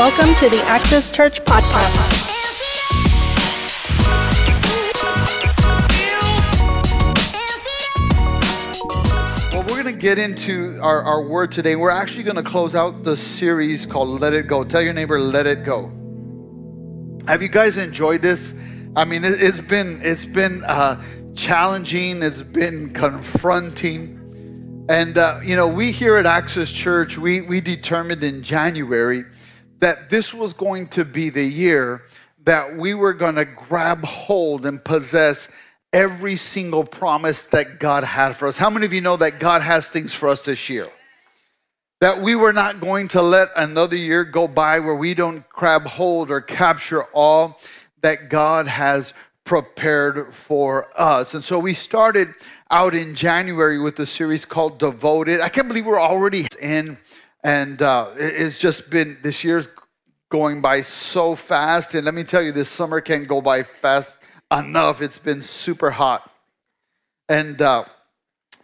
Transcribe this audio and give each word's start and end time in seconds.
Welcome 0.00 0.34
to 0.36 0.48
the 0.48 0.62
Access 0.64 1.10
Church 1.10 1.44
Podcast. 1.44 2.30
Well, 9.52 9.60
we're 9.64 9.82
going 9.82 9.84
to 9.84 9.92
get 9.92 10.18
into 10.18 10.78
our, 10.80 11.02
our 11.02 11.22
word 11.22 11.52
today. 11.52 11.76
We're 11.76 11.90
actually 11.90 12.22
going 12.22 12.36
to 12.36 12.42
close 12.42 12.74
out 12.74 13.04
the 13.04 13.14
series 13.14 13.84
called 13.84 14.22
Let 14.22 14.32
It 14.32 14.46
Go. 14.46 14.64
Tell 14.64 14.80
your 14.80 14.94
neighbor, 14.94 15.20
let 15.20 15.46
it 15.46 15.66
go. 15.66 15.92
Have 17.28 17.42
you 17.42 17.48
guys 17.48 17.76
enjoyed 17.76 18.22
this? 18.22 18.54
I 18.96 19.04
mean, 19.04 19.22
it, 19.22 19.38
has 19.38 19.60
been 19.60 20.00
it's 20.02 20.24
been 20.24 20.64
uh, 20.64 20.98
challenging. 21.34 22.22
It's 22.22 22.40
been 22.40 22.94
confronting, 22.94 24.86
and 24.88 25.18
uh, 25.18 25.40
you 25.44 25.56
know, 25.56 25.68
we 25.68 25.92
here 25.92 26.16
at 26.16 26.24
Access 26.24 26.72
Church, 26.72 27.18
we 27.18 27.42
we 27.42 27.60
determined 27.60 28.22
in 28.22 28.42
January 28.42 29.26
that 29.80 30.10
this 30.10 30.32
was 30.32 30.52
going 30.52 30.86
to 30.88 31.04
be 31.04 31.30
the 31.30 31.44
year 31.44 32.02
that 32.44 32.76
we 32.76 32.94
were 32.94 33.12
going 33.12 33.34
to 33.34 33.44
grab 33.44 34.04
hold 34.04 34.64
and 34.64 34.82
possess 34.82 35.48
every 35.92 36.36
single 36.36 36.84
promise 36.84 37.44
that 37.44 37.78
God 37.80 38.04
had 38.04 38.36
for 38.36 38.46
us. 38.46 38.56
How 38.56 38.70
many 38.70 38.86
of 38.86 38.92
you 38.92 39.00
know 39.00 39.16
that 39.16 39.40
God 39.40 39.62
has 39.62 39.90
things 39.90 40.14
for 40.14 40.28
us 40.28 40.44
this 40.44 40.68
year? 40.70 40.88
That 42.00 42.20
we 42.20 42.34
were 42.34 42.52
not 42.52 42.80
going 42.80 43.08
to 43.08 43.20
let 43.20 43.48
another 43.56 43.96
year 43.96 44.24
go 44.24 44.48
by 44.48 44.80
where 44.80 44.94
we 44.94 45.12
don't 45.12 45.46
grab 45.50 45.86
hold 45.86 46.30
or 46.30 46.40
capture 46.40 47.04
all 47.12 47.58
that 48.02 48.30
God 48.30 48.66
has 48.66 49.12
prepared 49.44 50.32
for 50.32 50.88
us. 50.98 51.34
And 51.34 51.44
so 51.44 51.58
we 51.58 51.74
started 51.74 52.32
out 52.70 52.94
in 52.94 53.14
January 53.14 53.78
with 53.78 53.98
a 53.98 54.06
series 54.06 54.44
called 54.44 54.78
Devoted. 54.78 55.40
I 55.40 55.48
can't 55.48 55.68
believe 55.68 55.84
we're 55.84 56.00
already 56.00 56.46
in 56.62 56.96
and 57.42 57.80
uh, 57.80 58.10
it's 58.16 58.58
just 58.58 58.90
been 58.90 59.18
this 59.22 59.44
year's 59.44 59.68
going 60.28 60.60
by 60.60 60.82
so 60.82 61.34
fast. 61.34 61.94
And 61.94 62.04
let 62.04 62.14
me 62.14 62.24
tell 62.24 62.42
you 62.42 62.52
this 62.52 62.68
summer 62.68 63.00
can't 63.00 63.26
go 63.26 63.40
by 63.40 63.62
fast 63.62 64.18
enough. 64.52 65.02
It's 65.02 65.18
been 65.18 65.42
super 65.42 65.90
hot. 65.90 66.30
And 67.28 67.60
uh, 67.62 67.84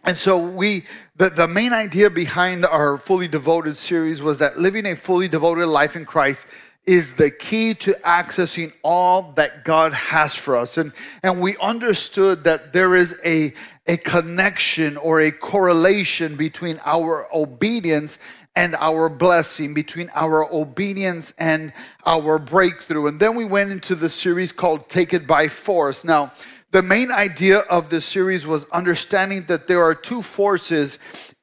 and 0.03 0.17
so 0.17 0.37
we 0.37 0.85
the, 1.15 1.29
the 1.29 1.47
main 1.47 1.73
idea 1.73 2.09
behind 2.09 2.65
our 2.65 2.97
fully 2.97 3.27
devoted 3.27 3.77
series 3.77 4.21
was 4.21 4.37
that 4.37 4.59
living 4.59 4.85
a 4.85 4.95
fully 4.95 5.27
devoted 5.27 5.67
life 5.67 5.95
in 5.95 6.05
christ 6.05 6.45
is 6.85 7.15
the 7.15 7.29
key 7.29 7.73
to 7.73 7.91
accessing 8.05 8.71
all 8.81 9.33
that 9.33 9.65
god 9.65 9.93
has 9.93 10.35
for 10.35 10.55
us. 10.55 10.77
And 10.77 10.93
and 11.23 11.41
we 11.41 11.57
understood 11.57 12.43
that 12.45 12.71
there 12.73 12.95
is 12.95 13.17
a 13.25 13.53
a 13.87 13.97
connection 13.97 14.97
or 14.97 15.21
a 15.21 15.31
correlation 15.31 16.35
between 16.35 16.79
our 16.85 17.27
obedience 17.33 18.19
and 18.57 18.75
our 18.79 19.07
blessing, 19.07 19.75
between 19.75 20.09
our 20.15 20.51
obedience 20.51 21.31
and 21.37 21.71
our 22.07 22.39
breakthrough. 22.39 23.05
And 23.05 23.19
then 23.19 23.35
we 23.35 23.45
went 23.45 23.71
into 23.71 23.93
the 23.93 24.09
series 24.09 24.51
called 24.51 24.89
Take 24.89 25.13
It 25.13 25.27
by 25.27 25.47
Force. 25.47 26.03
Now, 26.03 26.33
the 26.71 26.81
main 26.81 27.11
idea 27.11 27.59
of 27.59 27.91
this 27.91 28.03
series 28.03 28.47
was 28.47 28.67
understanding 28.69 29.45
that 29.45 29.67
there 29.67 29.83
are 29.83 29.93
two 29.93 30.23
forces 30.23 30.97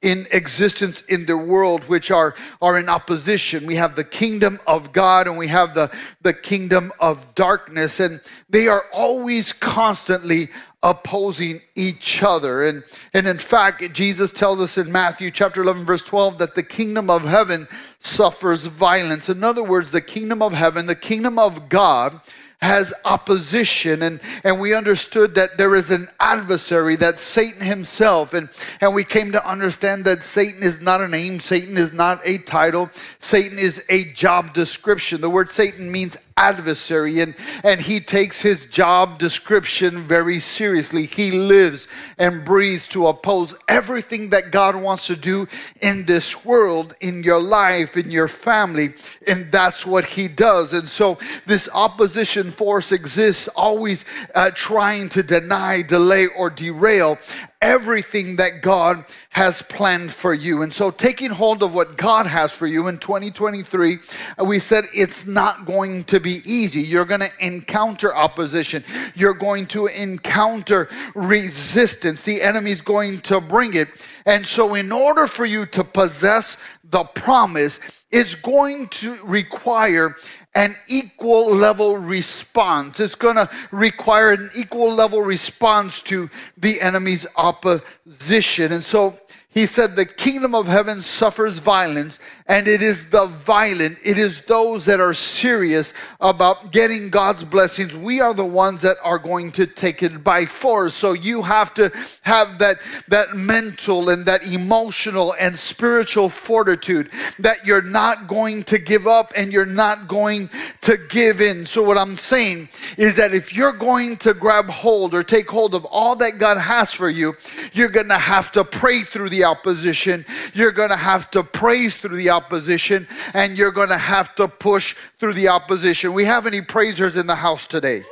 in 0.05 0.27
existence 0.33 1.01
in 1.01 1.25
the 1.25 1.37
world 1.37 1.83
which 1.85 2.11
are, 2.11 2.35
are 2.61 2.79
in 2.79 2.91
opposition. 2.91 3.65
We 3.67 3.77
have 3.77 3.97
the 3.97 4.05
kingdom 4.05 4.61
of 4.67 4.93
God 4.93 5.27
and 5.27 5.39
we 5.39 5.49
have 5.49 5.75
the, 5.75 5.91
the 6.21 6.35
kingdom 6.35 6.93
of 7.01 7.35
darkness, 7.35 7.99
and 8.01 8.21
they 8.51 8.69
are 8.69 8.85
always 8.93 9.55
constantly 9.55 10.51
opposing 10.83 11.63
each 11.75 12.23
other. 12.23 12.69
And, 12.69 12.85
and 13.15 13.27
in 13.27 13.39
fact, 13.39 13.95
Jesus 13.95 14.31
tells 14.31 14.61
us 14.61 14.77
in 14.77 14.93
Matthew 14.93 15.31
chapter 15.31 15.63
11, 15.63 15.87
verse 15.87 16.05
12, 16.05 16.37
that 16.37 16.55
the 16.55 16.63
kingdom 16.63 17.09
of 17.09 17.23
heaven 17.23 17.67
suffers 17.99 18.67
violence. 18.67 19.31
In 19.31 19.43
other 19.43 19.65
words, 19.65 19.91
the 19.91 20.03
kingdom 20.03 20.43
of 20.43 20.53
heaven, 20.53 20.85
the 20.85 20.95
kingdom 20.95 21.39
of 21.39 21.71
God, 21.71 22.21
has 22.61 22.95
opposition. 23.05 24.03
And, 24.03 24.21
and 24.43 24.61
we 24.61 24.75
understood 24.75 25.35
that 25.35 25.59
there 25.59 25.75
is 25.75 25.91
an 25.91 26.09
adversary 26.19 26.97
that 26.97 27.19
satan 27.19 27.61
himself. 27.61 28.33
And, 28.35 28.49
and 28.81 28.95
we 28.95 29.05
came 29.05 29.33
to 29.33 29.49
understand 29.49 30.05
that 30.07 30.25
satan 30.25 30.63
is 30.63 30.81
not 30.81 31.01
a 31.01 31.09
name. 31.09 31.41
Satan 31.41 31.77
is 31.77 31.93
not 31.93 32.21
a 32.25 32.39
title. 32.39 32.91
Satan 33.19 33.59
is 33.59 33.83
a 33.89 34.05
job 34.13 34.55
description. 34.55 35.21
The 35.21 35.31
word 35.31 35.51
satan 35.51 35.93
means 35.93 36.17
adversary 36.37 37.21
and, 37.21 37.35
and 37.63 37.81
he 37.81 38.01
takes 38.01 38.43
his 38.43 38.67
job 38.67 39.19
description 39.19 40.03
very 40.03 40.41
seriously. 40.41 41.07
He 41.07 41.31
lives 41.31 41.87
and 42.19 42.45
breathes 42.45 42.89
to 42.89 43.07
oppose 43.07 43.57
everything 43.69 44.31
that 44.31 44.51
God 44.51 44.75
wants 44.75 45.07
to 45.07 45.17
do 45.17 45.47
in 45.81 46.07
this 46.07 46.45
world, 46.45 46.95
in 47.01 47.23
your 47.23 47.41
life, 47.41 47.97
in 47.97 48.11
your 48.11 48.29
family, 48.29 48.95
and 49.29 49.51
that's 49.53 49.87
what 49.87 50.05
he 50.05 50.27
does. 50.29 50.75
And 50.75 50.89
so 50.89 51.19
this 51.47 51.69
opposition 51.73 52.51
force 52.51 52.91
exists, 52.91 53.49
always 53.49 54.05
uh, 54.35 54.51
trying 54.55 55.09
to 55.11 55.23
deny, 55.23 55.83
delay, 55.83 56.27
or 56.27 56.51
derail 56.51 57.19
everything 57.61 58.37
that 58.37 58.63
God 58.63 59.05
has 59.31 59.63
planned 59.63 60.13
for 60.13 60.35
you. 60.35 60.63
And 60.63 60.73
so, 60.73 60.91
taking 60.91 61.31
hold 61.31 61.63
of 61.63 61.75
what 61.75 61.97
God 61.97 62.27
has 62.27 62.53
for 62.53 62.67
you 62.67 62.89
in 62.89 62.99
2023, 62.99 63.99
uh, 64.39 64.45
we 64.45 64.59
said 64.59 64.85
it's 64.95 65.27
not 65.27 65.65
going 65.65 66.05
to 66.05 66.21
be 66.21 66.43
easy. 66.45 66.83
You're 66.83 67.05
going 67.05 67.21
to 67.21 67.31
encounter 67.41 68.15
opposition, 68.15 68.85
you're 69.15 69.35
going 69.35 69.67
to 69.69 69.87
encounter 69.87 70.89
resistance. 71.15 72.23
The 72.23 72.43
enemy's 72.43 72.81
going 72.81 73.21
to 73.23 73.41
bring 73.41 73.75
it. 73.75 73.89
And 74.27 74.47
so, 74.47 74.75
in 74.75 74.93
order 74.93 75.27
for 75.27 75.45
you 75.45 75.67
to 75.67 75.85
possess 75.85 76.57
the 76.85 77.05
promise, 77.05 77.81
it's 78.11 78.35
going 78.35 78.89
to 78.89 79.17
require 79.25 80.17
an 80.55 80.77
equal 80.87 81.55
level 81.55 81.97
response. 81.97 83.01
It's 83.01 83.15
going 83.15 83.37
to 83.37 83.51
require 83.71 84.31
an 84.31 84.51
equal 84.55 84.93
level 84.93 85.21
response 85.21 86.03
to 86.03 86.31
the 86.57 86.81
enemy's 86.81 87.27
opposition. 87.37 88.73
And 88.73 88.85
so 88.85 89.19
he 89.49 89.67
said, 89.67 89.97
The 89.97 90.07
kingdom 90.07 90.55
of 90.55 90.67
heaven 90.67 91.01
suffers 91.01 91.59
violence, 91.59 92.19
and 92.47 92.69
it 92.69 92.83
is 92.83 93.07
the 93.09 93.25
violent, 93.25 93.97
it 94.05 94.19
is 94.19 94.43
those 94.43 94.85
that 94.85 95.01
are 95.01 95.15
serious 95.15 95.95
about 96.21 96.73
getting 96.73 97.09
God's 97.09 97.43
blessings. 97.43 97.97
We 97.97 98.21
are 98.21 98.35
the 98.35 98.45
ones 98.45 98.83
that 98.83 98.99
are 99.03 99.19
going 99.19 99.51
to 99.53 99.67
take 99.67 100.03
it 100.03 100.23
by 100.23 100.45
force. 100.45 100.93
So 100.93 101.15
you 101.15 101.41
have 101.41 101.73
to 101.75 101.91
have 102.21 102.59
that, 102.59 102.77
that 103.09 103.35
mental 103.35 104.11
and 104.11 104.27
that 104.27 104.47
emotional 104.47 105.35
and 105.41 105.57
spiritual 105.57 106.29
fortitude 106.29 107.11
that 107.39 107.67
you're 107.67 107.81
not 107.81 108.29
going 108.29 108.65
to 108.65 108.79
give 108.79 109.07
up 109.07 109.33
and 109.35 109.51
you're 109.51 109.65
not 109.65 110.07
going 110.07 110.51
to 110.83 110.99
give 111.09 111.41
in. 111.41 111.65
So, 111.65 111.83
what 111.83 111.97
I'm 111.97 112.19
saying 112.19 112.69
is 112.99 113.17
that 113.17 113.35
if 113.35 113.55
you're 113.55 113.73
going 113.73 114.19
to 114.19 114.35
grab 114.35 114.69
hold 114.69 115.15
or 115.15 115.23
take 115.23 115.49
hold 115.49 115.75
of 115.75 115.87
all 115.87 116.15
that 116.17 116.39
God 116.39 116.59
has 116.59 116.93
for 116.93 117.09
you, 117.09 117.37
you're 117.73 117.89
going 117.89 118.09
to 118.09 118.19
have 118.19 118.53
to 118.53 118.65
pray 118.65 119.03
through 119.03 119.31
the 119.31 119.45
opposition. 119.45 120.27
You're 120.53 120.73
going 120.73 120.91
to 120.91 120.97
have 120.97 121.31
to 121.31 121.43
praise 121.43 121.97
through 121.99 122.17
the 122.17 122.34
opposition 122.35 123.07
and 123.33 123.57
you're 123.57 123.77
going 123.81 123.89
to 123.89 123.99
have 124.15 124.35
to 124.35 124.49
push 124.49 124.97
through 125.19 125.35
the 125.35 125.49
opposition. 125.49 126.13
We 126.13 126.25
have 126.25 126.47
any 126.47 126.61
praisers 126.61 127.17
in 127.17 127.27
the 127.27 127.37
house 127.37 127.67
today? 127.67 128.05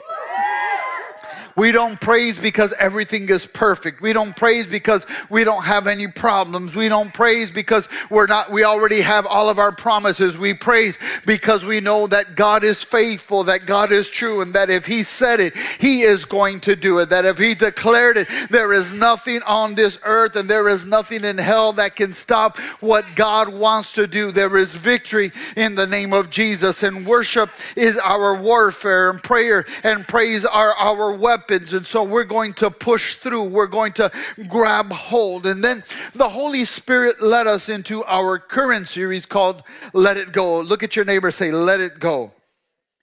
We 1.56 1.72
don't 1.72 2.00
praise 2.00 2.38
because 2.38 2.72
everything 2.78 3.28
is 3.28 3.46
perfect. 3.46 4.00
We 4.00 4.12
don't 4.12 4.34
praise 4.34 4.66
because 4.66 5.06
we 5.28 5.44
don't 5.44 5.64
have 5.64 5.86
any 5.86 6.08
problems. 6.08 6.74
We 6.74 6.88
don't 6.88 7.12
praise 7.12 7.50
because 7.50 7.88
we're 8.10 8.26
not 8.26 8.50
we 8.50 8.64
already 8.64 9.00
have 9.02 9.26
all 9.26 9.50
of 9.50 9.58
our 9.58 9.72
promises. 9.72 10.38
We 10.38 10.54
praise 10.54 10.98
because 11.26 11.64
we 11.64 11.80
know 11.80 12.06
that 12.06 12.36
God 12.36 12.64
is 12.64 12.82
faithful, 12.82 13.44
that 13.44 13.66
God 13.66 13.92
is 13.92 14.08
true 14.08 14.40
and 14.40 14.54
that 14.54 14.70
if 14.70 14.86
he 14.86 15.02
said 15.02 15.40
it, 15.40 15.56
he 15.78 16.02
is 16.02 16.24
going 16.24 16.60
to 16.60 16.76
do 16.76 16.98
it. 17.00 17.10
That 17.10 17.24
if 17.24 17.38
he 17.38 17.54
declared 17.54 18.16
it, 18.16 18.28
there 18.50 18.72
is 18.72 18.92
nothing 18.92 19.42
on 19.42 19.74
this 19.74 19.98
earth 20.04 20.36
and 20.36 20.48
there 20.48 20.68
is 20.68 20.86
nothing 20.86 21.24
in 21.24 21.38
hell 21.38 21.72
that 21.74 21.96
can 21.96 22.12
stop 22.12 22.58
what 22.80 23.04
God 23.14 23.48
wants 23.48 23.92
to 23.94 24.06
do. 24.06 24.30
There 24.30 24.56
is 24.56 24.74
victory 24.74 25.32
in 25.56 25.74
the 25.74 25.86
name 25.86 26.12
of 26.12 26.30
Jesus 26.30 26.82
and 26.82 27.06
worship 27.06 27.50
is 27.76 27.98
our 27.98 28.34
warfare 28.34 29.10
and 29.10 29.22
prayer 29.22 29.66
and 29.84 30.08
praise 30.08 30.44
are 30.44 30.74
our 30.74 31.12
weapon 31.12 31.41
weapons. 31.42 31.72
And 31.72 31.84
so 31.86 32.04
we're 32.04 32.24
going 32.24 32.54
to 32.54 32.70
push 32.70 33.16
through, 33.16 33.44
we're 33.44 33.66
going 33.66 33.92
to 33.94 34.10
grab 34.48 34.92
hold. 34.92 35.44
And 35.46 35.62
then 35.62 35.82
the 36.14 36.28
Holy 36.28 36.64
Spirit 36.64 37.20
led 37.20 37.46
us 37.46 37.68
into 37.68 38.04
our 38.04 38.38
current 38.38 38.86
series 38.86 39.26
called 39.26 39.64
Let 39.92 40.16
It 40.16 40.32
Go. 40.32 40.60
Look 40.60 40.82
at 40.84 40.94
your 40.94 41.04
neighbor, 41.04 41.30
say, 41.30 41.50
Let 41.50 41.80
It 41.80 41.98
Go. 41.98 42.30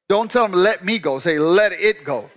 Don't 0.08 0.32
tell 0.32 0.48
them, 0.48 0.54
Let 0.54 0.86
me 0.86 1.00
go. 1.00 1.20
Say, 1.20 1.38
Let 1.38 1.74
it 1.74 2.06
go. 2.06 2.30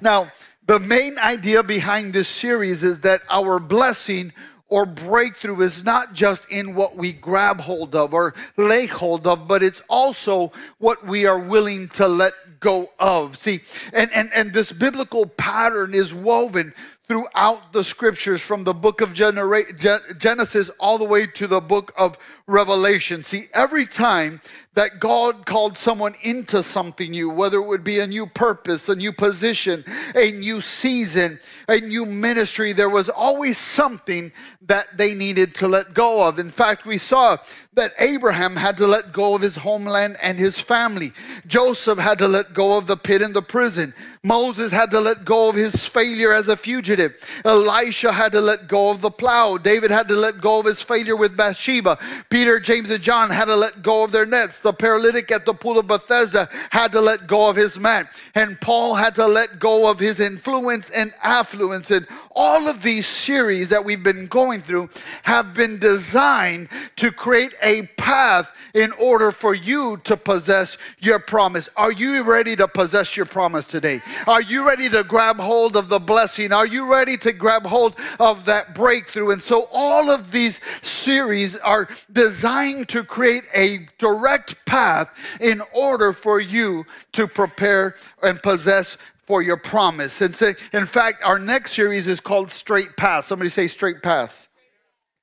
Now, 0.00 0.30
the 0.66 0.78
main 0.78 1.18
idea 1.18 1.62
behind 1.62 2.12
this 2.12 2.28
series 2.28 2.82
is 2.82 3.00
that 3.00 3.22
our 3.30 3.58
blessing 3.58 4.32
or 4.68 4.84
breakthrough 4.84 5.60
is 5.62 5.84
not 5.84 6.12
just 6.12 6.50
in 6.50 6.74
what 6.74 6.96
we 6.96 7.12
grab 7.12 7.60
hold 7.60 7.94
of 7.94 8.12
or 8.12 8.34
lay 8.56 8.86
hold 8.86 9.26
of, 9.26 9.46
but 9.46 9.62
it's 9.62 9.80
also 9.88 10.52
what 10.78 11.06
we 11.06 11.24
are 11.24 11.38
willing 11.38 11.88
to 11.88 12.08
let 12.08 12.32
go 12.60 12.90
of. 12.98 13.36
See, 13.36 13.60
and, 13.92 14.12
and, 14.12 14.30
and 14.34 14.52
this 14.52 14.72
biblical 14.72 15.26
pattern 15.26 15.94
is 15.94 16.14
woven 16.14 16.74
throughout 17.08 17.72
the 17.72 17.84
scriptures 17.84 18.42
from 18.42 18.64
the 18.64 18.74
book 18.74 19.00
of 19.00 19.14
Genesis 19.14 20.70
all 20.80 20.98
the 20.98 21.04
way 21.04 21.26
to 21.26 21.46
the 21.46 21.60
book 21.60 21.92
of 21.96 22.18
Revelation. 22.48 23.24
See, 23.24 23.46
every 23.52 23.86
time 23.86 24.40
that 24.74 25.00
God 25.00 25.46
called 25.46 25.76
someone 25.76 26.14
into 26.22 26.62
something 26.62 27.10
new, 27.10 27.30
whether 27.30 27.58
it 27.58 27.66
would 27.66 27.82
be 27.82 27.98
a 27.98 28.06
new 28.06 28.26
purpose, 28.26 28.88
a 28.90 28.94
new 28.94 29.10
position, 29.10 29.84
a 30.14 30.30
new 30.32 30.60
season, 30.60 31.40
a 31.66 31.80
new 31.80 32.04
ministry, 32.04 32.74
there 32.74 32.90
was 32.90 33.08
always 33.08 33.56
something 33.56 34.30
that 34.66 34.98
they 34.98 35.14
needed 35.14 35.54
to 35.54 35.66
let 35.66 35.94
go 35.94 36.28
of. 36.28 36.38
In 36.38 36.50
fact, 36.50 36.84
we 36.84 36.98
saw 36.98 37.38
that 37.72 37.94
Abraham 37.98 38.54
had 38.56 38.76
to 38.76 38.86
let 38.86 39.12
go 39.12 39.34
of 39.34 39.40
his 39.40 39.56
homeland 39.56 40.16
and 40.20 40.38
his 40.38 40.60
family. 40.60 41.12
Joseph 41.46 41.98
had 41.98 42.18
to 42.18 42.28
let 42.28 42.52
go 42.52 42.76
of 42.76 42.86
the 42.86 42.96
pit 42.96 43.22
and 43.22 43.34
the 43.34 43.42
prison. 43.42 43.94
Moses 44.22 44.72
had 44.72 44.90
to 44.90 45.00
let 45.00 45.24
go 45.24 45.48
of 45.48 45.54
his 45.54 45.86
failure 45.86 46.32
as 46.32 46.48
a 46.48 46.56
fugitive. 46.56 47.14
Elisha 47.44 48.12
had 48.12 48.32
to 48.32 48.40
let 48.40 48.68
go 48.68 48.90
of 48.90 49.00
the 49.00 49.10
plow. 49.10 49.56
David 49.56 49.90
had 49.90 50.08
to 50.08 50.16
let 50.16 50.40
go 50.40 50.58
of 50.58 50.66
his 50.66 50.82
failure 50.82 51.16
with 51.16 51.36
Bathsheba. 51.36 51.98
Peter, 52.36 52.60
James, 52.60 52.90
and 52.90 53.02
John 53.02 53.30
had 53.30 53.46
to 53.46 53.56
let 53.56 53.82
go 53.82 54.04
of 54.04 54.12
their 54.12 54.26
nets. 54.26 54.60
The 54.60 54.74
paralytic 54.74 55.32
at 55.32 55.46
the 55.46 55.54
pool 55.54 55.78
of 55.78 55.86
Bethesda 55.86 56.50
had 56.68 56.92
to 56.92 57.00
let 57.00 57.26
go 57.26 57.48
of 57.48 57.56
his 57.56 57.78
mat. 57.78 58.12
And 58.34 58.60
Paul 58.60 58.94
had 58.94 59.14
to 59.14 59.26
let 59.26 59.58
go 59.58 59.90
of 59.90 59.98
his 59.98 60.20
influence 60.20 60.90
and 60.90 61.14
affluence. 61.22 61.90
And 61.90 62.06
all 62.32 62.68
of 62.68 62.82
these 62.82 63.06
series 63.06 63.70
that 63.70 63.86
we've 63.86 64.02
been 64.02 64.26
going 64.26 64.60
through 64.60 64.90
have 65.22 65.54
been 65.54 65.78
designed 65.78 66.68
to 66.96 67.10
create 67.10 67.54
a 67.62 67.84
path 67.96 68.54
in 68.74 68.92
order 69.00 69.32
for 69.32 69.54
you 69.54 69.96
to 70.04 70.14
possess 70.14 70.76
your 70.98 71.18
promise. 71.18 71.70
Are 71.74 71.90
you 71.90 72.22
ready 72.22 72.54
to 72.56 72.68
possess 72.68 73.16
your 73.16 73.24
promise 73.24 73.66
today? 73.66 74.02
Are 74.26 74.42
you 74.42 74.66
ready 74.68 74.90
to 74.90 75.04
grab 75.04 75.38
hold 75.38 75.74
of 75.74 75.88
the 75.88 76.00
blessing? 76.00 76.52
Are 76.52 76.66
you 76.66 76.92
ready 76.92 77.16
to 77.16 77.32
grab 77.32 77.64
hold 77.64 77.96
of 78.20 78.44
that 78.44 78.74
breakthrough? 78.74 79.30
And 79.30 79.42
so 79.42 79.70
all 79.72 80.10
of 80.10 80.32
these 80.32 80.60
series 80.82 81.56
are 81.56 81.88
designed 82.12 82.25
designed 82.26 82.88
to 82.88 83.04
create 83.04 83.44
a 83.54 83.86
direct 83.98 84.56
path 84.66 85.08
in 85.40 85.62
order 85.72 86.12
for 86.12 86.40
you 86.40 86.84
to 87.12 87.28
prepare 87.28 87.94
and 88.20 88.42
possess 88.42 88.98
for 89.26 89.42
your 89.42 89.56
promise. 89.56 90.20
And 90.20 90.34
say, 90.34 90.56
in 90.72 90.86
fact, 90.86 91.22
our 91.22 91.38
next 91.38 91.72
series 91.72 92.08
is 92.08 92.20
called 92.20 92.50
Straight 92.50 92.96
Paths. 92.96 93.28
Somebody 93.28 93.48
say 93.48 93.68
Straight 93.68 94.02
Paths. 94.02 94.48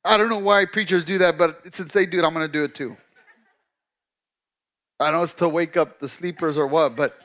I 0.06 0.16
don't 0.16 0.30
know 0.30 0.38
why 0.38 0.66
preachers 0.66 1.04
do 1.04 1.18
that, 1.18 1.38
but 1.38 1.76
since 1.76 1.92
they 1.92 2.06
do 2.06 2.20
it, 2.20 2.26
I'm 2.26 2.34
going 2.34 2.48
to 2.48 2.52
do 2.52 2.64
it 2.64 2.74
too. 2.74 2.96
I 5.02 5.12
know 5.12 5.24
it's 5.24 5.34
to 5.36 5.50
wake 5.50 5.76
up 5.76 6.00
the 6.00 6.08
sleepers 6.08 6.58
or 6.58 6.68
what, 6.68 6.96
but 6.96 7.18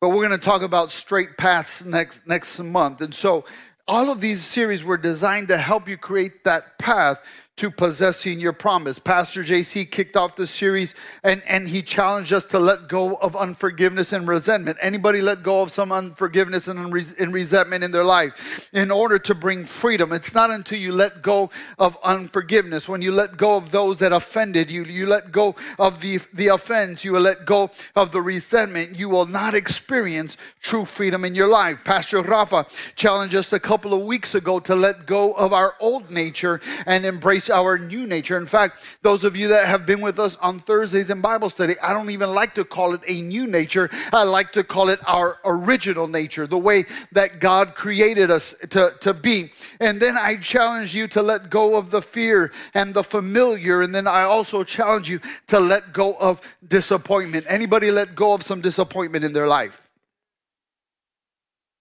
but 0.00 0.10
we're 0.10 0.26
going 0.26 0.30
to 0.30 0.38
talk 0.38 0.62
about 0.62 0.90
straight 0.90 1.36
paths 1.36 1.84
next 1.84 2.26
next 2.26 2.58
month. 2.60 3.00
And 3.00 3.12
so 3.12 3.44
all 3.88 4.10
of 4.10 4.20
these 4.20 4.42
series 4.44 4.84
were 4.84 4.96
designed 4.96 5.48
to 5.48 5.58
help 5.58 5.88
you 5.88 5.96
create 5.96 6.44
that 6.44 6.78
path 6.78 7.20
to 7.60 7.70
possessing 7.70 8.40
your 8.40 8.54
promise. 8.54 8.98
Pastor 8.98 9.44
JC 9.44 9.88
kicked 9.90 10.16
off 10.16 10.34
the 10.34 10.46
series 10.46 10.94
and, 11.22 11.42
and 11.46 11.68
he 11.68 11.82
challenged 11.82 12.32
us 12.32 12.46
to 12.46 12.58
let 12.58 12.88
go 12.88 13.16
of 13.16 13.36
unforgiveness 13.36 14.14
and 14.14 14.26
resentment. 14.26 14.78
Anybody 14.80 15.20
let 15.20 15.42
go 15.42 15.60
of 15.60 15.70
some 15.70 15.92
unforgiveness 15.92 16.68
and, 16.68 16.78
and 16.78 17.34
resentment 17.34 17.84
in 17.84 17.90
their 17.90 18.04
life 18.04 18.70
in 18.72 18.90
order 18.90 19.18
to 19.18 19.34
bring 19.34 19.66
freedom. 19.66 20.10
It's 20.10 20.32
not 20.32 20.50
until 20.50 20.78
you 20.78 20.92
let 20.92 21.20
go 21.20 21.50
of 21.78 21.98
unforgiveness, 22.02 22.88
when 22.88 23.02
you 23.02 23.12
let 23.12 23.36
go 23.36 23.58
of 23.58 23.70
those 23.72 23.98
that 23.98 24.14
offended 24.14 24.70
you, 24.70 24.84
you 24.84 25.04
let 25.04 25.30
go 25.30 25.54
of 25.78 26.00
the, 26.00 26.18
the 26.32 26.46
offense, 26.46 27.04
you 27.04 27.12
will 27.12 27.20
let 27.20 27.44
go 27.44 27.70
of 27.94 28.10
the 28.10 28.22
resentment, 28.22 28.98
you 28.98 29.10
will 29.10 29.26
not 29.26 29.54
experience 29.54 30.38
true 30.62 30.86
freedom 30.86 31.26
in 31.26 31.34
your 31.34 31.48
life. 31.48 31.80
Pastor 31.84 32.22
Rafa 32.22 32.64
challenged 32.96 33.34
us 33.34 33.52
a 33.52 33.60
couple 33.60 33.92
of 33.92 34.00
weeks 34.00 34.34
ago 34.34 34.60
to 34.60 34.74
let 34.74 35.04
go 35.04 35.32
of 35.32 35.52
our 35.52 35.74
old 35.78 36.10
nature 36.10 36.58
and 36.86 37.04
embrace 37.04 37.49
our 37.50 37.78
new 37.78 38.06
nature. 38.06 38.36
In 38.36 38.46
fact, 38.46 38.82
those 39.02 39.24
of 39.24 39.36
you 39.36 39.48
that 39.48 39.66
have 39.66 39.86
been 39.86 40.00
with 40.00 40.18
us 40.18 40.36
on 40.36 40.60
Thursdays 40.60 41.10
in 41.10 41.20
Bible 41.20 41.50
study, 41.50 41.74
I 41.82 41.92
don't 41.92 42.10
even 42.10 42.34
like 42.34 42.54
to 42.54 42.64
call 42.64 42.94
it 42.94 43.00
a 43.06 43.20
new 43.22 43.46
nature. 43.46 43.90
I 44.12 44.22
like 44.22 44.52
to 44.52 44.64
call 44.64 44.88
it 44.88 45.00
our 45.06 45.38
original 45.44 46.08
nature, 46.08 46.46
the 46.46 46.58
way 46.58 46.84
that 47.12 47.40
God 47.40 47.74
created 47.74 48.30
us 48.30 48.54
to, 48.70 48.94
to 49.00 49.14
be. 49.14 49.52
And 49.80 50.00
then 50.00 50.16
I 50.16 50.36
challenge 50.36 50.94
you 50.94 51.08
to 51.08 51.22
let 51.22 51.50
go 51.50 51.76
of 51.76 51.90
the 51.90 52.02
fear 52.02 52.52
and 52.74 52.94
the 52.94 53.04
familiar. 53.04 53.82
And 53.82 53.94
then 53.94 54.06
I 54.06 54.22
also 54.22 54.64
challenge 54.64 55.08
you 55.08 55.20
to 55.48 55.60
let 55.60 55.92
go 55.92 56.14
of 56.14 56.40
disappointment. 56.66 57.46
Anybody 57.48 57.90
let 57.90 58.14
go 58.14 58.34
of 58.34 58.42
some 58.42 58.60
disappointment 58.60 59.24
in 59.24 59.32
their 59.32 59.48
life? 59.48 59.90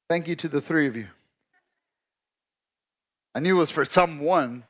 Thank 0.09 0.27
you 0.27 0.35
to 0.37 0.47
the 0.47 0.59
three 0.59 0.87
of 0.87 0.95
you. 0.95 1.07
I 3.35 3.39
knew 3.39 3.55
it 3.55 3.59
was 3.59 3.69
for 3.69 3.85
someone. 3.85 4.63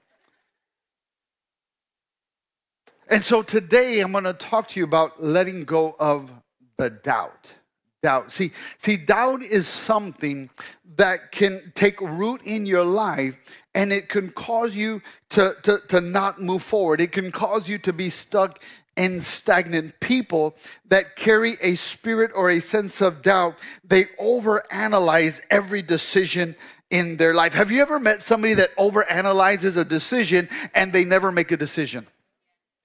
And 3.10 3.26
so 3.26 3.42
today 3.42 4.02
I'm 4.02 4.12
going 4.12 4.24
to 4.26 4.34
talk 4.34 4.68
to 4.70 4.80
you 4.80 4.84
about 4.84 5.22
letting 5.22 5.64
go 5.64 5.96
of 6.00 6.32
the 6.78 6.92
doubt. 6.92 7.56
Doubt. 8.04 8.32
See, 8.32 8.52
see, 8.78 8.98
doubt 8.98 9.42
is 9.42 9.68
something 9.68 10.50
that 10.96 11.32
can 11.32 11.72
take 11.76 12.00
root 12.00 12.42
in 12.44 12.66
your 12.66 12.86
life 12.86 13.38
and 13.74 13.92
it 13.92 14.10
can 14.10 14.30
cause 14.30 14.76
you 14.76 15.02
to, 15.32 15.56
to, 15.64 15.80
to 15.90 16.00
not 16.00 16.40
move 16.40 16.62
forward. 16.62 17.02
It 17.02 17.12
can 17.12 17.32
cause 17.32 17.68
you 17.68 17.78
to 17.80 17.92
be 17.92 18.10
stuck 18.10 18.60
and 18.96 19.24
stagnant 19.24 20.00
people 20.02 20.56
that 20.90 21.16
carry 21.16 21.56
a 21.62 21.76
spirit 21.76 22.32
or 22.36 22.50
a 22.52 22.60
sense 22.60 23.02
of 23.02 23.22
doubt, 23.22 23.58
they 23.84 24.04
overanalyze 24.20 25.40
every 25.50 25.82
decision 25.82 26.56
in 26.90 27.16
their 27.18 27.34
life. 27.34 27.54
Have 27.54 27.72
you 27.72 27.82
ever 27.82 28.00
met 28.00 28.22
somebody 28.22 28.54
that 28.56 28.76
overanalyzes 28.76 29.78
a 29.78 29.86
decision 29.86 30.50
and 30.76 30.92
they 30.92 31.06
never 31.06 31.32
make 31.32 31.52
a 31.52 31.58
decision? 31.58 32.08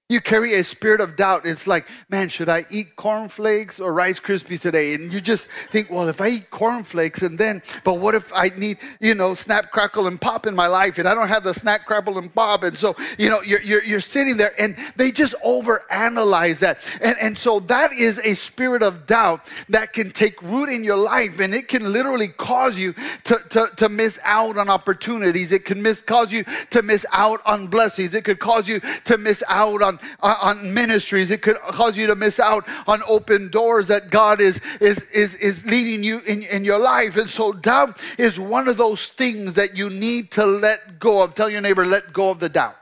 You 0.07 0.21
carry 0.21 0.53
a 0.53 0.63
spirit 0.63 1.01
of 1.01 1.15
doubt. 1.15 1.47
It's 1.47 1.65
like, 1.65 1.87
man, 2.09 2.29
should 2.29 2.47
I 2.47 2.65
eat 2.69 2.95
cornflakes 2.95 3.79
or 3.79 3.91
Rice 3.91 4.19
Krispies 4.19 4.61
today? 4.61 4.93
And 4.93 5.11
you 5.11 5.19
just 5.19 5.47
think, 5.71 5.89
well, 5.89 6.07
if 6.09 6.21
I 6.21 6.27
eat 6.27 6.51
cornflakes 6.51 7.23
and 7.23 7.39
then, 7.39 7.63
but 7.83 7.95
what 7.95 8.13
if 8.13 8.31
I 8.31 8.51
need, 8.55 8.77
you 8.99 9.15
know, 9.15 9.33
snap, 9.33 9.71
crackle, 9.71 10.05
and 10.05 10.21
pop 10.21 10.45
in 10.45 10.53
my 10.53 10.67
life 10.67 10.99
and 10.99 11.07
I 11.07 11.15
don't 11.15 11.27
have 11.27 11.43
the 11.43 11.55
snap, 11.55 11.85
crackle, 11.85 12.19
and 12.19 12.31
pop? 12.35 12.61
And 12.61 12.77
so, 12.77 12.95
you 13.17 13.31
know, 13.31 13.41
you're, 13.41 13.63
you're, 13.63 13.83
you're 13.83 13.99
sitting 13.99 14.37
there 14.37 14.53
and 14.59 14.77
they 14.95 15.11
just 15.11 15.33
overanalyze 15.43 16.59
that. 16.59 16.81
And, 17.01 17.17
and 17.19 17.35
so 17.35 17.59
that 17.61 17.91
is 17.91 18.21
a 18.23 18.35
spirit 18.35 18.83
of 18.83 19.07
doubt 19.07 19.47
that 19.69 19.91
can 19.91 20.11
take 20.11 20.39
root 20.43 20.69
in 20.69 20.83
your 20.83 20.97
life 20.97 21.39
and 21.39 21.51
it 21.51 21.67
can 21.67 21.91
literally 21.91 22.27
cause 22.27 22.77
you 22.77 22.93
to, 23.23 23.39
to, 23.49 23.69
to 23.77 23.89
miss 23.89 24.19
out 24.23 24.59
on 24.59 24.69
opportunities. 24.69 25.51
It 25.51 25.65
can 25.65 25.81
miss, 25.81 26.03
cause 26.03 26.31
you 26.31 26.43
to 26.69 26.83
miss 26.83 27.07
out 27.11 27.41
on 27.43 27.65
blessings. 27.65 28.13
It 28.13 28.23
could 28.23 28.37
cause 28.37 28.67
you 28.67 28.81
to 29.05 29.17
miss 29.17 29.43
out 29.47 29.81
on 29.81 29.94
on, 30.21 30.35
on 30.41 30.73
ministries. 30.73 31.31
It 31.31 31.41
could 31.41 31.57
cause 31.59 31.97
you 31.97 32.07
to 32.07 32.15
miss 32.15 32.39
out 32.39 32.67
on 32.87 33.01
open 33.07 33.49
doors 33.49 33.87
that 33.87 34.09
God 34.09 34.41
is, 34.41 34.61
is, 34.79 35.03
is, 35.13 35.35
is 35.35 35.65
leading 35.65 36.03
you 36.03 36.19
in, 36.27 36.43
in 36.43 36.63
your 36.63 36.79
life. 36.79 37.17
And 37.17 37.29
so 37.29 37.53
doubt 37.53 38.01
is 38.17 38.39
one 38.39 38.67
of 38.67 38.77
those 38.77 39.09
things 39.09 39.55
that 39.55 39.77
you 39.77 39.89
need 39.89 40.31
to 40.31 40.45
let 40.45 40.99
go 40.99 41.23
of. 41.23 41.35
Tell 41.35 41.49
your 41.49 41.61
neighbor, 41.61 41.85
let 41.85 42.13
go 42.13 42.29
of 42.29 42.39
the 42.39 42.49
doubt. 42.49 42.75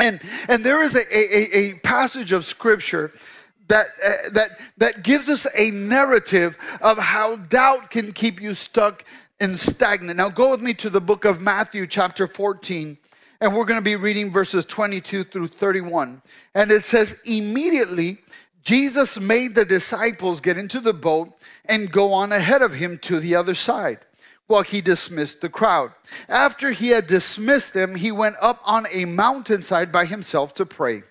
And, 0.00 0.20
and 0.48 0.64
there 0.64 0.82
is 0.82 0.94
a, 0.94 1.00
a, 1.16 1.58
a 1.58 1.74
passage 1.80 2.32
of 2.32 2.44
scripture 2.44 3.12
that, 3.68 3.86
uh, 4.04 4.30
that, 4.32 4.58
that 4.78 5.02
gives 5.02 5.28
us 5.28 5.46
a 5.56 5.70
narrative 5.70 6.56
of 6.80 6.98
how 6.98 7.36
doubt 7.36 7.90
can 7.90 8.12
keep 8.12 8.40
you 8.40 8.54
stuck 8.54 9.04
and 9.40 9.56
stagnant. 9.56 10.16
Now, 10.16 10.28
go 10.28 10.50
with 10.50 10.60
me 10.60 10.74
to 10.74 10.90
the 10.90 11.00
book 11.00 11.24
of 11.24 11.40
Matthew, 11.40 11.86
chapter 11.86 12.26
14, 12.26 12.98
and 13.40 13.54
we're 13.54 13.64
going 13.64 13.78
to 13.78 13.82
be 13.82 13.96
reading 13.96 14.32
verses 14.32 14.64
22 14.64 15.24
through 15.24 15.48
31. 15.48 16.22
And 16.54 16.70
it 16.70 16.84
says, 16.84 17.18
Immediately, 17.24 18.18
Jesus 18.62 19.18
made 19.18 19.54
the 19.54 19.64
disciples 19.64 20.40
get 20.40 20.58
into 20.58 20.80
the 20.80 20.92
boat 20.92 21.32
and 21.64 21.92
go 21.92 22.12
on 22.12 22.32
ahead 22.32 22.62
of 22.62 22.74
him 22.74 22.98
to 22.98 23.20
the 23.20 23.34
other 23.34 23.54
side 23.54 24.00
while 24.48 24.62
he 24.62 24.80
dismissed 24.80 25.40
the 25.40 25.48
crowd. 25.48 25.92
After 26.28 26.72
he 26.72 26.88
had 26.88 27.06
dismissed 27.06 27.74
them, 27.74 27.94
he 27.94 28.10
went 28.10 28.36
up 28.40 28.60
on 28.64 28.86
a 28.90 29.04
mountainside 29.04 29.92
by 29.92 30.06
himself 30.06 30.54
to 30.54 30.66
pray. 30.66 31.02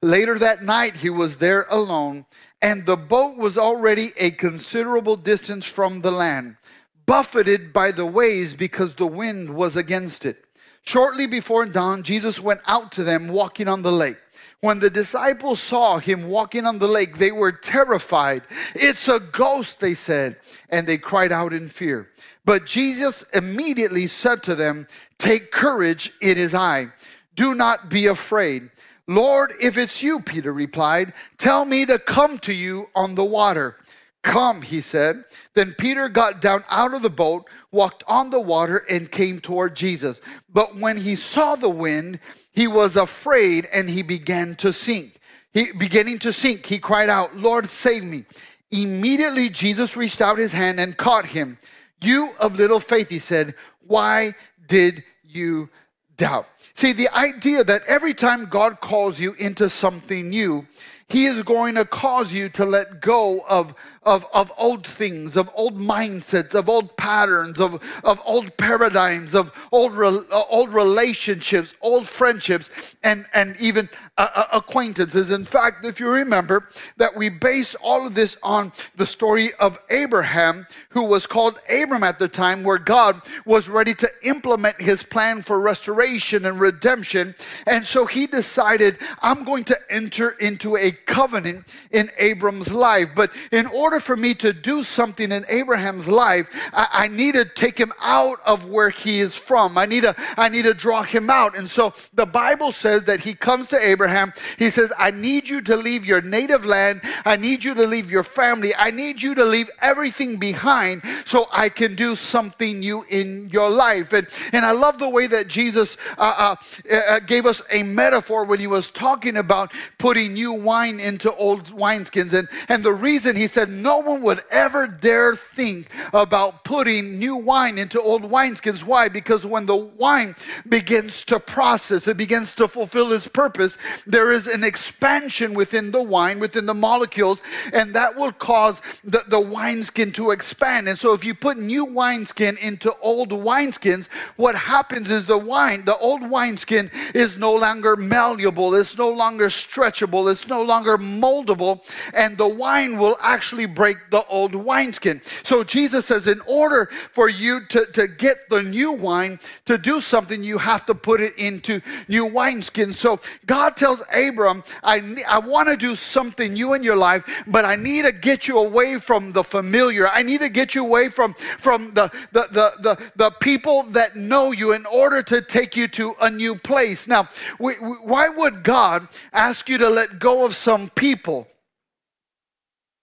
Later 0.00 0.38
that 0.38 0.62
night, 0.62 0.98
he 0.98 1.10
was 1.10 1.38
there 1.38 1.66
alone, 1.70 2.24
and 2.62 2.86
the 2.86 2.96
boat 2.96 3.36
was 3.36 3.58
already 3.58 4.10
a 4.16 4.30
considerable 4.30 5.16
distance 5.16 5.66
from 5.66 6.00
the 6.00 6.10
land, 6.10 6.56
buffeted 7.04 7.72
by 7.72 7.90
the 7.90 8.06
waves 8.06 8.54
because 8.54 8.94
the 8.94 9.06
wind 9.06 9.50
was 9.50 9.76
against 9.76 10.24
it. 10.24 10.44
Shortly 10.84 11.26
before 11.26 11.66
dawn, 11.66 12.02
Jesus 12.02 12.38
went 12.38 12.60
out 12.66 12.92
to 12.92 13.04
them 13.04 13.28
walking 13.28 13.68
on 13.68 13.82
the 13.82 13.92
lake. 13.92 14.18
When 14.60 14.80
the 14.80 14.90
disciples 14.90 15.60
saw 15.60 15.98
him 15.98 16.28
walking 16.28 16.66
on 16.66 16.78
the 16.78 16.88
lake, 16.88 17.18
they 17.18 17.32
were 17.32 17.52
terrified. 17.52 18.42
It's 18.74 19.08
a 19.08 19.20
ghost, 19.20 19.80
they 19.80 19.94
said, 19.94 20.36
and 20.70 20.86
they 20.86 20.98
cried 20.98 21.32
out 21.32 21.52
in 21.52 21.68
fear. 21.68 22.10
But 22.44 22.66
Jesus 22.66 23.24
immediately 23.34 24.06
said 24.06 24.42
to 24.44 24.54
them, 24.54 24.86
Take 25.18 25.52
courage, 25.52 26.12
it 26.20 26.38
is 26.38 26.54
I. 26.54 26.88
Do 27.34 27.54
not 27.54 27.88
be 27.88 28.06
afraid. 28.06 28.70
Lord, 29.06 29.52
if 29.60 29.76
it's 29.76 30.02
you, 30.02 30.20
Peter 30.20 30.52
replied, 30.52 31.12
tell 31.36 31.66
me 31.66 31.84
to 31.84 31.98
come 31.98 32.38
to 32.38 32.54
you 32.54 32.86
on 32.94 33.14
the 33.14 33.24
water. 33.24 33.76
Come, 34.24 34.62
he 34.62 34.80
said. 34.80 35.24
Then 35.52 35.74
Peter 35.78 36.08
got 36.08 36.40
down 36.40 36.64
out 36.70 36.94
of 36.94 37.02
the 37.02 37.10
boat, 37.10 37.46
walked 37.70 38.02
on 38.08 38.30
the 38.30 38.40
water, 38.40 38.78
and 38.88 39.12
came 39.12 39.38
toward 39.38 39.76
Jesus. 39.76 40.22
But 40.48 40.76
when 40.76 40.96
he 40.96 41.14
saw 41.14 41.54
the 41.54 41.68
wind, 41.68 42.18
he 42.50 42.66
was 42.66 42.96
afraid 42.96 43.68
and 43.70 43.88
he 43.88 44.02
began 44.02 44.54
to 44.56 44.72
sink. 44.72 45.20
He 45.52 45.72
beginning 45.72 46.18
to 46.20 46.32
sink, 46.32 46.64
he 46.64 46.78
cried 46.78 47.10
out, 47.10 47.36
Lord, 47.36 47.68
save 47.68 48.02
me. 48.02 48.24
Immediately 48.70 49.50
Jesus 49.50 49.94
reached 49.94 50.22
out 50.22 50.38
his 50.38 50.52
hand 50.52 50.80
and 50.80 50.96
caught 50.96 51.26
him. 51.26 51.58
You 52.00 52.32
of 52.40 52.56
little 52.56 52.80
faith, 52.80 53.10
he 53.10 53.18
said, 53.18 53.54
why 53.86 54.34
did 54.66 55.04
you 55.22 55.68
doubt? 56.16 56.48
See, 56.72 56.92
the 56.92 57.14
idea 57.14 57.62
that 57.62 57.82
every 57.86 58.14
time 58.14 58.46
God 58.46 58.80
calls 58.80 59.20
you 59.20 59.34
into 59.34 59.68
something 59.68 60.30
new, 60.30 60.66
he 61.08 61.26
is 61.26 61.42
going 61.42 61.74
to 61.76 61.84
cause 61.84 62.32
you 62.32 62.48
to 62.50 62.64
let 62.64 63.00
go 63.00 63.40
of 63.48 63.74
of, 64.04 64.26
of 64.32 64.52
old 64.56 64.86
things, 64.86 65.36
of 65.36 65.50
old 65.54 65.78
mindsets, 65.78 66.54
of 66.54 66.68
old 66.68 66.96
patterns, 66.96 67.60
of, 67.60 67.82
of 68.04 68.20
old 68.24 68.56
paradigms, 68.56 69.34
of 69.34 69.52
old, 69.72 69.92
re, 69.92 70.08
uh, 70.08 70.42
old 70.50 70.72
relationships, 70.72 71.74
old 71.80 72.06
friendships, 72.06 72.70
and, 73.02 73.26
and 73.34 73.56
even 73.60 73.88
uh, 74.16 74.28
uh, 74.34 74.44
acquaintances. 74.52 75.30
In 75.30 75.44
fact, 75.44 75.84
if 75.84 76.00
you 76.00 76.08
remember 76.08 76.68
that 76.96 77.16
we 77.16 77.28
base 77.28 77.74
all 77.76 78.06
of 78.06 78.14
this 78.14 78.36
on 78.42 78.72
the 78.96 79.06
story 79.06 79.52
of 79.54 79.78
Abraham, 79.90 80.66
who 80.90 81.04
was 81.04 81.26
called 81.26 81.58
Abram 81.70 82.02
at 82.02 82.18
the 82.18 82.28
time, 82.28 82.62
where 82.62 82.78
God 82.78 83.20
was 83.44 83.68
ready 83.68 83.94
to 83.94 84.10
implement 84.22 84.80
his 84.80 85.02
plan 85.02 85.42
for 85.42 85.60
restoration 85.60 86.46
and 86.46 86.60
redemption. 86.60 87.34
And 87.66 87.84
so 87.84 88.06
he 88.06 88.26
decided, 88.26 88.98
I'm 89.20 89.44
going 89.44 89.64
to 89.64 89.78
enter 89.90 90.30
into 90.30 90.76
a 90.76 90.92
covenant 90.92 91.66
in 91.90 92.10
Abram's 92.18 92.72
life. 92.72 93.08
But 93.14 93.32
in 93.50 93.66
order 93.66 93.93
order 93.94 94.04
for 94.04 94.16
me 94.16 94.34
to 94.34 94.52
do 94.52 94.82
something 94.82 95.30
in 95.30 95.44
Abraham's 95.48 96.08
life, 96.08 96.48
I, 96.72 97.04
I 97.04 97.08
need 97.08 97.34
to 97.34 97.44
take 97.44 97.78
him 97.78 97.92
out 98.00 98.40
of 98.44 98.68
where 98.68 98.90
he 98.90 99.20
is 99.20 99.36
from. 99.36 99.78
I 99.78 99.86
need 99.86 100.02
to, 100.02 100.16
I 100.36 100.48
need 100.48 100.62
to 100.62 100.74
draw 100.74 101.02
him 101.04 101.30
out. 101.30 101.56
And 101.56 101.68
so 101.68 101.94
the 102.12 102.26
Bible 102.26 102.72
says 102.72 103.04
that 103.04 103.20
he 103.20 103.34
comes 103.34 103.68
to 103.68 103.78
Abraham. 103.78 104.32
He 104.58 104.70
says, 104.70 104.92
I 104.98 105.12
need 105.12 105.48
you 105.48 105.60
to 105.62 105.76
leave 105.76 106.04
your 106.04 106.20
native 106.22 106.66
land. 106.66 107.02
I 107.24 107.36
need 107.36 107.62
you 107.62 107.74
to 107.74 107.86
leave 107.86 108.10
your 108.10 108.24
family. 108.24 108.74
I 108.74 108.90
need 108.90 109.22
you 109.22 109.34
to 109.36 109.44
leave 109.44 109.70
everything 109.80 110.38
behind 110.38 111.02
so 111.24 111.46
I 111.52 111.68
can 111.68 111.94
do 111.94 112.16
something 112.16 112.80
new 112.80 113.04
in 113.08 113.48
your 113.52 113.70
life. 113.70 114.12
And, 114.12 114.26
and 114.52 114.64
I 114.64 114.72
love 114.72 114.98
the 114.98 115.08
way 115.08 115.28
that 115.28 115.46
Jesus 115.46 115.96
uh, 116.18 116.56
uh, 116.90 116.92
uh, 116.92 117.20
gave 117.20 117.46
us 117.46 117.62
a 117.70 117.84
metaphor 117.84 118.44
when 118.44 118.58
he 118.58 118.66
was 118.66 118.90
talking 118.90 119.36
about 119.36 119.72
putting 119.98 120.32
new 120.32 120.52
wine 120.52 120.98
into 120.98 121.32
old 121.36 121.66
wineskins. 121.66 122.32
And, 122.32 122.48
and 122.68 122.82
the 122.82 122.92
reason 122.92 123.36
he 123.36 123.46
said, 123.46 123.68
no 123.84 123.98
one 123.98 124.22
would 124.22 124.40
ever 124.50 124.86
dare 124.86 125.34
think 125.36 125.88
about 126.14 126.64
putting 126.64 127.18
new 127.18 127.36
wine 127.36 127.76
into 127.76 128.00
old 128.00 128.22
wineskins. 128.22 128.82
Why? 128.82 129.08
Because 129.08 129.44
when 129.44 129.66
the 129.66 129.76
wine 129.76 130.34
begins 130.66 131.22
to 131.26 131.38
process, 131.38 132.08
it 132.08 132.16
begins 132.16 132.54
to 132.54 132.66
fulfill 132.66 133.12
its 133.12 133.28
purpose, 133.28 133.76
there 134.06 134.32
is 134.32 134.46
an 134.46 134.64
expansion 134.64 135.52
within 135.52 135.90
the 135.90 136.02
wine, 136.02 136.38
within 136.40 136.64
the 136.64 136.74
molecules, 136.74 137.42
and 137.74 137.94
that 137.94 138.16
will 138.16 138.32
cause 138.32 138.80
the, 139.04 139.22
the 139.28 139.40
wineskin 139.40 140.12
to 140.12 140.30
expand. 140.30 140.88
And 140.88 140.98
so 140.98 141.12
if 141.12 141.22
you 141.22 141.34
put 141.34 141.58
new 141.58 141.84
wineskin 141.84 142.56
into 142.56 142.90
old 143.02 143.30
wineskins, 143.30 144.08
what 144.36 144.54
happens 144.54 145.10
is 145.10 145.26
the 145.26 145.36
wine, 145.36 145.84
the 145.84 145.98
old 145.98 146.28
wineskin 146.30 146.90
is 147.14 147.36
no 147.36 147.54
longer 147.54 147.96
malleable, 147.96 148.74
it's 148.74 148.96
no 148.96 149.10
longer 149.10 149.48
stretchable, 149.48 150.30
it's 150.30 150.48
no 150.48 150.62
longer 150.62 150.96
moldable, 150.96 151.82
and 152.14 152.38
the 152.38 152.48
wine 152.48 152.96
will 152.96 153.16
actually 153.20 153.66
break 153.74 153.96
the 154.10 154.24
old 154.26 154.54
wineskin. 154.54 155.20
So 155.42 155.64
Jesus 155.64 156.06
says, 156.06 156.26
in 156.26 156.40
order 156.46 156.86
for 157.12 157.28
you 157.28 157.66
to, 157.66 157.86
to 157.92 158.06
get 158.06 158.48
the 158.48 158.62
new 158.62 158.92
wine 158.92 159.40
to 159.64 159.78
do 159.78 160.00
something, 160.00 160.42
you 160.42 160.58
have 160.58 160.86
to 160.86 160.94
put 160.94 161.20
it 161.20 161.36
into 161.36 161.80
new 162.08 162.26
wineskins. 162.26 162.94
So 162.94 163.20
God 163.46 163.76
tells 163.76 164.02
Abram, 164.12 164.62
I, 164.82 165.16
I 165.28 165.38
want 165.38 165.68
to 165.68 165.76
do 165.76 165.96
something 165.96 166.52
new 166.52 166.74
in 166.74 166.82
your 166.82 166.96
life, 166.96 167.44
but 167.46 167.64
I 167.64 167.76
need 167.76 168.04
to 168.04 168.12
get 168.12 168.48
you 168.48 168.58
away 168.58 168.98
from 168.98 169.32
the 169.32 169.44
familiar. 169.44 170.08
I 170.08 170.22
need 170.22 170.40
to 170.40 170.48
get 170.48 170.74
you 170.74 170.84
away 170.84 171.08
from, 171.08 171.34
from 171.34 171.92
the, 171.94 172.10
the, 172.32 172.48
the, 172.50 172.72
the, 172.80 173.10
the 173.16 173.30
people 173.40 173.84
that 173.84 174.16
know 174.16 174.52
you 174.52 174.72
in 174.72 174.86
order 174.86 175.22
to 175.22 175.42
take 175.42 175.76
you 175.76 175.88
to 175.88 176.14
a 176.20 176.30
new 176.30 176.54
place. 176.56 177.08
Now, 177.08 177.28
we, 177.58 177.78
we, 177.80 177.94
why 178.02 178.28
would 178.28 178.62
God 178.62 179.08
ask 179.32 179.68
you 179.68 179.78
to 179.78 179.88
let 179.88 180.18
go 180.18 180.44
of 180.44 180.54
some 180.54 180.90
people? 180.90 181.48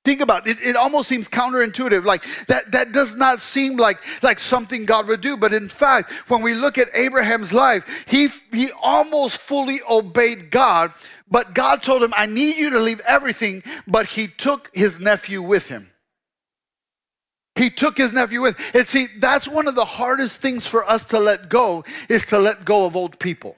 Think 0.03 0.22
about 0.22 0.48
it. 0.48 0.60
It 0.62 0.75
almost 0.75 1.08
seems 1.08 1.27
counterintuitive. 1.27 2.05
Like 2.05 2.25
that, 2.48 2.72
that 2.72 2.91
does 2.91 3.15
not 3.15 3.39
seem 3.39 3.77
like, 3.77 4.00
like 4.24 4.39
something 4.39 4.86
God 4.86 5.08
would 5.08 5.22
do. 5.22 5.38
But 5.38 5.53
in 5.53 5.70
fact, 5.70 6.12
when 6.27 6.41
we 6.41 6.55
look 6.55 6.79
at 6.79 6.88
Abraham's 6.96 7.53
life, 7.53 7.86
he, 8.08 8.29
he 8.51 8.72
almost 8.81 9.38
fully 9.41 9.79
obeyed 9.88 10.50
God. 10.50 10.91
But 11.29 11.53
God 11.53 11.84
told 11.84 12.01
him, 12.01 12.13
I 12.17 12.25
need 12.25 12.58
you 12.58 12.72
to 12.72 12.79
leave 12.79 13.00
everything. 13.08 13.62
But 13.88 14.08
he 14.08 14.27
took 14.27 14.72
his 14.74 15.00
nephew 15.00 15.41
with 15.41 15.67
him. 15.67 15.91
He 17.55 17.70
took 17.70 17.98
his 17.98 18.12
nephew 18.12 18.41
with. 18.41 18.58
And 18.74 18.88
see, 18.88 19.08
that's 19.20 19.48
one 19.48 19.67
of 19.67 19.75
the 19.75 19.86
hardest 19.86 20.41
things 20.41 20.65
for 20.65 20.89
us 20.89 21.05
to 21.08 21.20
let 21.20 21.48
go 21.48 21.84
is 22.10 22.25
to 22.27 22.39
let 22.39 22.65
go 22.65 22.86
of 22.86 22.96
old 22.96 23.20
people 23.20 23.55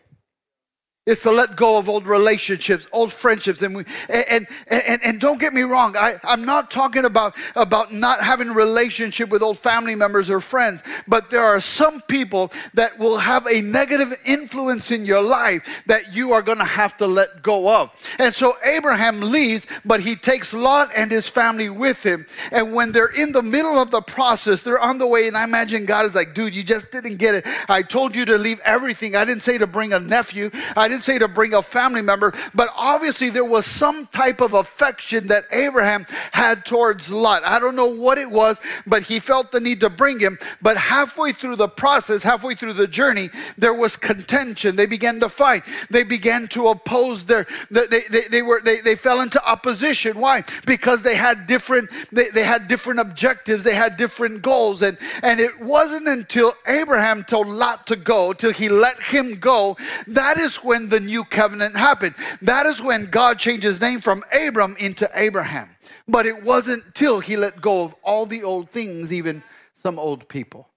is 1.06 1.20
to 1.20 1.32
let 1.32 1.58
go 1.58 1.78
of 1.78 1.90
old 1.90 2.06
relationships, 2.06 2.88
old 2.94 3.12
friendships. 3.12 3.62
And, 3.62 3.76
we, 3.76 3.84
and, 4.10 4.48
and, 4.68 5.04
and, 5.04 5.20
don't 5.20 5.38
get 5.38 5.54
me 5.54 5.64
wrong, 5.64 5.98
I, 5.98 6.16
I'm 6.24 6.46
not 6.46 6.72
talking 6.72 7.04
about, 7.04 7.36
about 7.58 7.92
not 7.92 8.22
having 8.22 8.50
a 8.50 8.54
relationship 8.54 9.28
with 9.28 9.44
old 9.44 9.58
family 9.58 9.96
members 9.96 10.30
or 10.30 10.40
friends, 10.40 10.82
but 11.06 11.30
there 11.30 11.44
are 11.44 11.60
some 11.60 12.00
people 12.04 12.54
that 12.74 12.98
will 12.98 13.18
have 13.18 13.46
a 13.48 13.60
negative 13.62 14.18
influence 14.26 14.92
in 14.92 15.06
your 15.06 15.22
life 15.22 15.68
that 15.88 16.16
you 16.16 16.32
are 16.32 16.42
going 16.42 16.58
to 16.58 16.64
have 16.64 16.96
to 16.98 17.08
let 17.08 17.44
go 17.44 17.82
of. 17.82 17.92
And 18.18 18.34
so 18.34 18.54
Abraham 18.64 19.20
leaves, 19.20 19.68
but 19.84 20.00
he 20.00 20.16
takes 20.16 20.54
Lot 20.54 20.90
and 20.96 21.12
his 21.12 21.28
family 21.28 21.70
with 21.70 22.02
him. 22.02 22.26
And 22.52 22.74
when 22.74 22.94
they're 22.94 23.08
in 23.08 23.34
the 23.34 23.44
middle 23.44 23.78
of 23.78 23.92
the 23.92 24.02
process, 24.02 24.62
they're 24.62 24.80
on 24.80 25.00
the 25.00 25.08
way, 25.08 25.28
and 25.28 25.36
I 25.36 25.44
imagine 25.44 25.86
God 25.86 26.06
is 26.06 26.16
like, 26.16 26.34
dude, 26.34 26.56
you 26.56 26.64
just 26.64 26.92
didn't 26.92 27.18
get 27.18 27.36
it. 27.36 27.46
I 27.68 27.82
told 27.82 28.16
you 28.16 28.24
to 28.24 28.38
leave 28.38 28.62
everything. 28.62 29.18
I 29.18 29.26
didn't 29.26 29.44
say 29.44 29.58
to 29.58 29.68
bring 29.68 29.92
a 29.92 30.00
nephew. 30.00 30.50
I 30.78 30.93
didn't 30.94 31.04
say 31.04 31.18
to 31.18 31.28
bring 31.28 31.54
a 31.54 31.62
family 31.62 32.02
member, 32.02 32.34
but 32.54 32.70
obviously 32.76 33.30
there 33.30 33.46
was 33.46 33.66
some 33.66 34.06
type 34.08 34.42
of 34.42 34.54
affection 34.54 35.28
that 35.28 35.46
Abraham 35.52 36.06
had 36.32 36.66
towards 36.66 37.12
Lot. 37.12 37.44
I 37.44 37.60
don't 37.60 37.76
know 37.76 37.88
what 37.88 38.18
it 38.18 38.30
was, 38.30 38.62
but 38.86 39.04
he 39.04 39.20
felt 39.20 39.52
the 39.52 39.60
need 39.60 39.80
to 39.80 39.90
bring 39.90 40.20
him. 40.20 40.38
But 40.62 40.78
halfway 40.78 41.32
through 41.34 41.56
the 41.56 41.68
process, 41.68 42.22
halfway 42.24 42.54
through 42.56 42.74
the 42.74 42.88
journey, 42.88 43.30
there 43.58 43.74
was 43.74 43.96
contention. 43.96 44.76
They 44.76 44.86
began 44.86 45.20
to 45.22 45.30
fight. 45.30 45.64
They 45.90 46.04
began 46.04 46.48
to 46.50 46.68
oppose 46.68 47.26
their, 47.26 47.48
they, 47.72 47.88
they, 47.88 48.28
they 48.30 48.42
were, 48.42 48.62
they, 48.62 48.82
they 48.82 48.96
fell 48.96 49.22
into 49.22 49.44
opposition. 49.44 50.20
Why? 50.20 50.44
Because 50.66 51.02
they 51.02 51.16
had 51.16 51.48
different, 51.48 51.90
they, 52.12 52.30
they 52.30 52.44
had 52.44 52.68
different 52.68 53.00
objectives. 53.00 53.64
They 53.64 53.76
had 53.76 53.98
different 53.98 54.42
goals. 54.44 54.84
And, 54.84 54.98
and 55.24 55.40
it 55.40 55.60
wasn't 55.60 56.08
until 56.08 56.54
Abraham 56.68 57.24
told 57.24 57.48
Lot 57.48 57.88
to 57.88 57.96
go, 57.96 58.34
till 58.34 58.54
he 58.54 58.70
let 58.70 59.02
him 59.02 59.40
go, 59.40 59.76
that 60.08 60.38
is 60.38 60.58
when 60.58 60.83
the 60.90 61.00
new 61.00 61.24
covenant 61.24 61.76
happened. 61.76 62.16
That 62.42 62.66
is 62.66 62.82
when 62.82 63.06
God 63.06 63.40
changed 63.40 63.64
his 63.64 63.82
name 63.82 64.02
from 64.02 64.24
Abram 64.32 64.76
into 64.80 65.10
Abraham. 65.14 65.70
But 66.08 66.26
it 66.26 66.44
wasn't 66.44 66.96
till 66.96 67.20
he 67.20 67.38
let 67.38 67.62
go 67.62 67.84
of 67.84 67.96
all 68.04 68.26
the 68.26 68.44
old 68.44 68.70
things, 68.72 69.14
even 69.14 69.44
some 69.74 70.00
old 70.00 70.28
people. 70.28 70.70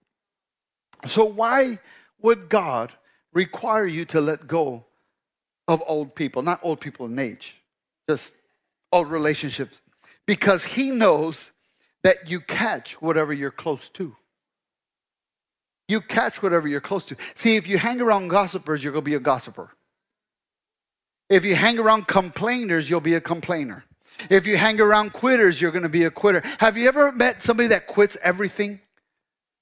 So, 1.07 1.25
why 1.25 1.79
would 2.21 2.49
God 2.49 2.93
require 3.33 3.87
you 3.87 4.05
to 4.07 4.21
let 4.21 4.47
go 4.47 4.85
of 5.69 5.83
old 5.87 6.15
people? 6.15 6.43
Not 6.43 6.61
old 6.63 6.81
people 6.81 7.07
in 7.07 7.19
age, 7.19 7.57
just 8.09 8.35
old 8.93 9.11
relationships. 9.11 9.83
Because 10.27 10.65
he 10.65 10.91
knows 10.91 11.51
that 12.03 12.31
you 12.31 12.41
catch 12.41 13.01
whatever 13.01 13.33
you're 13.33 13.51
close 13.51 13.89
to. 13.91 14.17
You 15.89 16.01
catch 16.01 16.43
whatever 16.43 16.67
you're 16.67 16.81
close 16.81 17.07
to. 17.07 17.17
See, 17.35 17.57
if 17.57 17.69
you 17.69 17.79
hang 17.79 18.01
around 18.01 18.29
gossipers, 18.29 18.83
you're 18.83 18.93
going 18.93 19.05
to 19.05 19.11
be 19.11 19.15
a 19.15 19.21
gossiper. 19.21 19.76
If 21.29 21.45
you 21.45 21.55
hang 21.55 21.79
around 21.79 22.07
complainers, 22.07 22.89
you'll 22.89 23.01
be 23.01 23.15
a 23.15 23.21
complainer. 23.21 23.85
If 24.31 24.47
you 24.47 24.57
hang 24.57 24.81
around 24.81 25.13
quitters, 25.13 25.61
you're 25.61 25.73
going 25.73 25.83
to 25.83 25.89
be 25.89 26.05
a 26.05 26.11
quitter. 26.11 26.43
Have 26.59 26.77
you 26.77 26.89
ever 26.89 27.13
met 27.13 27.43
somebody 27.43 27.69
that 27.69 27.87
quits 27.87 28.17
everything? 28.23 28.81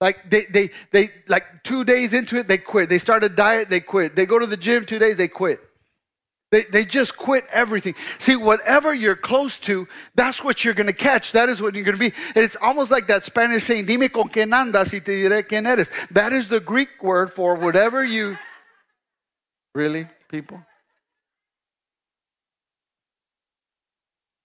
Like 0.01 0.31
they, 0.31 0.45
they, 0.45 0.71
they, 0.93 1.09
like 1.29 1.63
two 1.63 1.85
days 1.85 2.13
into 2.15 2.37
it, 2.37 2.47
they 2.49 2.59
quit. 2.59 2.89
They 2.89 2.99
start 2.99 3.25
a 3.25 3.29
diet, 3.29 3.71
they 3.71 3.81
quit. 3.81 4.15
They 4.15 4.27
go 4.27 4.39
to 4.39 4.47
the 4.47 4.57
gym 4.57 4.85
two 4.85 4.99
days, 4.99 5.17
they 5.17 5.29
quit. 5.29 5.61
They, 6.53 6.63
they 6.65 6.85
just 6.85 7.17
quit 7.17 7.47
everything. 7.51 7.95
See, 8.19 8.37
whatever 8.37 8.95
you're 8.95 9.17
close 9.17 9.59
to, 9.61 9.89
that's 10.15 10.45
what 10.45 10.65
you're 10.65 10.75
going 10.75 10.87
to 10.87 10.93
catch. 10.93 11.33
That 11.33 11.49
is 11.49 11.61
what 11.61 11.75
you're 11.75 11.85
going 11.85 11.99
to 11.99 12.11
be. 12.11 12.15
And 12.35 12.45
it's 12.45 12.57
almost 12.61 12.91
like 12.91 13.09
that 13.09 13.25
Spanish 13.25 13.65
saying, 13.65 13.87
dime 13.87 14.09
con 14.09 14.29
quién 14.29 14.51
andas 14.51 14.93
y 14.93 15.01
te 15.01 15.13
diré 15.23 15.49
quién 15.49 15.67
eres. 15.67 15.91
That 16.13 16.33
is 16.33 16.49
the 16.49 16.61
Greek 16.61 17.03
word 17.03 17.33
for 17.33 17.57
whatever 17.57 18.05
you. 18.05 18.39
Really, 19.75 20.07
people? 20.29 20.63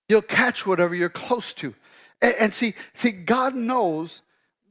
You'll 0.10 0.22
catch 0.24 0.66
whatever 0.66 0.94
you're 0.94 1.08
close 1.08 1.54
to. 1.56 1.74
And, 2.22 2.36
and 2.40 2.54
see, 2.54 2.74
see, 2.94 3.12
God 3.12 3.56
knows 3.56 4.22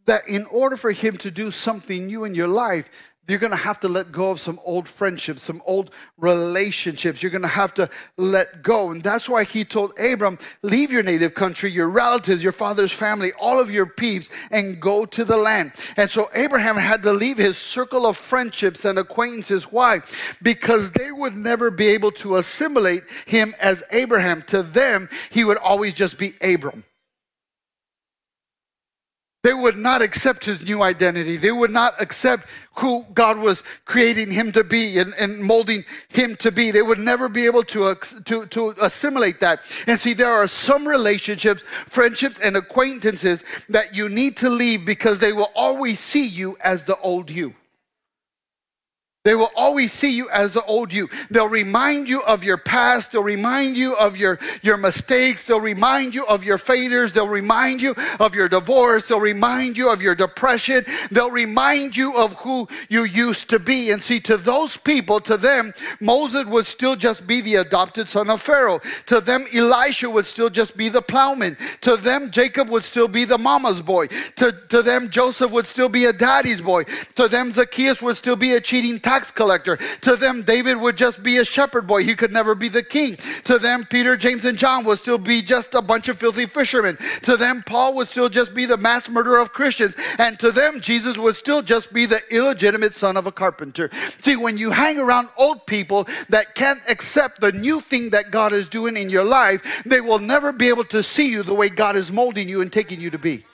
that 0.04 0.28
in 0.28 0.45
order 0.47 0.76
for 0.76 0.90
Him 0.90 1.16
to 1.18 1.30
do 1.30 1.50
something 1.50 2.07
new 2.07 2.25
in 2.25 2.35
your 2.35 2.49
life, 2.49 2.90
you're 3.28 3.38
going 3.38 3.52
to 3.52 3.56
have 3.56 3.78
to 3.80 3.88
let 3.88 4.11
go 4.11 4.30
of 4.30 4.40
some 4.40 4.58
old 4.64 4.88
friendships, 4.88 5.42
some 5.42 5.62
old 5.66 5.90
relationships. 6.16 7.23
You're 7.23 7.30
going 7.30 7.42
to 7.42 7.49
have 7.49 7.75
to 7.75 7.90
let 8.16 8.62
go. 8.62 8.90
And 8.90 9.02
that's 9.02 9.28
why 9.28 9.44
he 9.44 9.64
told 9.64 9.99
Abram, 9.99 10.38
leave 10.62 10.90
your 10.90 11.02
native 11.02 11.35
country, 11.35 11.70
your 11.70 11.88
relatives, 11.88 12.42
your 12.42 12.52
father's 12.52 12.92
family, 12.92 13.32
all 13.38 13.61
of 13.61 13.70
your 13.70 13.87
peeps, 13.87 14.30
and 14.50 14.80
go 14.80 15.04
to 15.04 15.25
the 15.25 15.37
land. 15.37 15.73
And 15.97 16.08
so 16.08 16.30
Abraham 16.35 16.76
had 16.76 17.02
to 17.02 17.12
leave 17.12 17.37
his 17.37 17.58
circle 17.58 18.06
of 18.06 18.16
friendships 18.16 18.85
and 18.85 18.99
acquaintances. 18.99 19.64
Why? 19.64 20.00
Because 20.42 20.90
they 20.92 21.12
would 21.12 21.37
never 21.37 21.70
be 21.70 21.88
able 21.88 22.12
to 22.12 22.37
assimilate 22.37 23.04
him 23.26 23.54
as 23.61 23.85
Abraham. 23.92 24.42
To 24.49 24.62
them, 24.62 25.08
he 25.30 25.44
would 25.44 25.58
always 25.58 25.92
just 25.92 26.18
be 26.18 26.32
Abram. 26.40 26.85
They 29.45 29.54
would 29.54 29.76
not 29.76 30.02
accept 30.02 30.47
his 30.47 30.64
new 30.64 30.83
identity. 30.83 31.37
They 31.37 31.52
would 31.52 31.71
not 31.71 31.95
accept 32.00 32.49
who 32.75 33.07
God 33.14 33.38
was 33.38 33.62
creating 33.85 34.33
him 34.33 34.50
to 34.52 34.64
be 34.64 34.99
and, 34.99 35.14
and 35.14 35.40
molding 35.40 35.85
him 36.09 36.35
to 36.37 36.50
be. 36.50 36.73
They 36.73 36.83
would 36.83 36.99
never 36.99 37.28
be 37.28 37.47
able 37.47 37.62
to, 37.64 37.95
to, 38.25 38.47
to 38.47 38.75
assimilate 38.83 39.38
that. 39.40 39.61
And 39.87 39.99
see, 39.99 40.12
there 40.12 40.33
are 40.33 40.49
some 40.49 40.88
relationships, 40.88 41.62
friendships, 41.87 42.40
and 42.40 42.57
acquaintances 42.57 43.45
that 43.68 43.95
you 43.95 44.09
need 44.09 44.37
to 44.38 44.50
leave 44.50 44.85
because 44.85 45.21
they 45.21 45.33
will 45.33 45.52
always 45.54 46.00
see 46.00 46.26
you 46.26 46.57
as 46.61 46.85
the 46.85 46.99
old 46.99 47.30
you. 47.30 47.54
They 49.25 49.34
will 49.34 49.50
always 49.56 49.92
see 49.92 50.12
you 50.12 50.30
as 50.30 50.52
the 50.52 50.64
old 50.64 50.92
you. 50.92 51.08
They'll 51.28 51.48
remind 51.48 52.08
you 52.08 52.22
of 52.22 52.44
your 52.44 52.56
past. 52.56 53.12
They'll 53.12 53.25
remind 53.25 53.76
you 53.76 53.94
of 53.96 54.16
your, 54.16 54.38
your 54.62 54.76
mistakes. 54.76 55.44
They'll 55.44 55.60
remind 55.60 56.14
you 56.14 56.25
of 56.26 56.44
your 56.44 56.56
failures. 56.56 57.12
They'll 57.12 57.28
remind 57.28 57.82
you 57.82 57.96
of 58.20 58.34
your 58.34 58.48
divorce. 58.48 59.08
They'll 59.08 59.20
remind 59.20 59.76
you 59.76 59.90
of 59.90 60.00
your 60.00 60.14
depression. 60.14 60.87
They'll 61.10 61.32
remind 61.32 61.96
you 61.96 62.16
of 62.16 62.34
who 62.34 62.68
you 62.88 63.04
used 63.04 63.50
to 63.50 63.58
be. 63.58 63.90
And 63.90 64.00
see, 64.00 64.20
to 64.20 64.37
those 64.37 64.76
people, 64.76 65.20
to 65.22 65.37
them, 65.37 65.75
Moses 66.00 66.46
would 66.46 66.66
still 66.66 66.94
just 66.94 67.26
be 67.26 67.40
the 67.40 67.56
adopted 67.56 68.08
son 68.08 68.30
of 68.30 68.40
Pharaoh. 68.40 68.80
To 69.06 69.20
them, 69.20 69.46
Elisha 69.52 70.08
would 70.08 70.26
still 70.26 70.48
just 70.48 70.76
be 70.76 70.88
the 70.88 71.02
plowman. 71.02 71.56
To 71.80 71.96
them, 71.96 72.30
Jacob 72.30 72.70
would 72.70 72.84
still 72.84 73.08
be 73.08 73.25
the 73.25 73.37
mama's 73.37 73.82
boy. 73.82 74.06
To, 74.37 74.52
to 74.68 74.80
them, 74.80 75.10
Joseph 75.10 75.50
would 75.50 75.66
still 75.66 75.88
be 75.88 76.04
a 76.04 76.12
daddy's 76.12 76.60
boy. 76.60 76.84
To 77.16 77.26
them, 77.26 77.50
Zacchaeus 77.50 78.00
would 78.00 78.16
still 78.16 78.37
be 78.37 78.54
a 78.54 78.60
cheating 78.60 79.00
tax 79.08 79.30
collector. 79.30 79.78
To 80.02 80.16
them, 80.16 80.42
David 80.42 80.76
would 80.76 80.98
just 80.98 81.22
be 81.22 81.38
a 81.38 81.44
shepherd 81.44 81.86
boy. 81.86 82.04
He 82.04 82.14
could 82.14 82.30
never 82.30 82.54
be 82.54 82.68
the 82.68 82.82
king. 82.82 83.16
To 83.44 83.58
them, 83.58 83.86
Peter, 83.86 84.18
James, 84.18 84.44
and 84.44 84.58
John 84.58 84.84
would 84.84 84.98
still 84.98 85.16
be 85.16 85.40
just 85.40 85.72
a 85.72 85.80
bunch 85.80 86.08
of 86.08 86.18
filthy 86.18 86.44
fishermen. 86.44 86.98
To 87.22 87.38
them, 87.38 87.62
Paul 87.64 87.94
would 87.94 88.06
still 88.06 88.28
just 88.28 88.52
be 88.52 88.66
the 88.66 88.76
mass 88.76 89.08
murderer 89.08 89.38
of 89.38 89.54
Christians. 89.54 89.96
And 90.18 90.38
to 90.40 90.52
them, 90.52 90.82
Jesus 90.82 91.16
would 91.16 91.36
still 91.36 91.62
just 91.62 91.90
be 91.90 92.04
the 92.04 92.20
illegitimate 92.30 92.94
son 92.94 93.16
of 93.16 93.26
a 93.26 93.32
carpenter. 93.32 93.88
See, 94.20 94.36
when 94.36 94.58
you 94.58 94.72
hang 94.72 94.98
around 94.98 95.30
old 95.38 95.66
people 95.66 96.06
that 96.28 96.54
can't 96.54 96.82
accept 96.86 97.40
the 97.40 97.52
new 97.52 97.80
thing 97.80 98.10
that 98.10 98.30
God 98.30 98.52
is 98.52 98.68
doing 98.68 98.98
in 98.98 99.08
your 99.08 99.24
life, 99.24 99.82
they 99.86 100.02
will 100.02 100.18
never 100.18 100.52
be 100.52 100.68
able 100.68 100.84
to 100.84 101.02
see 101.02 101.30
you 101.30 101.42
the 101.42 101.54
way 101.54 101.70
God 101.70 101.96
is 101.96 102.12
molding 102.12 102.46
you 102.46 102.60
and 102.60 102.70
taking 102.70 103.00
you 103.00 103.08
to 103.08 103.18
be. 103.18 103.46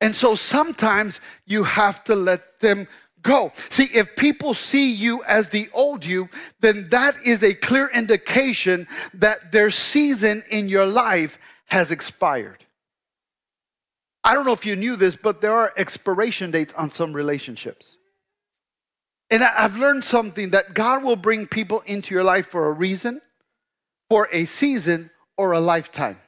And 0.00 0.14
so 0.14 0.34
sometimes 0.34 1.20
you 1.46 1.64
have 1.64 2.04
to 2.04 2.14
let 2.14 2.60
them 2.60 2.86
go. 3.22 3.52
See, 3.70 3.88
if 3.94 4.14
people 4.16 4.54
see 4.54 4.92
you 4.92 5.22
as 5.24 5.48
the 5.48 5.68
old 5.72 6.04
you, 6.04 6.28
then 6.60 6.88
that 6.90 7.16
is 7.24 7.42
a 7.42 7.54
clear 7.54 7.88
indication 7.88 8.86
that 9.14 9.52
their 9.52 9.70
season 9.70 10.44
in 10.50 10.68
your 10.68 10.86
life 10.86 11.38
has 11.66 11.90
expired. 11.90 12.64
I 14.22 14.34
don't 14.34 14.44
know 14.44 14.52
if 14.52 14.66
you 14.66 14.76
knew 14.76 14.96
this, 14.96 15.16
but 15.16 15.40
there 15.40 15.54
are 15.54 15.72
expiration 15.76 16.50
dates 16.50 16.74
on 16.74 16.90
some 16.90 17.12
relationships. 17.12 17.96
And 19.30 19.42
I've 19.42 19.76
learned 19.76 20.04
something 20.04 20.50
that 20.50 20.74
God 20.74 21.02
will 21.02 21.16
bring 21.16 21.46
people 21.46 21.82
into 21.86 22.14
your 22.14 22.24
life 22.24 22.46
for 22.48 22.68
a 22.68 22.72
reason, 22.72 23.20
for 24.08 24.28
a 24.32 24.44
season, 24.44 25.10
or 25.36 25.52
a 25.52 25.60
lifetime. 25.60 26.18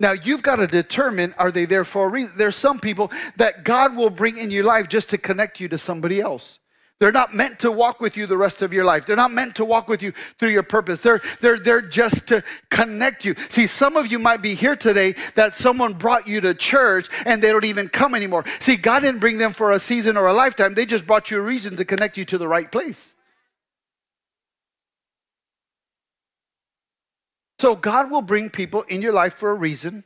Now 0.00 0.12
you've 0.12 0.42
got 0.42 0.56
to 0.56 0.66
determine 0.66 1.34
are 1.38 1.52
they 1.52 1.66
there 1.66 1.84
for 1.84 2.06
a 2.06 2.08
reason? 2.08 2.32
There's 2.36 2.56
some 2.56 2.80
people 2.80 3.12
that 3.36 3.64
God 3.64 3.94
will 3.94 4.10
bring 4.10 4.38
in 4.38 4.50
your 4.50 4.64
life 4.64 4.88
just 4.88 5.10
to 5.10 5.18
connect 5.18 5.60
you 5.60 5.68
to 5.68 5.78
somebody 5.78 6.20
else. 6.20 6.58
They're 7.00 7.12
not 7.12 7.34
meant 7.34 7.60
to 7.60 7.72
walk 7.72 7.98
with 8.00 8.18
you 8.18 8.26
the 8.26 8.36
rest 8.36 8.60
of 8.60 8.74
your 8.74 8.84
life. 8.84 9.06
They're 9.06 9.16
not 9.16 9.30
meant 9.30 9.56
to 9.56 9.64
walk 9.64 9.88
with 9.88 10.02
you 10.02 10.12
through 10.38 10.50
your 10.50 10.62
purpose. 10.62 11.00
They're, 11.00 11.22
they're, 11.40 11.58
they're 11.58 11.80
just 11.80 12.28
to 12.28 12.44
connect 12.68 13.24
you. 13.24 13.34
See, 13.48 13.66
some 13.66 13.96
of 13.96 14.12
you 14.12 14.18
might 14.18 14.42
be 14.42 14.54
here 14.54 14.76
today 14.76 15.14
that 15.34 15.54
someone 15.54 15.94
brought 15.94 16.28
you 16.28 16.42
to 16.42 16.52
church 16.52 17.08
and 17.24 17.42
they 17.42 17.52
don't 17.52 17.64
even 17.64 17.88
come 17.88 18.14
anymore. 18.14 18.44
See, 18.58 18.76
God 18.76 19.00
didn't 19.00 19.20
bring 19.20 19.38
them 19.38 19.54
for 19.54 19.72
a 19.72 19.78
season 19.78 20.18
or 20.18 20.26
a 20.26 20.34
lifetime. 20.34 20.74
They 20.74 20.84
just 20.84 21.06
brought 21.06 21.30
you 21.30 21.38
a 21.38 21.42
reason 21.42 21.74
to 21.78 21.86
connect 21.86 22.18
you 22.18 22.26
to 22.26 22.36
the 22.36 22.48
right 22.48 22.70
place. 22.70 23.14
So 27.60 27.76
God 27.76 28.10
will 28.10 28.22
bring 28.22 28.48
people 28.48 28.84
in 28.88 29.02
your 29.02 29.12
life 29.12 29.34
for 29.34 29.50
a 29.50 29.54
reason, 29.54 30.04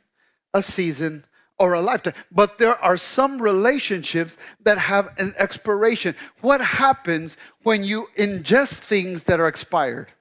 a 0.53 0.61
season, 0.61 1.23
or 1.57 1.71
a 1.71 1.79
lifetime. 1.79 2.13
But 2.29 2.57
there 2.57 2.75
are 2.83 2.97
some 2.97 3.41
relationships 3.41 4.35
that 4.65 4.77
have 4.77 5.17
an 5.17 5.33
expiration. 5.37 6.15
What 6.41 6.59
happens 6.59 7.37
when 7.63 7.85
you 7.85 8.09
ingest 8.19 8.79
things 8.79 9.23
that 9.23 9.39
are 9.39 9.47
expired? 9.47 10.11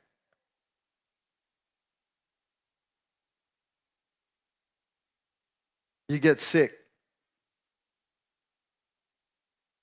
You 6.09 6.21
get 6.21 6.39
sick. 6.39 6.73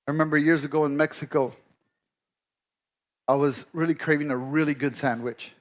I 0.07 0.11
remember 0.11 0.37
years 0.37 0.63
ago 0.63 0.85
in 0.85 0.95
Mexico, 0.95 1.51
I 3.27 3.35
was 3.35 3.65
really 3.73 3.93
craving 3.93 4.31
a 4.31 4.37
really 4.37 4.73
good 4.73 4.95
sandwich 4.95 5.51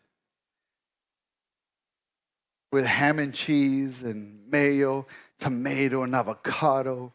with 2.72 2.86
ham 2.86 3.18
and 3.18 3.34
cheese 3.34 4.02
and 4.02 4.48
mayo, 4.50 5.06
tomato 5.38 6.02
and 6.02 6.14
avocado. 6.14 7.12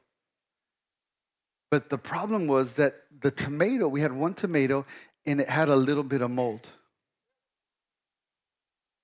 But 1.72 1.90
the 1.90 1.98
problem 1.98 2.48
was 2.48 2.74
that 2.74 3.04
the 3.22 3.32
tomato, 3.32 3.88
we 3.88 4.02
had 4.02 4.12
one 4.12 4.34
tomato 4.34 4.86
and 5.26 5.42
it 5.42 5.50
had 5.50 5.70
a 5.70 5.76
little 5.76 6.04
bit 6.04 6.22
of 6.22 6.32
mold. 6.32 6.68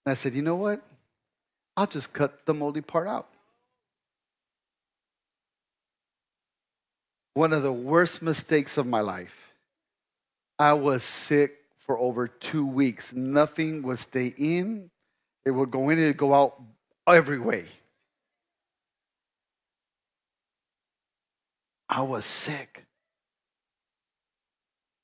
And 0.06 0.12
I 0.12 0.16
said, 0.16 0.34
you 0.34 0.42
know 0.42 0.56
what? 0.56 0.82
I'll 1.78 1.88
just 1.88 2.14
cut 2.14 2.46
the 2.46 2.54
moldy 2.54 2.82
part 2.82 3.08
out. 3.08 3.28
One 7.34 7.54
of 7.54 7.64
the 7.64 7.72
worst 7.72 8.22
mistakes 8.22 8.78
of 8.78 8.86
my 8.86 9.00
life. 9.00 9.54
I 10.60 10.74
was 10.74 11.04
sick 11.04 11.56
for 11.78 11.98
over 11.98 12.28
two 12.28 12.66
weeks. 12.66 13.14
Nothing 13.14 13.82
would 13.84 14.00
stay 14.00 14.34
in, 14.38 14.91
it 15.46 15.52
would 15.52 15.72
go 15.72 15.90
in 15.90 16.00
and 16.00 16.18
go 16.18 16.34
out 16.34 16.62
every 17.08 17.40
way. 17.40 17.66
I 21.90 22.02
was 22.02 22.26
sick. 22.26 22.86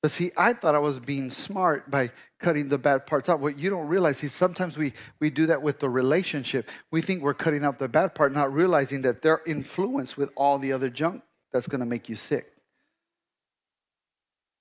But 0.01 0.11
see, 0.11 0.31
I 0.37 0.53
thought 0.53 0.75
I 0.75 0.79
was 0.79 0.99
being 0.99 1.29
smart 1.29 1.89
by 1.91 2.11
cutting 2.39 2.67
the 2.69 2.77
bad 2.77 3.05
parts 3.05 3.27
out. 3.29 3.39
What 3.39 3.59
you 3.59 3.69
don't 3.69 3.87
realize 3.87 4.23
is 4.23 4.31
sometimes 4.31 4.77
we, 4.77 4.93
we 5.19 5.29
do 5.29 5.47
that 5.47 5.61
with 5.61 5.79
the 5.79 5.89
relationship. 5.89 6.69
We 6.91 7.01
think 7.01 7.21
we're 7.23 7.33
cutting 7.33 7.65
out 7.65 7.79
the 7.79 7.89
bad 7.89 8.15
part, 8.15 8.31
not 8.31 8.53
realizing 8.53 9.01
that 9.01 9.21
they're 9.21 9.41
influenced 9.45 10.15
with 10.15 10.29
all 10.35 10.59
the 10.59 10.71
other 10.71 10.89
junk 10.89 11.23
that's 11.51 11.67
going 11.67 11.79
to 11.79 11.85
make 11.85 12.07
you 12.07 12.15
sick. 12.15 12.53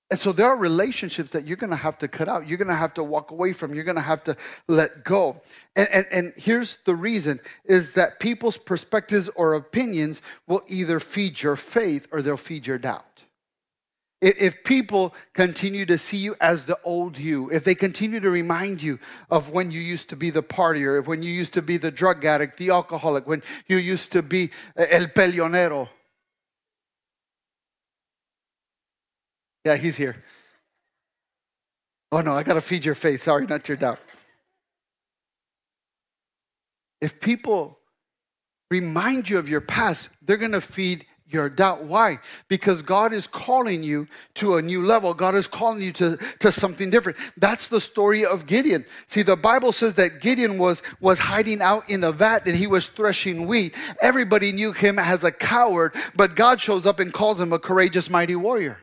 And 0.09 0.17
so 0.17 0.31
there 0.31 0.47
are 0.47 0.55
relationships 0.55 1.33
that 1.33 1.45
you're 1.45 1.57
going 1.57 1.71
to 1.71 1.75
have 1.75 1.97
to 1.97 2.07
cut 2.07 2.29
out. 2.29 2.47
You're 2.47 2.57
going 2.57 2.69
to 2.69 2.75
have 2.75 2.93
to 2.93 3.03
walk 3.03 3.31
away 3.31 3.51
from. 3.51 3.75
You're 3.75 3.83
going 3.83 3.95
to 3.95 4.01
have 4.01 4.23
to 4.23 4.37
let 4.67 5.03
go. 5.03 5.41
And, 5.75 5.89
and, 5.91 6.05
and 6.11 6.33
here's 6.37 6.79
the 6.85 6.95
reason 6.95 7.41
is 7.65 7.93
that 7.93 8.19
people's 8.19 8.57
perspectives 8.57 9.29
or 9.35 9.53
opinions 9.53 10.21
will 10.47 10.61
either 10.67 11.01
feed 11.01 11.41
your 11.41 11.57
faith 11.57 12.07
or 12.11 12.21
they'll 12.21 12.37
feed 12.37 12.67
your 12.67 12.77
doubt. 12.77 13.25
If 14.19 14.63
people 14.63 15.13
continue 15.33 15.85
to 15.85 15.97
see 15.97 16.17
you 16.17 16.35
as 16.41 16.65
the 16.65 16.79
old 16.83 17.19
you, 17.19 17.51
if 17.51 17.63
they 17.63 17.75
continue 17.75 18.19
to 18.19 18.31
remind 18.31 18.81
you 18.81 18.97
of 19.29 19.51
when 19.51 19.69
you 19.69 19.79
used 19.79 20.09
to 20.09 20.15
be 20.15 20.31
the 20.31 20.41
partier, 20.41 21.05
when 21.05 21.21
you 21.21 21.31
used 21.31 21.53
to 21.53 21.61
be 21.61 21.77
the 21.77 21.91
drug 21.91 22.25
addict, 22.25 22.57
the 22.57 22.71
alcoholic, 22.71 23.27
when 23.27 23.43
you 23.67 23.77
used 23.77 24.11
to 24.13 24.23
be 24.23 24.49
el 24.75 25.05
peleonero, 25.05 25.89
Yeah, 29.65 29.75
he's 29.75 29.97
here. 29.97 30.23
Oh 32.11 32.21
no, 32.21 32.33
I 32.33 32.43
got 32.43 32.53
to 32.53 32.61
feed 32.61 32.85
your 32.85 32.95
faith. 32.95 33.23
Sorry, 33.23 33.45
not 33.45 33.67
your 33.67 33.77
doubt. 33.77 33.99
If 37.01 37.19
people 37.19 37.77
remind 38.71 39.29
you 39.29 39.37
of 39.37 39.49
your 39.49 39.61
past, 39.61 40.09
they're 40.21 40.37
going 40.37 40.51
to 40.53 40.61
feed 40.61 41.05
your 41.29 41.49
doubt. 41.49 41.83
Why? 41.83 42.19
Because 42.47 42.81
God 42.81 43.11
is 43.11 43.27
calling 43.27 43.83
you 43.83 44.07
to 44.35 44.55
a 44.55 44.61
new 44.61 44.85
level. 44.85 45.13
God 45.13 45.35
is 45.35 45.45
calling 45.45 45.81
you 45.81 45.91
to, 45.93 46.17
to 46.39 46.51
something 46.51 46.89
different. 46.89 47.17
That's 47.35 47.67
the 47.67 47.81
story 47.81 48.25
of 48.25 48.45
Gideon. 48.45 48.85
See, 49.07 49.23
the 49.23 49.35
Bible 49.35 49.73
says 49.73 49.95
that 49.95 50.21
Gideon 50.21 50.57
was, 50.57 50.81
was 51.01 51.19
hiding 51.19 51.61
out 51.61 51.89
in 51.89 52.03
a 52.03 52.13
vat 52.13 52.47
and 52.47 52.55
he 52.55 52.65
was 52.67 52.87
threshing 52.89 53.45
wheat. 53.45 53.75
Everybody 54.01 54.53
knew 54.53 54.71
him 54.71 54.97
as 54.97 55.25
a 55.25 55.31
coward, 55.31 55.93
but 56.15 56.35
God 56.35 56.61
shows 56.61 56.85
up 56.85 56.99
and 56.99 57.13
calls 57.13 57.41
him 57.41 57.51
a 57.51 57.59
courageous, 57.59 58.09
mighty 58.09 58.35
warrior. 58.35 58.79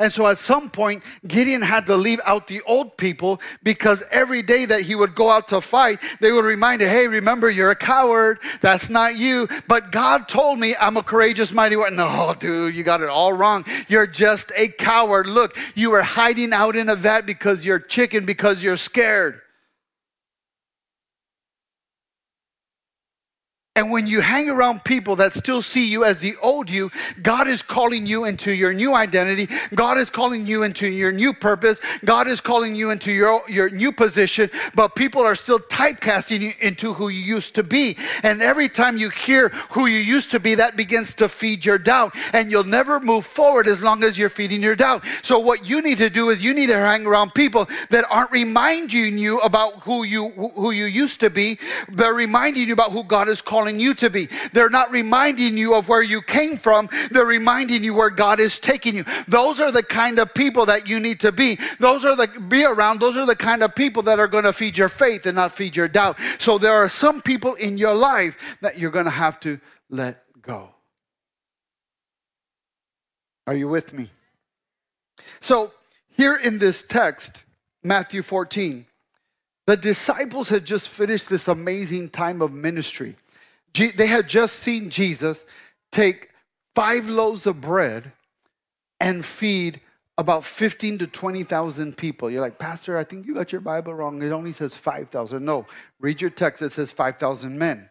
And 0.00 0.12
so 0.12 0.28
at 0.28 0.38
some 0.38 0.70
point, 0.70 1.02
Gideon 1.26 1.60
had 1.60 1.86
to 1.86 1.96
leave 1.96 2.20
out 2.24 2.46
the 2.46 2.62
old 2.66 2.96
people 2.96 3.40
because 3.64 4.04
every 4.12 4.42
day 4.42 4.64
that 4.64 4.82
he 4.82 4.94
would 4.94 5.16
go 5.16 5.28
out 5.28 5.48
to 5.48 5.60
fight, 5.60 5.98
they 6.20 6.30
would 6.30 6.44
remind 6.44 6.82
him, 6.82 6.88
hey, 6.88 7.08
remember, 7.08 7.50
you're 7.50 7.72
a 7.72 7.76
coward. 7.76 8.38
That's 8.60 8.88
not 8.88 9.16
you. 9.16 9.48
But 9.66 9.90
God 9.90 10.28
told 10.28 10.60
me 10.60 10.76
I'm 10.80 10.96
a 10.96 11.02
courageous, 11.02 11.52
mighty 11.52 11.74
one. 11.74 11.96
No, 11.96 12.32
dude, 12.38 12.76
you 12.76 12.84
got 12.84 13.00
it 13.00 13.08
all 13.08 13.32
wrong. 13.32 13.64
You're 13.88 14.06
just 14.06 14.52
a 14.56 14.68
coward. 14.68 15.26
Look, 15.26 15.58
you 15.74 15.90
were 15.90 16.02
hiding 16.02 16.52
out 16.52 16.76
in 16.76 16.88
a 16.88 16.94
vat 16.94 17.22
because 17.22 17.64
you're 17.64 17.80
chicken, 17.80 18.24
because 18.24 18.62
you're 18.62 18.76
scared. 18.76 19.40
And 23.78 23.92
when 23.92 24.08
you 24.08 24.20
hang 24.20 24.50
around 24.50 24.82
people 24.82 25.14
that 25.16 25.32
still 25.32 25.62
see 25.62 25.86
you 25.86 26.02
as 26.02 26.18
the 26.18 26.34
old 26.42 26.68
you, 26.68 26.90
God 27.22 27.46
is 27.46 27.62
calling 27.62 28.06
you 28.06 28.24
into 28.24 28.52
your 28.52 28.74
new 28.74 28.92
identity. 28.92 29.48
God 29.72 29.98
is 29.98 30.10
calling 30.10 30.48
you 30.48 30.64
into 30.64 30.88
your 30.88 31.12
new 31.12 31.32
purpose. 31.32 31.78
God 32.04 32.26
is 32.26 32.40
calling 32.40 32.74
you 32.74 32.90
into 32.90 33.12
your, 33.12 33.40
your 33.48 33.70
new 33.70 33.92
position, 33.92 34.50
but 34.74 34.96
people 34.96 35.22
are 35.22 35.36
still 35.36 35.60
typecasting 35.60 36.40
you 36.40 36.52
into 36.58 36.92
who 36.92 37.08
you 37.08 37.20
used 37.20 37.54
to 37.54 37.62
be. 37.62 37.96
And 38.24 38.42
every 38.42 38.68
time 38.68 38.98
you 38.98 39.10
hear 39.10 39.50
who 39.70 39.86
you 39.86 40.00
used 40.00 40.32
to 40.32 40.40
be, 40.40 40.56
that 40.56 40.76
begins 40.76 41.14
to 41.14 41.28
feed 41.28 41.64
your 41.64 41.78
doubt. 41.78 42.16
And 42.32 42.50
you'll 42.50 42.64
never 42.64 42.98
move 42.98 43.26
forward 43.26 43.68
as 43.68 43.80
long 43.80 44.02
as 44.02 44.18
you're 44.18 44.28
feeding 44.28 44.60
your 44.60 44.74
doubt. 44.74 45.04
So 45.22 45.38
what 45.38 45.64
you 45.68 45.82
need 45.82 45.98
to 45.98 46.10
do 46.10 46.30
is 46.30 46.42
you 46.42 46.52
need 46.52 46.66
to 46.66 46.78
hang 46.78 47.06
around 47.06 47.32
people 47.32 47.68
that 47.90 48.04
aren't 48.10 48.32
reminding 48.32 49.18
you 49.18 49.38
about 49.38 49.84
who 49.84 50.02
you 50.02 50.30
who 50.30 50.72
you 50.72 50.86
used 50.86 51.20
to 51.20 51.30
be, 51.30 51.60
but 51.90 52.12
reminding 52.12 52.66
you 52.66 52.72
about 52.72 52.90
who 52.90 53.04
God 53.04 53.28
is 53.28 53.40
calling 53.40 53.67
calling 53.68 53.80
you 53.80 53.94
to 53.94 54.10
be. 54.10 54.28
They're 54.52 54.70
not 54.70 54.90
reminding 54.90 55.56
you 55.56 55.74
of 55.74 55.88
where 55.88 56.02
you 56.02 56.22
came 56.22 56.58
from, 56.58 56.88
they're 57.10 57.24
reminding 57.24 57.84
you 57.84 57.94
where 57.94 58.10
God 58.10 58.40
is 58.40 58.58
taking 58.58 58.96
you. 58.96 59.04
Those 59.26 59.60
are 59.60 59.70
the 59.70 59.82
kind 59.82 60.18
of 60.18 60.32
people 60.34 60.66
that 60.66 60.88
you 60.88 61.00
need 61.00 61.20
to 61.20 61.32
be. 61.32 61.58
Those 61.78 62.04
are 62.04 62.16
the 62.16 62.28
be 62.48 62.64
around, 62.64 63.00
those 63.00 63.16
are 63.16 63.26
the 63.26 63.36
kind 63.36 63.62
of 63.62 63.74
people 63.74 64.02
that 64.04 64.18
are 64.18 64.28
going 64.28 64.44
to 64.44 64.52
feed 64.52 64.78
your 64.78 64.88
faith 64.88 65.26
and 65.26 65.36
not 65.36 65.52
feed 65.52 65.76
your 65.76 65.88
doubt. 65.88 66.16
So 66.38 66.58
there 66.58 66.72
are 66.72 66.88
some 66.88 67.20
people 67.20 67.54
in 67.54 67.78
your 67.78 67.94
life 67.94 68.36
that 68.62 68.78
you're 68.78 68.90
going 68.90 69.04
to 69.04 69.10
have 69.10 69.38
to 69.40 69.60
let 69.90 70.24
go. 70.42 70.70
Are 73.46 73.54
you 73.54 73.68
with 73.68 73.92
me? 73.92 74.10
So, 75.40 75.72
here 76.16 76.36
in 76.36 76.58
this 76.58 76.82
text, 76.82 77.44
Matthew 77.82 78.22
14, 78.22 78.86
the 79.66 79.76
disciples 79.76 80.48
had 80.48 80.64
just 80.64 80.88
finished 80.88 81.28
this 81.28 81.48
amazing 81.48 82.10
time 82.10 82.42
of 82.42 82.52
ministry. 82.52 83.14
They 83.74 84.06
had 84.06 84.28
just 84.28 84.56
seen 84.56 84.90
Jesus 84.90 85.44
take 85.92 86.30
five 86.74 87.08
loaves 87.08 87.46
of 87.46 87.60
bread 87.60 88.12
and 89.00 89.24
feed 89.24 89.80
about 90.16 90.44
15 90.44 90.98
to 90.98 91.06
20,000 91.06 91.96
people. 91.96 92.28
You're 92.28 92.40
like, 92.40 92.58
Pastor, 92.58 92.98
I 92.98 93.04
think 93.04 93.26
you 93.26 93.34
got 93.34 93.52
your 93.52 93.60
Bible 93.60 93.94
wrong. 93.94 94.20
It 94.20 94.32
only 94.32 94.52
says 94.52 94.74
5,000. 94.74 95.44
No, 95.44 95.64
read 96.00 96.20
your 96.20 96.30
text, 96.30 96.60
it 96.60 96.72
says 96.72 96.90
5,000 96.90 97.56
men. 97.56 97.88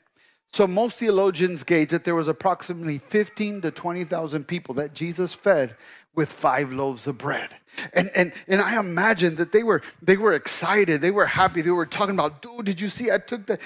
So 0.52 0.68
most 0.68 1.00
theologians 1.00 1.64
gauge 1.64 1.90
that 1.90 2.04
there 2.04 2.16
was 2.16 2.28
approximately 2.28 2.98
15 2.98 3.62
to 3.62 3.72
20,000 3.72 4.46
people 4.46 4.76
that 4.76 4.94
Jesus 4.94 5.34
fed 5.34 5.76
with 6.18 6.30
five 6.30 6.74
loaves 6.74 7.08
of 7.08 7.18
bread. 7.18 7.56
And, 7.94 8.10
and, 8.16 8.34
and 8.48 8.60
I 8.60 8.80
imagine 8.80 9.36
that 9.36 9.52
they 9.52 9.62
were, 9.62 9.84
they 10.02 10.18
were 10.18 10.34
excited. 10.34 11.00
They 11.00 11.12
were 11.12 11.28
happy. 11.28 11.62
They 11.62 11.70
were 11.70 11.86
talking 11.86 12.16
about, 12.16 12.42
dude, 12.42 12.66
did 12.66 12.82
you 12.82 12.90
see? 12.90 13.12
I 13.12 13.20
took 13.20 13.46
the, 13.46 13.60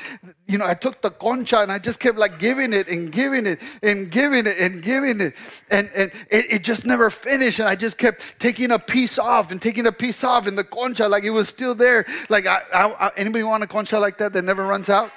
you 0.50 0.58
know, 0.58 0.66
I 0.68 0.74
took 0.74 1.02
the 1.02 1.12
concha 1.12 1.60
and 1.62 1.72
I 1.72 1.80
just 1.80 2.02
kept 2.02 2.18
like 2.18 2.38
giving 2.38 2.74
it 2.74 2.90
and 2.90 3.10
giving 3.10 3.46
it 3.46 3.62
and 3.82 4.12
giving 4.12 4.48
it 4.48 4.58
and 4.60 4.84
giving 4.84 5.22
it. 5.22 5.34
And, 5.72 5.90
and 5.96 6.12
it, 6.30 6.52
it 6.52 6.62
just 6.64 6.86
never 6.86 7.10
finished. 7.10 7.60
And 7.60 7.70
I 7.70 7.76
just 7.76 7.98
kept 7.98 8.38
taking 8.38 8.72
a 8.72 8.80
piece 8.80 9.18
off 9.18 9.50
and 9.50 9.62
taking 9.62 9.88
a 9.88 9.94
piece 9.94 10.26
off 10.26 10.46
and 10.46 10.58
the 10.58 10.66
concha, 10.66 11.08
like 11.08 11.24
it 11.24 11.30
was 11.30 11.48
still 11.48 11.74
there. 11.74 12.06
Like, 12.28 12.48
I, 12.48 12.60
I, 12.74 12.92
I, 12.92 13.12
anybody 13.16 13.46
want 13.46 13.64
a 13.64 13.68
concha 13.68 13.98
like 13.98 14.18
that 14.18 14.34
that 14.34 14.44
never 14.44 14.64
runs 14.64 14.90
out? 14.90 15.12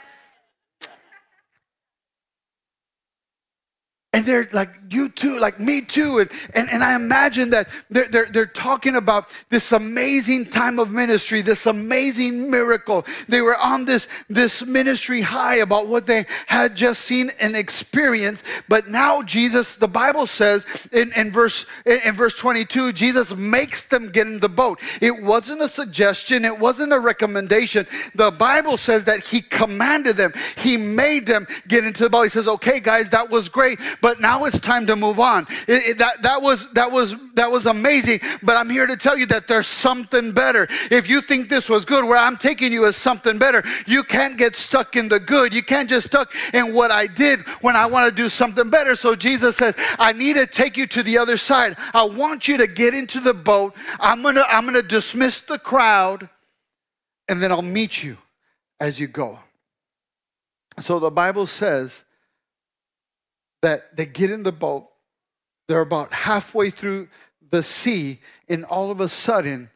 And 4.14 4.24
they're 4.24 4.48
like, 4.52 4.70
you 4.90 5.08
too, 5.08 5.40
like 5.40 5.58
me 5.58 5.80
too. 5.80 6.20
And, 6.20 6.30
and, 6.54 6.70
and 6.70 6.84
I 6.84 6.94
imagine 6.94 7.50
that 7.50 7.68
they're, 7.90 8.06
they're, 8.06 8.26
they're 8.26 8.46
talking 8.46 8.94
about 8.94 9.28
this 9.50 9.72
amazing 9.72 10.50
time 10.50 10.78
of 10.78 10.92
ministry, 10.92 11.42
this 11.42 11.66
amazing 11.66 12.48
miracle. 12.48 13.04
They 13.28 13.40
were 13.40 13.58
on 13.58 13.86
this, 13.86 14.06
this 14.30 14.64
ministry 14.64 15.20
high 15.20 15.56
about 15.56 15.88
what 15.88 16.06
they 16.06 16.26
had 16.46 16.76
just 16.76 17.00
seen 17.00 17.32
and 17.40 17.56
experienced. 17.56 18.44
But 18.68 18.86
now 18.86 19.20
Jesus, 19.20 19.78
the 19.78 19.88
Bible 19.88 20.28
says 20.28 20.64
in, 20.92 21.12
in, 21.14 21.32
verse, 21.32 21.66
in 21.84 22.14
verse 22.14 22.36
22, 22.36 22.92
Jesus 22.92 23.34
makes 23.34 23.86
them 23.86 24.10
get 24.10 24.28
in 24.28 24.38
the 24.38 24.48
boat. 24.48 24.78
It 25.00 25.24
wasn't 25.24 25.60
a 25.60 25.68
suggestion, 25.68 26.44
it 26.44 26.56
wasn't 26.56 26.92
a 26.92 27.00
recommendation. 27.00 27.84
The 28.14 28.30
Bible 28.30 28.76
says 28.76 29.02
that 29.06 29.24
he 29.24 29.40
commanded 29.40 30.16
them, 30.16 30.32
he 30.56 30.76
made 30.76 31.26
them 31.26 31.48
get 31.66 31.84
into 31.84 32.04
the 32.04 32.10
boat. 32.10 32.22
He 32.22 32.28
says, 32.28 32.46
okay, 32.46 32.78
guys, 32.78 33.10
that 33.10 33.28
was 33.28 33.48
great 33.48 33.80
but 34.04 34.20
now 34.20 34.44
it's 34.44 34.60
time 34.60 34.86
to 34.86 34.96
move 34.96 35.18
on. 35.18 35.46
It, 35.66 35.88
it, 35.88 35.98
that, 35.98 36.20
that, 36.20 36.42
was, 36.42 36.70
that, 36.74 36.92
was, 36.92 37.16
that 37.36 37.50
was 37.50 37.64
amazing, 37.64 38.20
but 38.42 38.54
I'm 38.54 38.68
here 38.68 38.86
to 38.86 38.98
tell 38.98 39.16
you 39.16 39.24
that 39.28 39.48
there's 39.48 39.66
something 39.66 40.30
better. 40.30 40.68
If 40.90 41.08
you 41.08 41.22
think 41.22 41.48
this 41.48 41.70
was 41.70 41.86
good, 41.86 42.04
where 42.04 42.18
I'm 42.18 42.36
taking 42.36 42.70
you 42.70 42.84
is 42.84 42.96
something 42.96 43.38
better. 43.38 43.64
You 43.86 44.02
can't 44.02 44.36
get 44.36 44.56
stuck 44.56 44.96
in 44.96 45.08
the 45.08 45.18
good. 45.18 45.54
You 45.54 45.62
can't 45.62 45.88
just 45.88 46.08
stuck 46.08 46.34
in 46.52 46.74
what 46.74 46.90
I 46.90 47.06
did 47.06 47.48
when 47.62 47.76
I 47.76 47.86
want 47.86 48.14
to 48.14 48.14
do 48.14 48.28
something 48.28 48.68
better. 48.68 48.94
So 48.94 49.16
Jesus 49.16 49.56
says, 49.56 49.74
I 49.98 50.12
need 50.12 50.36
to 50.36 50.46
take 50.46 50.76
you 50.76 50.86
to 50.88 51.02
the 51.02 51.16
other 51.16 51.38
side. 51.38 51.78
I 51.94 52.04
want 52.04 52.46
you 52.46 52.58
to 52.58 52.66
get 52.66 52.92
into 52.92 53.20
the 53.20 53.32
boat. 53.32 53.74
I'm 54.00 54.20
going 54.20 54.34
to 54.34 54.44
I'm 54.54 54.64
going 54.64 54.74
to 54.74 54.86
dismiss 54.86 55.40
the 55.40 55.58
crowd 55.58 56.28
and 57.26 57.42
then 57.42 57.50
I'll 57.50 57.62
meet 57.62 58.02
you 58.02 58.18
as 58.80 59.00
you 59.00 59.06
go. 59.06 59.38
So 60.78 60.98
the 60.98 61.10
Bible 61.10 61.46
says 61.46 62.04
that 63.64 63.96
they 63.96 64.04
get 64.04 64.30
in 64.30 64.42
the 64.42 64.52
boat, 64.52 64.88
they're 65.68 65.80
about 65.80 66.12
halfway 66.12 66.68
through 66.68 67.08
the 67.50 67.62
sea, 67.62 68.20
and 68.46 68.62
all 68.66 68.90
of 68.90 69.00
a 69.00 69.08
sudden, 69.08 69.70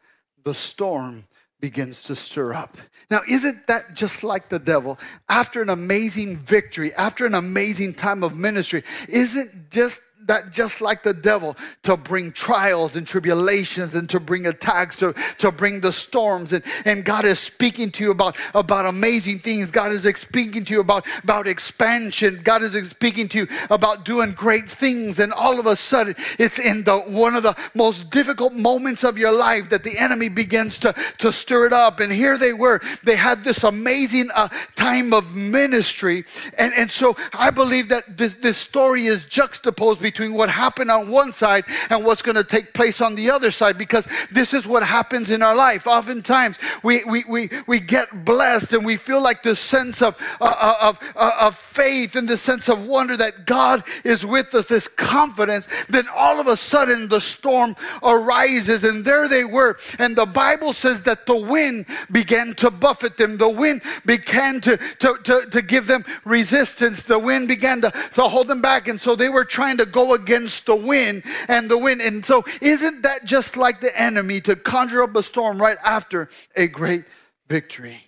the 0.44 0.52
storm 0.52 1.26
begins 1.58 2.02
to 2.02 2.14
stir 2.14 2.52
up. 2.52 2.76
Now, 3.10 3.22
isn't 3.26 3.66
that 3.66 3.94
just 3.94 4.22
like 4.22 4.50
the 4.50 4.58
devil? 4.58 4.98
After 5.26 5.62
an 5.62 5.70
amazing 5.70 6.36
victory, 6.36 6.92
after 6.96 7.24
an 7.24 7.34
amazing 7.34 7.94
time 7.94 8.22
of 8.22 8.36
ministry, 8.36 8.84
isn't 9.08 9.70
just 9.70 10.02
that 10.28 10.52
just 10.52 10.80
like 10.80 11.02
the 11.02 11.12
devil 11.12 11.56
to 11.82 11.96
bring 11.96 12.30
trials 12.32 12.96
and 12.96 13.06
tribulations 13.06 13.94
and 13.94 14.08
to 14.10 14.20
bring 14.20 14.46
attacks, 14.46 14.96
to, 14.96 15.14
to 15.38 15.50
bring 15.50 15.80
the 15.80 15.90
storms. 15.90 16.52
And, 16.52 16.62
and 16.84 17.04
God 17.04 17.24
is 17.24 17.40
speaking 17.40 17.90
to 17.92 18.04
you 18.04 18.10
about, 18.10 18.36
about 18.54 18.86
amazing 18.86 19.40
things. 19.40 19.70
God 19.70 19.90
is 19.90 20.06
speaking 20.18 20.64
to 20.66 20.74
you 20.74 20.80
about, 20.80 21.06
about 21.24 21.48
expansion. 21.48 22.40
God 22.44 22.62
is 22.62 22.88
speaking 22.88 23.28
to 23.28 23.38
you 23.38 23.48
about 23.70 24.04
doing 24.04 24.32
great 24.32 24.70
things. 24.70 25.18
And 25.18 25.32
all 25.32 25.58
of 25.58 25.66
a 25.66 25.76
sudden, 25.76 26.14
it's 26.38 26.58
in 26.58 26.84
the 26.84 26.98
one 26.98 27.34
of 27.34 27.42
the 27.42 27.56
most 27.74 28.10
difficult 28.10 28.52
moments 28.52 29.04
of 29.04 29.16
your 29.16 29.32
life 29.32 29.70
that 29.70 29.82
the 29.82 29.98
enemy 29.98 30.28
begins 30.28 30.78
to, 30.80 30.94
to 31.18 31.32
stir 31.32 31.66
it 31.66 31.72
up. 31.72 32.00
And 32.00 32.12
here 32.12 32.36
they 32.36 32.52
were. 32.52 32.80
They 33.02 33.16
had 33.16 33.44
this 33.44 33.64
amazing 33.64 34.28
uh, 34.34 34.48
time 34.76 35.14
of 35.14 35.34
ministry. 35.34 36.24
And, 36.58 36.74
and 36.74 36.90
so 36.90 37.16
I 37.32 37.50
believe 37.50 37.88
that 37.88 38.18
this, 38.18 38.34
this 38.34 38.58
story 38.58 39.06
is 39.06 39.24
juxtaposed 39.24 40.02
between 40.02 40.17
between 40.18 40.36
what 40.36 40.50
happened 40.50 40.90
on 40.90 41.08
one 41.08 41.32
side 41.32 41.64
and 41.90 42.04
what's 42.04 42.22
going 42.22 42.34
to 42.34 42.42
take 42.42 42.74
place 42.74 43.00
on 43.00 43.14
the 43.14 43.30
other 43.30 43.52
side 43.52 43.78
because 43.78 44.04
this 44.32 44.52
is 44.52 44.66
what 44.66 44.82
happens 44.82 45.30
in 45.30 45.44
our 45.44 45.54
life. 45.54 45.86
Oftentimes, 45.86 46.58
we, 46.82 47.04
we, 47.04 47.22
we, 47.28 47.48
we 47.68 47.78
get 47.78 48.24
blessed 48.24 48.72
and 48.72 48.84
we 48.84 48.96
feel 48.96 49.22
like 49.22 49.44
this 49.44 49.60
sense 49.60 50.02
of, 50.02 50.16
uh, 50.40 50.44
uh 50.44 50.74
of, 50.88 50.98
uh, 51.14 51.30
of 51.40 51.56
faith 51.56 52.16
and 52.16 52.28
this 52.28 52.42
sense 52.42 52.68
of 52.68 52.84
wonder 52.84 53.16
that 53.16 53.46
God 53.46 53.84
is 54.02 54.26
with 54.26 54.52
us, 54.56 54.66
this 54.66 54.88
confidence. 54.88 55.68
Then 55.88 56.08
all 56.12 56.40
of 56.40 56.48
a 56.48 56.56
sudden, 56.56 57.06
the 57.06 57.20
storm 57.20 57.76
arises, 58.02 58.82
and 58.82 59.04
there 59.04 59.28
they 59.28 59.44
were. 59.44 59.78
And 60.00 60.16
the 60.16 60.26
Bible 60.26 60.72
says 60.72 61.02
that 61.02 61.26
the 61.26 61.36
wind 61.36 61.86
began 62.10 62.54
to 62.54 62.72
buffet 62.72 63.18
them, 63.18 63.36
the 63.36 63.48
wind 63.48 63.82
began 64.04 64.60
to, 64.62 64.78
to, 64.98 65.16
to, 65.22 65.46
to 65.48 65.62
give 65.62 65.86
them 65.86 66.04
resistance, 66.24 67.04
the 67.04 67.20
wind 67.20 67.46
began 67.46 67.80
to, 67.82 67.92
to 68.14 68.22
hold 68.22 68.48
them 68.48 68.60
back. 68.60 68.88
And 68.88 69.00
so 69.00 69.14
they 69.14 69.28
were 69.28 69.44
trying 69.44 69.76
to 69.76 69.86
go 69.86 70.07
against 70.14 70.66
the 70.66 70.76
wind 70.76 71.22
and 71.48 71.70
the 71.70 71.78
wind. 71.78 72.00
And 72.00 72.24
so, 72.24 72.44
isn't 72.60 73.02
that 73.02 73.24
just 73.24 73.56
like 73.56 73.80
the 73.80 74.00
enemy 74.00 74.40
to 74.42 74.56
conjure 74.56 75.02
up 75.02 75.16
a 75.16 75.22
storm 75.22 75.60
right 75.60 75.78
after 75.84 76.28
a 76.56 76.66
great 76.66 77.04
victory? 77.48 78.04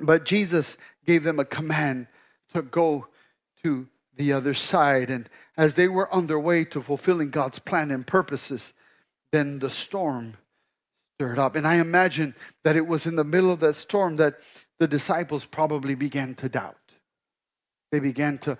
But 0.00 0.24
Jesus 0.24 0.76
gave 1.06 1.24
them 1.24 1.38
a 1.38 1.44
command 1.44 2.06
to 2.54 2.62
go 2.62 3.08
to 3.62 3.88
the 4.16 4.32
other 4.32 4.54
side. 4.54 5.10
And 5.10 5.28
as 5.56 5.74
they 5.74 5.88
were 5.88 6.12
on 6.12 6.26
their 6.26 6.40
way 6.40 6.64
to 6.66 6.82
fulfilling 6.82 7.30
God's 7.30 7.58
plan 7.58 7.90
and 7.90 8.06
purposes, 8.06 8.72
then 9.32 9.58
the 9.58 9.70
storm 9.70 10.36
stirred 11.16 11.38
up. 11.38 11.54
And 11.54 11.66
I 11.66 11.76
imagine 11.76 12.34
that 12.64 12.76
it 12.76 12.86
was 12.86 13.06
in 13.06 13.16
the 13.16 13.24
middle 13.24 13.52
of 13.52 13.60
that 13.60 13.76
storm 13.76 14.16
that 14.16 14.38
the 14.78 14.88
disciples 14.88 15.44
probably 15.44 15.94
began 15.94 16.34
to 16.36 16.48
doubt. 16.48 16.76
They 17.92 18.00
began 18.00 18.38
to, 18.38 18.56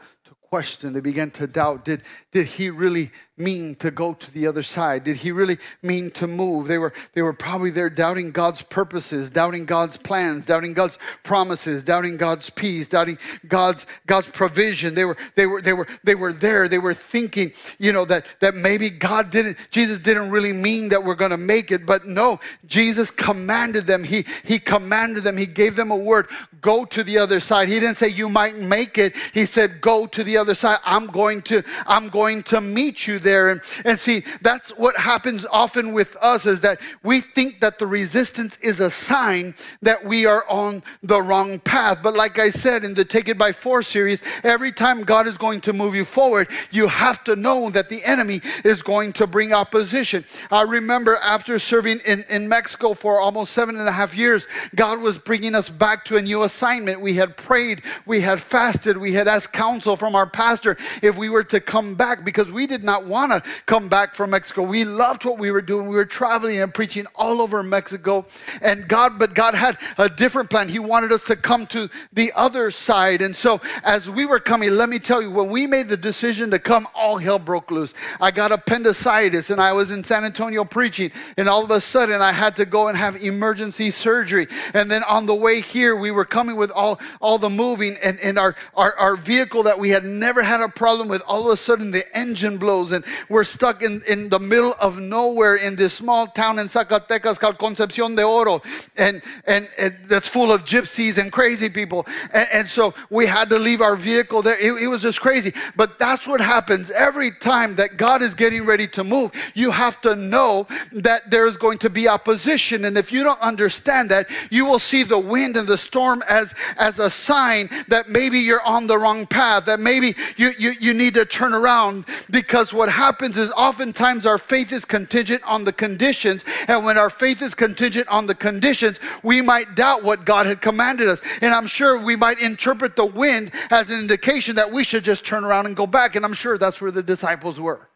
question. 0.50 0.92
They 0.92 1.00
began 1.00 1.30
to 1.32 1.46
doubt. 1.46 1.84
Did, 1.84 2.02
did 2.32 2.46
he 2.46 2.70
really 2.70 3.12
mean 3.40 3.74
to 3.76 3.90
go 3.90 4.12
to 4.14 4.30
the 4.30 4.46
other 4.46 4.62
side? 4.62 5.04
Did 5.04 5.16
he 5.16 5.32
really 5.32 5.58
mean 5.82 6.10
to 6.12 6.26
move? 6.26 6.68
They 6.68 6.78
were, 6.78 6.92
they 7.14 7.22
were 7.22 7.32
probably 7.32 7.70
there 7.70 7.90
doubting 7.90 8.30
God's 8.30 8.62
purposes, 8.62 9.30
doubting 9.30 9.64
God's 9.64 9.96
plans, 9.96 10.46
doubting 10.46 10.74
God's 10.74 10.98
promises, 11.24 11.82
doubting 11.82 12.16
God's 12.16 12.50
peace, 12.50 12.86
doubting 12.86 13.18
God's, 13.48 13.86
God's 14.06 14.30
provision. 14.30 14.94
They 14.94 15.04
were, 15.04 15.16
they, 15.34 15.46
were, 15.46 15.62
they, 15.62 15.72
were, 15.72 15.86
they 16.04 16.14
were 16.14 16.32
there. 16.32 16.68
They 16.68 16.78
were 16.78 16.94
thinking, 16.94 17.52
you 17.78 17.92
know, 17.92 18.04
that, 18.04 18.26
that 18.40 18.54
maybe 18.54 18.90
God 18.90 19.30
didn't, 19.30 19.56
Jesus 19.70 19.98
didn't 19.98 20.30
really 20.30 20.52
mean 20.52 20.90
that 20.90 21.02
we're 21.02 21.14
going 21.14 21.30
to 21.30 21.36
make 21.36 21.72
it. 21.72 21.86
But 21.86 22.06
no, 22.06 22.40
Jesus 22.66 23.10
commanded 23.10 23.86
them. 23.86 24.04
He, 24.04 24.24
he 24.44 24.58
commanded 24.58 25.24
them. 25.24 25.36
He 25.36 25.46
gave 25.46 25.76
them 25.76 25.90
a 25.90 25.96
word 25.96 26.28
go 26.60 26.84
to 26.84 27.02
the 27.02 27.18
other 27.18 27.40
side. 27.40 27.68
He 27.68 27.80
didn't 27.80 27.96
say 27.96 28.08
you 28.08 28.28
might 28.28 28.56
make 28.56 28.98
it. 28.98 29.16
He 29.32 29.46
said 29.46 29.80
go 29.80 30.06
to 30.06 30.24
the 30.24 30.36
other 30.36 30.54
side. 30.54 30.78
I'm 30.84 31.06
going 31.06 31.42
to 31.42 31.62
I'm 31.86 32.08
going 32.08 32.42
to 32.44 32.60
meet 32.60 33.06
you 33.06 33.18
there. 33.18 33.29
And 33.30 33.60
and 33.84 33.98
see, 33.98 34.24
that's 34.42 34.70
what 34.70 34.96
happens 34.96 35.46
often 35.50 35.92
with 35.92 36.16
us 36.20 36.46
is 36.46 36.60
that 36.62 36.80
we 37.02 37.20
think 37.20 37.60
that 37.60 37.78
the 37.78 37.86
resistance 37.86 38.58
is 38.62 38.80
a 38.80 38.90
sign 38.90 39.54
that 39.82 40.04
we 40.04 40.26
are 40.26 40.44
on 40.48 40.82
the 41.02 41.20
wrong 41.22 41.58
path. 41.60 41.98
But 42.02 42.14
like 42.14 42.38
I 42.38 42.50
said 42.50 42.84
in 42.84 42.94
the 42.94 43.04
Take 43.04 43.28
It 43.28 43.38
by 43.38 43.52
Force 43.52 43.88
series, 43.88 44.22
every 44.42 44.72
time 44.72 45.02
God 45.02 45.26
is 45.26 45.36
going 45.36 45.60
to 45.62 45.72
move 45.72 45.94
you 45.94 46.04
forward, 46.04 46.48
you 46.70 46.88
have 46.88 47.24
to 47.24 47.36
know 47.36 47.70
that 47.70 47.88
the 47.88 48.04
enemy 48.04 48.40
is 48.64 48.82
going 48.82 49.12
to 49.14 49.26
bring 49.26 49.52
opposition. 49.52 50.24
I 50.50 50.62
remember 50.62 51.16
after 51.16 51.58
serving 51.58 52.00
in, 52.06 52.24
in 52.28 52.48
Mexico 52.48 52.94
for 52.94 53.20
almost 53.20 53.52
seven 53.52 53.78
and 53.78 53.88
a 53.88 53.92
half 53.92 54.16
years, 54.16 54.46
God 54.74 55.00
was 55.00 55.18
bringing 55.18 55.54
us 55.54 55.68
back 55.68 56.04
to 56.06 56.16
a 56.16 56.22
new 56.22 56.42
assignment. 56.42 57.00
We 57.00 57.14
had 57.14 57.36
prayed, 57.36 57.82
we 58.06 58.20
had 58.20 58.40
fasted, 58.40 58.96
we 58.96 59.12
had 59.12 59.28
asked 59.28 59.52
counsel 59.52 59.96
from 59.96 60.14
our 60.14 60.26
pastor 60.26 60.76
if 61.02 61.16
we 61.16 61.28
were 61.28 61.44
to 61.44 61.60
come 61.60 61.94
back 61.94 62.24
because 62.24 62.50
we 62.50 62.66
did 62.66 62.84
not 62.84 63.06
want 63.10 63.32
to 63.32 63.42
come 63.66 63.88
back 63.88 64.14
from 64.14 64.30
Mexico. 64.30 64.62
We 64.62 64.84
loved 64.84 65.24
what 65.24 65.38
we 65.38 65.50
were 65.50 65.60
doing. 65.60 65.88
We 65.88 65.96
were 65.96 66.06
traveling 66.06 66.60
and 66.60 66.72
preaching 66.72 67.06
all 67.14 67.42
over 67.42 67.62
Mexico. 67.62 68.24
And 68.62 68.88
God, 68.88 69.18
but 69.18 69.34
God 69.34 69.54
had 69.54 69.76
a 69.98 70.08
different 70.08 70.48
plan. 70.48 70.68
He 70.68 70.78
wanted 70.78 71.12
us 71.12 71.24
to 71.24 71.36
come 71.36 71.66
to 71.68 71.90
the 72.12 72.32
other 72.34 72.70
side. 72.70 73.20
And 73.20 73.36
so 73.36 73.60
as 73.84 74.08
we 74.08 74.24
were 74.24 74.40
coming, 74.40 74.70
let 74.70 74.88
me 74.88 74.98
tell 74.98 75.20
you, 75.20 75.30
when 75.30 75.50
we 75.50 75.66
made 75.66 75.88
the 75.88 75.96
decision 75.96 76.50
to 76.52 76.58
come, 76.58 76.88
all 76.94 77.18
hell 77.18 77.38
broke 77.38 77.70
loose. 77.70 77.92
I 78.20 78.30
got 78.30 78.52
appendicitis 78.52 79.50
and 79.50 79.60
I 79.60 79.72
was 79.72 79.90
in 79.90 80.04
San 80.04 80.24
Antonio 80.24 80.64
preaching. 80.64 81.12
And 81.36 81.48
all 81.48 81.64
of 81.64 81.70
a 81.70 81.80
sudden 81.80 82.22
I 82.22 82.32
had 82.32 82.56
to 82.56 82.64
go 82.64 82.88
and 82.88 82.96
have 82.96 83.16
emergency 83.16 83.90
surgery. 83.90 84.46
And 84.72 84.90
then 84.90 85.02
on 85.04 85.26
the 85.26 85.34
way 85.34 85.60
here, 85.60 85.96
we 85.96 86.10
were 86.10 86.24
coming 86.24 86.56
with 86.56 86.70
all, 86.70 87.00
all 87.20 87.38
the 87.38 87.50
moving 87.50 87.96
and, 88.02 88.18
and 88.20 88.38
our, 88.38 88.54
our, 88.74 88.94
our 88.96 89.16
vehicle 89.16 89.64
that 89.64 89.78
we 89.78 89.90
had 89.90 90.04
never 90.04 90.42
had 90.42 90.60
a 90.60 90.68
problem 90.68 91.08
with, 91.08 91.22
all 91.26 91.46
of 91.46 91.52
a 91.52 91.56
sudden 91.56 91.90
the 91.90 92.04
engine 92.16 92.58
blows 92.58 92.92
and 92.92 92.99
we're 93.28 93.44
stuck 93.44 93.82
in, 93.82 94.02
in 94.08 94.28
the 94.28 94.38
middle 94.38 94.74
of 94.80 94.98
nowhere 94.98 95.56
in 95.56 95.76
this 95.76 95.94
small 95.94 96.26
town 96.26 96.58
in 96.58 96.66
Zacatecas 96.66 97.38
called 97.38 97.58
Concepcion 97.58 98.14
de 98.14 98.24
Oro. 98.24 98.62
And, 98.96 99.22
and, 99.46 99.68
and 99.78 99.96
that's 100.04 100.28
full 100.28 100.52
of 100.52 100.64
gypsies 100.64 101.18
and 101.18 101.32
crazy 101.32 101.68
people. 101.68 102.06
And, 102.32 102.48
and 102.52 102.68
so 102.68 102.94
we 103.08 103.26
had 103.26 103.48
to 103.50 103.58
leave 103.58 103.80
our 103.80 103.96
vehicle 103.96 104.42
there. 104.42 104.58
It, 104.58 104.82
it 104.82 104.86
was 104.86 105.02
just 105.02 105.20
crazy. 105.20 105.52
But 105.76 105.98
that's 105.98 106.26
what 106.26 106.40
happens 106.40 106.90
every 106.90 107.30
time 107.30 107.76
that 107.76 107.96
God 107.96 108.22
is 108.22 108.34
getting 108.34 108.64
ready 108.64 108.88
to 108.88 109.04
move. 109.04 109.32
You 109.54 109.70
have 109.70 110.00
to 110.02 110.16
know 110.16 110.66
that 110.92 111.30
there 111.30 111.46
is 111.46 111.56
going 111.56 111.78
to 111.78 111.90
be 111.90 112.08
opposition. 112.08 112.84
And 112.84 112.98
if 112.98 113.12
you 113.12 113.24
don't 113.24 113.40
understand 113.40 114.10
that, 114.10 114.28
you 114.50 114.64
will 114.64 114.78
see 114.78 115.02
the 115.02 115.18
wind 115.18 115.56
and 115.56 115.66
the 115.66 115.78
storm 115.78 116.22
as, 116.28 116.54
as 116.76 116.98
a 116.98 117.10
sign 117.10 117.68
that 117.88 118.08
maybe 118.08 118.38
you're 118.38 118.62
on 118.62 118.86
the 118.86 118.98
wrong 118.98 119.26
path, 119.26 119.64
that 119.66 119.80
maybe 119.80 120.14
you, 120.36 120.52
you, 120.58 120.72
you 120.80 120.94
need 120.94 121.14
to 121.14 121.24
turn 121.24 121.54
around. 121.54 122.04
Because 122.30 122.74
what 122.74 122.88
happens 122.90 123.38
is 123.38 123.50
oftentimes 123.52 124.26
our 124.26 124.38
faith 124.38 124.72
is 124.72 124.84
contingent 124.84 125.42
on 125.44 125.64
the 125.64 125.72
conditions. 125.72 126.44
And 126.68 126.84
when 126.84 126.98
our 126.98 127.10
faith 127.10 127.42
is 127.42 127.54
contingent 127.54 128.08
on 128.08 128.26
the 128.26 128.34
conditions, 128.34 129.00
we 129.22 129.40
might 129.40 129.74
doubt 129.74 130.02
what 130.04 130.24
God 130.24 130.46
had 130.46 130.60
commanded 130.60 131.08
us. 131.08 131.20
And 131.40 131.54
I'm 131.54 131.66
sure 131.66 131.98
we 131.98 132.16
might 132.16 132.40
interpret 132.40 132.96
the 132.96 133.06
wind 133.06 133.52
as 133.70 133.90
an 133.90 133.98
indication 133.98 134.56
that 134.56 134.70
we 134.70 134.84
should 134.84 135.04
just 135.04 135.24
turn 135.24 135.44
around 135.44 135.66
and 135.66 135.74
go 135.74 135.86
back. 135.86 136.16
And 136.16 136.24
I'm 136.24 136.34
sure 136.34 136.58
that's 136.58 136.80
where 136.80 136.90
the 136.90 137.02
disciples 137.02 137.58
were. 137.58 137.88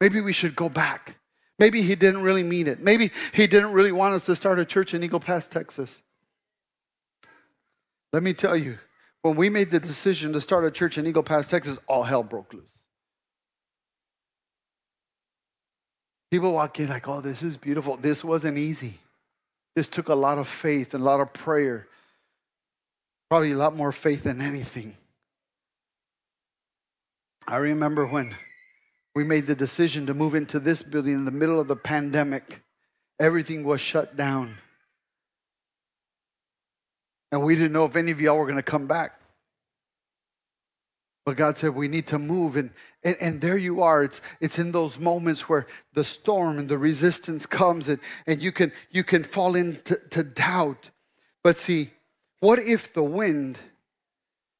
Maybe 0.00 0.20
we 0.20 0.32
should 0.32 0.56
go 0.56 0.68
back. 0.68 1.16
Maybe 1.58 1.82
he 1.82 1.94
didn't 1.94 2.22
really 2.22 2.42
mean 2.42 2.66
it. 2.66 2.80
Maybe 2.80 3.10
he 3.34 3.46
didn't 3.46 3.72
really 3.72 3.92
want 3.92 4.14
us 4.14 4.24
to 4.26 4.34
start 4.34 4.58
a 4.58 4.64
church 4.64 4.94
in 4.94 5.04
Eagle 5.04 5.20
Pass, 5.20 5.46
Texas. 5.46 6.00
Let 8.12 8.22
me 8.22 8.32
tell 8.32 8.56
you, 8.56 8.78
when 9.22 9.36
we 9.36 9.50
made 9.50 9.70
the 9.70 9.78
decision 9.78 10.32
to 10.32 10.40
start 10.40 10.64
a 10.64 10.70
church 10.70 10.96
in 10.96 11.06
Eagle 11.06 11.22
Pass, 11.22 11.48
Texas, 11.48 11.78
all 11.86 12.04
hell 12.04 12.22
broke 12.22 12.54
loose. 12.54 12.69
People 16.30 16.52
walk 16.52 16.78
in 16.78 16.88
like, 16.88 17.08
oh, 17.08 17.20
this 17.20 17.42
is 17.42 17.56
beautiful. 17.56 17.96
This 17.96 18.24
wasn't 18.24 18.56
easy. 18.56 19.00
This 19.74 19.88
took 19.88 20.08
a 20.08 20.14
lot 20.14 20.38
of 20.38 20.48
faith 20.48 20.94
and 20.94 21.02
a 21.02 21.04
lot 21.04 21.20
of 21.20 21.32
prayer. 21.32 21.88
Probably 23.28 23.52
a 23.52 23.56
lot 23.56 23.74
more 23.74 23.92
faith 23.92 24.24
than 24.24 24.40
anything. 24.40 24.96
I 27.46 27.56
remember 27.56 28.06
when 28.06 28.36
we 29.14 29.24
made 29.24 29.46
the 29.46 29.54
decision 29.54 30.06
to 30.06 30.14
move 30.14 30.34
into 30.34 30.60
this 30.60 30.82
building 30.82 31.14
in 31.14 31.24
the 31.24 31.30
middle 31.30 31.58
of 31.58 31.66
the 31.66 31.76
pandemic, 31.76 32.62
everything 33.18 33.64
was 33.64 33.80
shut 33.80 34.16
down. 34.16 34.58
And 37.32 37.42
we 37.42 37.54
didn't 37.54 37.72
know 37.72 37.84
if 37.84 37.96
any 37.96 38.12
of 38.12 38.20
y'all 38.20 38.36
were 38.36 38.44
going 38.44 38.56
to 38.56 38.62
come 38.62 38.86
back. 38.86 39.19
But 41.30 41.36
God 41.36 41.56
said, 41.56 41.76
we 41.76 41.86
need 41.86 42.08
to 42.08 42.18
move. 42.18 42.56
And, 42.56 42.70
and, 43.04 43.16
and, 43.20 43.40
there 43.40 43.56
you 43.56 43.82
are. 43.82 44.02
It's, 44.02 44.20
it's 44.40 44.58
in 44.58 44.72
those 44.72 44.98
moments 44.98 45.48
where 45.48 45.68
the 45.94 46.02
storm 46.02 46.58
and 46.58 46.68
the 46.68 46.76
resistance 46.76 47.46
comes 47.46 47.88
and, 47.88 48.00
and 48.26 48.42
you, 48.42 48.50
can, 48.50 48.72
you 48.90 49.04
can 49.04 49.22
fall 49.22 49.54
into 49.54 49.94
to 50.10 50.24
doubt. 50.24 50.90
But 51.44 51.56
see, 51.56 51.90
what 52.40 52.58
if 52.58 52.92
the 52.92 53.04
wind 53.04 53.60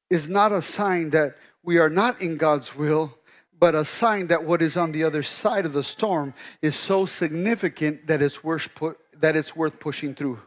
is 0.09 0.29
not 0.29 0.53
a 0.53 0.61
sign 0.61 1.09
that 1.09 1.35
we 1.61 1.77
are 1.77 1.89
not 1.89 2.21
in 2.21 2.37
God's 2.37 2.73
will, 2.73 3.17
but 3.59 3.75
a 3.75 3.83
sign 3.83 4.27
that 4.27 4.45
what 4.45 4.61
is 4.61 4.77
on 4.77 4.93
the 4.93 5.03
other 5.03 5.23
side 5.23 5.65
of 5.65 5.73
the 5.73 5.83
storm 5.83 6.33
is 6.61 6.73
so 6.73 7.05
significant 7.05 8.07
that 8.07 8.21
it's 8.21 8.45
worth, 8.45 8.69
that 9.17 9.35
it's 9.35 9.57
worth 9.57 9.77
pushing 9.77 10.15
through? 10.15 10.39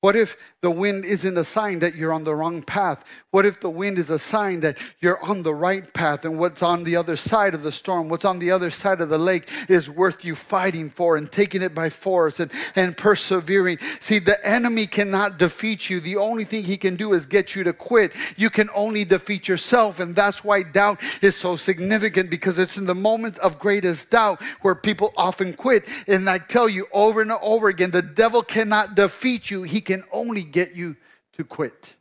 What 0.00 0.14
if 0.14 0.36
the 0.60 0.70
wind 0.70 1.04
isn't 1.04 1.36
a 1.36 1.44
sign 1.44 1.80
that 1.80 1.96
you're 1.96 2.12
on 2.12 2.22
the 2.22 2.32
wrong 2.32 2.62
path? 2.62 3.04
What 3.32 3.44
if 3.44 3.60
the 3.60 3.68
wind 3.68 3.98
is 3.98 4.10
a 4.10 4.18
sign 4.18 4.60
that 4.60 4.78
you're 5.00 5.20
on 5.24 5.42
the 5.42 5.52
right 5.52 5.92
path 5.92 6.24
and 6.24 6.38
what's 6.38 6.62
on 6.62 6.84
the 6.84 6.94
other 6.94 7.16
side 7.16 7.52
of 7.52 7.64
the 7.64 7.72
storm, 7.72 8.08
what's 8.08 8.24
on 8.24 8.38
the 8.38 8.52
other 8.52 8.70
side 8.70 9.00
of 9.00 9.08
the 9.08 9.18
lake 9.18 9.48
is 9.68 9.90
worth 9.90 10.24
you 10.24 10.36
fighting 10.36 10.88
for 10.88 11.16
and 11.16 11.32
taking 11.32 11.62
it 11.62 11.74
by 11.74 11.90
force 11.90 12.38
and, 12.38 12.52
and 12.76 12.96
persevering? 12.96 13.78
See, 13.98 14.20
the 14.20 14.38
enemy 14.46 14.86
cannot 14.86 15.36
defeat 15.36 15.90
you. 15.90 15.98
The 15.98 16.16
only 16.16 16.44
thing 16.44 16.62
he 16.62 16.76
can 16.76 16.94
do 16.94 17.12
is 17.12 17.26
get 17.26 17.56
you 17.56 17.64
to 17.64 17.72
quit. 17.72 18.12
You 18.36 18.50
can 18.50 18.70
only 18.76 19.04
defeat 19.04 19.48
yourself. 19.48 19.98
And 19.98 20.14
that's 20.14 20.44
why 20.44 20.62
doubt 20.62 21.00
is 21.22 21.36
so 21.36 21.56
significant 21.56 22.30
because 22.30 22.60
it's 22.60 22.78
in 22.78 22.86
the 22.86 22.94
moment 22.94 23.36
of 23.38 23.58
greatest 23.58 24.10
doubt 24.10 24.40
where 24.62 24.76
people 24.76 25.12
often 25.16 25.54
quit. 25.54 25.86
And 26.06 26.30
I 26.30 26.38
tell 26.38 26.68
you 26.68 26.86
over 26.92 27.20
and 27.20 27.32
over 27.32 27.68
again, 27.68 27.90
the 27.90 28.02
devil 28.02 28.42
cannot 28.42 28.94
defeat 28.94 29.50
you. 29.50 29.64
He 29.64 29.87
can 29.88 30.04
only 30.12 30.44
get 30.44 30.76
you 30.76 30.96
to 31.32 31.42
quit. 31.42 31.94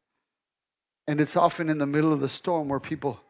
And 1.07 1.21
it's 1.21 1.37
often 1.37 1.69
in 1.69 1.77
the 1.77 1.87
middle 1.87 2.11
of 2.11 2.19
the 2.19 2.27
storm 2.27 2.67
where 2.67 2.81
people 2.81 3.21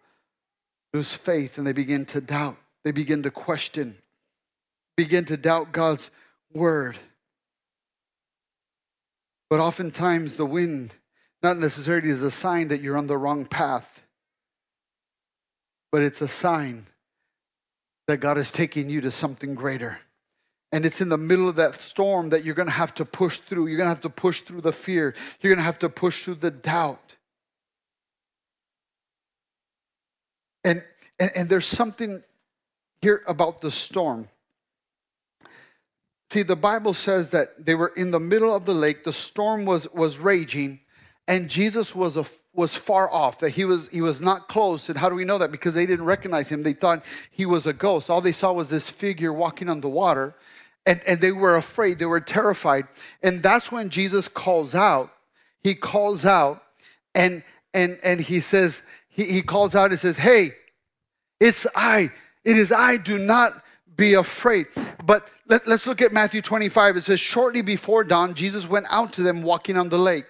lose 0.95 1.13
faith 1.13 1.59
and 1.59 1.67
they 1.67 1.73
begin 1.73 2.05
to 2.07 2.19
doubt. 2.19 2.57
They 2.83 2.89
begin 2.91 3.21
to 3.21 3.29
question, 3.29 3.99
begin 4.95 5.25
to 5.25 5.37
doubt 5.37 5.73
God's 5.73 6.09
word. 6.51 6.97
But 9.47 9.59
oftentimes 9.59 10.35
the 10.35 10.45
wind 10.45 10.91
not 11.43 11.59
necessarily 11.59 12.09
is 12.09 12.23
a 12.23 12.31
sign 12.31 12.69
that 12.69 12.81
you're 12.81 12.97
on 12.97 13.05
the 13.05 13.17
wrong 13.17 13.45
path, 13.45 14.01
but 15.91 16.01
it's 16.01 16.21
a 16.21 16.27
sign 16.27 16.87
that 18.07 18.17
God 18.17 18.39
is 18.39 18.51
taking 18.51 18.89
you 18.89 19.01
to 19.01 19.11
something 19.11 19.53
greater. 19.53 19.99
And 20.71 20.85
it's 20.85 20.99
in 20.99 21.09
the 21.09 21.17
middle 21.17 21.47
of 21.47 21.55
that 21.55 21.81
storm 21.81 22.29
that 22.29 22.43
you're 22.43 22.55
going 22.55 22.67
to 22.67 22.73
have 22.73 22.93
to 22.95 23.05
push 23.05 23.39
through. 23.39 23.67
You're 23.67 23.77
going 23.77 23.85
to 23.85 23.93
have 23.93 24.01
to 24.01 24.09
push 24.09 24.41
through 24.41 24.61
the 24.61 24.73
fear. 24.73 25.15
You're 25.39 25.51
going 25.51 25.59
to 25.59 25.63
have 25.63 25.79
to 25.79 25.89
push 25.89 26.25
through 26.25 26.35
the 26.35 26.51
doubt. 26.51 27.15
And, 30.65 30.83
and, 31.19 31.31
and 31.35 31.49
there's 31.49 31.65
something 31.65 32.23
here 33.01 33.23
about 33.27 33.61
the 33.61 33.71
storm. 33.71 34.27
See, 36.29 36.43
the 36.43 36.57
Bible 36.57 36.93
says 36.93 37.29
that 37.29 37.65
they 37.65 37.75
were 37.75 37.93
in 37.95 38.11
the 38.11 38.19
middle 38.19 38.53
of 38.53 38.65
the 38.65 38.73
lake, 38.73 39.05
the 39.05 39.13
storm 39.13 39.63
was, 39.63 39.89
was 39.93 40.19
raging, 40.19 40.81
and 41.27 41.49
Jesus 41.49 41.95
was 41.95 42.17
a 42.17 42.25
was 42.57 42.75
far 42.75 43.09
off, 43.11 43.37
that 43.39 43.51
he 43.51 43.65
was 43.65 43.87
he 43.89 44.01
was 44.01 44.19
not 44.19 44.49
close. 44.49 44.89
And 44.89 44.97
how 44.97 45.09
do 45.09 45.15
we 45.15 45.23
know 45.23 45.37
that? 45.37 45.51
Because 45.51 45.75
they 45.75 45.85
didn't 45.85 46.05
recognize 46.05 46.49
him. 46.49 46.63
They 46.63 46.73
thought 46.73 47.05
he 47.29 47.45
was 47.45 47.67
a 47.67 47.71
ghost. 47.71 48.09
All 48.09 48.19
they 48.19 48.31
saw 48.31 48.51
was 48.51 48.71
this 48.71 48.89
figure 48.89 49.31
walking 49.31 49.69
on 49.69 49.79
the 49.81 49.89
water, 49.89 50.35
and, 50.87 51.01
and 51.05 51.21
they 51.21 51.31
were 51.31 51.57
afraid, 51.57 51.99
they 51.99 52.05
were 52.05 52.21
terrified. 52.21 52.87
And 53.21 53.43
that's 53.43 53.71
when 53.71 53.89
Jesus 53.89 54.27
calls 54.27 54.73
out. 54.73 55.11
He 55.61 55.75
calls 55.75 56.25
out 56.25 56.63
and 57.13 57.43
and 57.73 57.99
and 58.01 58.21
he 58.21 58.39
says, 58.39 58.81
he, 59.09 59.25
he 59.25 59.41
calls 59.41 59.75
out 59.75 59.91
and 59.91 59.99
says, 59.99 60.17
Hey, 60.17 60.53
it's 61.39 61.67
I. 61.75 62.11
It 62.45 62.57
is 62.57 62.71
I. 62.71 62.97
Do 62.97 63.17
not 63.17 63.61
be 63.97 64.13
afraid. 64.13 64.67
But 65.03 65.27
let, 65.47 65.67
us 65.67 65.85
look 65.85 66.01
at 66.01 66.13
Matthew 66.13 66.41
25. 66.41 66.97
It 66.97 67.01
says, 67.01 67.19
Shortly 67.19 67.61
before 67.61 68.03
dawn, 68.03 68.33
Jesus 68.33 68.67
went 68.67 68.85
out 68.89 69.11
to 69.13 69.23
them 69.23 69.41
walking 69.41 69.77
on 69.77 69.89
the 69.89 69.97
lake. 69.97 70.25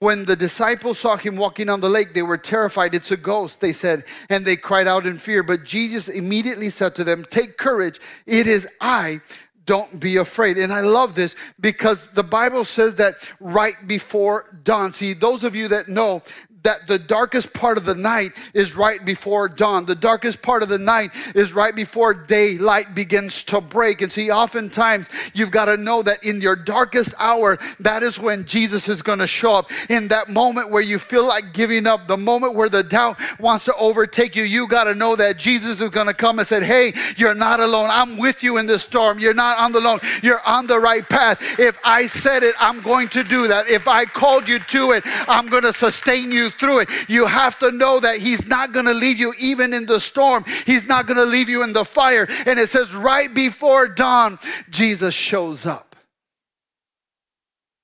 When 0.00 0.24
the 0.26 0.36
disciples 0.36 0.98
saw 0.98 1.16
him 1.16 1.36
walking 1.36 1.70
on 1.70 1.80
the 1.80 1.88
lake, 1.88 2.12
they 2.12 2.22
were 2.22 2.36
terrified. 2.36 2.94
It's 2.94 3.10
a 3.10 3.16
ghost, 3.16 3.60
they 3.60 3.72
said, 3.72 4.04
and 4.28 4.44
they 4.44 4.56
cried 4.56 4.86
out 4.86 5.06
in 5.06 5.16
fear. 5.16 5.42
But 5.42 5.64
Jesus 5.64 6.08
immediately 6.08 6.68
said 6.68 6.94
to 6.96 7.04
them, 7.04 7.24
Take 7.30 7.56
courage, 7.56 8.00
it 8.26 8.46
is 8.46 8.68
I. 8.80 9.20
Don't 9.66 9.98
be 9.98 10.16
afraid. 10.16 10.58
And 10.58 10.72
I 10.72 10.80
love 10.80 11.14
this 11.14 11.34
because 11.58 12.08
the 12.08 12.22
Bible 12.22 12.64
says 12.64 12.96
that 12.96 13.16
right 13.40 13.74
before 13.86 14.58
dawn. 14.62 14.92
See, 14.92 15.14
those 15.14 15.42
of 15.42 15.54
you 15.54 15.68
that 15.68 15.88
know 15.88 16.22
that 16.64 16.86
the 16.86 16.98
darkest 16.98 17.52
part 17.52 17.78
of 17.78 17.84
the 17.84 17.94
night 17.94 18.32
is 18.52 18.74
right 18.74 19.04
before 19.04 19.48
dawn. 19.48 19.84
The 19.84 19.94
darkest 19.94 20.42
part 20.42 20.62
of 20.62 20.68
the 20.68 20.78
night 20.78 21.12
is 21.34 21.52
right 21.52 21.74
before 21.74 22.12
daylight 22.12 22.94
begins 22.94 23.44
to 23.44 23.60
break. 23.60 24.02
And 24.02 24.10
see, 24.10 24.30
oftentimes 24.30 25.08
you've 25.32 25.50
got 25.50 25.66
to 25.66 25.76
know 25.76 26.02
that 26.02 26.24
in 26.24 26.40
your 26.40 26.56
darkest 26.56 27.14
hour, 27.18 27.58
that 27.80 28.02
is 28.02 28.18
when 28.18 28.46
Jesus 28.46 28.88
is 28.88 29.02
going 29.02 29.20
to 29.20 29.26
show 29.26 29.54
up. 29.54 29.70
In 29.88 30.08
that 30.08 30.28
moment 30.28 30.70
where 30.70 30.82
you 30.82 30.98
feel 30.98 31.26
like 31.26 31.52
giving 31.52 31.86
up, 31.86 32.06
the 32.06 32.16
moment 32.16 32.54
where 32.54 32.68
the 32.68 32.82
doubt 32.82 33.18
wants 33.38 33.66
to 33.66 33.74
overtake 33.76 34.34
you, 34.34 34.42
you 34.42 34.66
got 34.66 34.84
to 34.84 34.94
know 34.94 35.14
that 35.16 35.36
Jesus 35.36 35.80
is 35.80 35.90
going 35.90 36.06
to 36.06 36.14
come 36.14 36.38
and 36.38 36.48
say, 36.48 36.64
Hey, 36.64 36.94
you're 37.16 37.34
not 37.34 37.60
alone. 37.60 37.90
I'm 37.90 38.18
with 38.18 38.42
you 38.42 38.56
in 38.56 38.66
this 38.66 38.82
storm. 38.82 39.18
You're 39.18 39.34
not 39.34 39.58
on 39.58 39.72
the 39.72 39.80
alone. 39.84 40.00
You're 40.22 40.40
on 40.46 40.66
the 40.66 40.78
right 40.78 41.06
path. 41.06 41.58
If 41.58 41.78
I 41.84 42.06
said 42.06 42.42
it, 42.42 42.54
I'm 42.58 42.80
going 42.80 43.08
to 43.08 43.22
do 43.22 43.48
that. 43.48 43.68
If 43.68 43.86
I 43.86 44.06
called 44.06 44.48
you 44.48 44.58
to 44.58 44.92
it, 44.92 45.04
I'm 45.28 45.46
going 45.46 45.62
to 45.64 45.72
sustain 45.72 46.32
you 46.32 46.50
through 46.58 46.80
it. 46.80 46.88
You 47.08 47.26
have 47.26 47.58
to 47.58 47.70
know 47.70 48.00
that 48.00 48.18
He's 48.18 48.46
not 48.46 48.72
going 48.72 48.86
to 48.86 48.94
leave 48.94 49.18
you 49.18 49.34
even 49.38 49.72
in 49.74 49.86
the 49.86 50.00
storm, 50.00 50.44
He's 50.66 50.86
not 50.86 51.06
going 51.06 51.18
to 51.18 51.24
leave 51.24 51.48
you 51.48 51.62
in 51.62 51.72
the 51.72 51.84
fire. 51.84 52.26
And 52.46 52.58
it 52.58 52.70
says, 52.70 52.94
right 52.94 53.32
before 53.32 53.88
dawn, 53.88 54.38
Jesus 54.70 55.14
shows 55.14 55.66
up. 55.66 55.94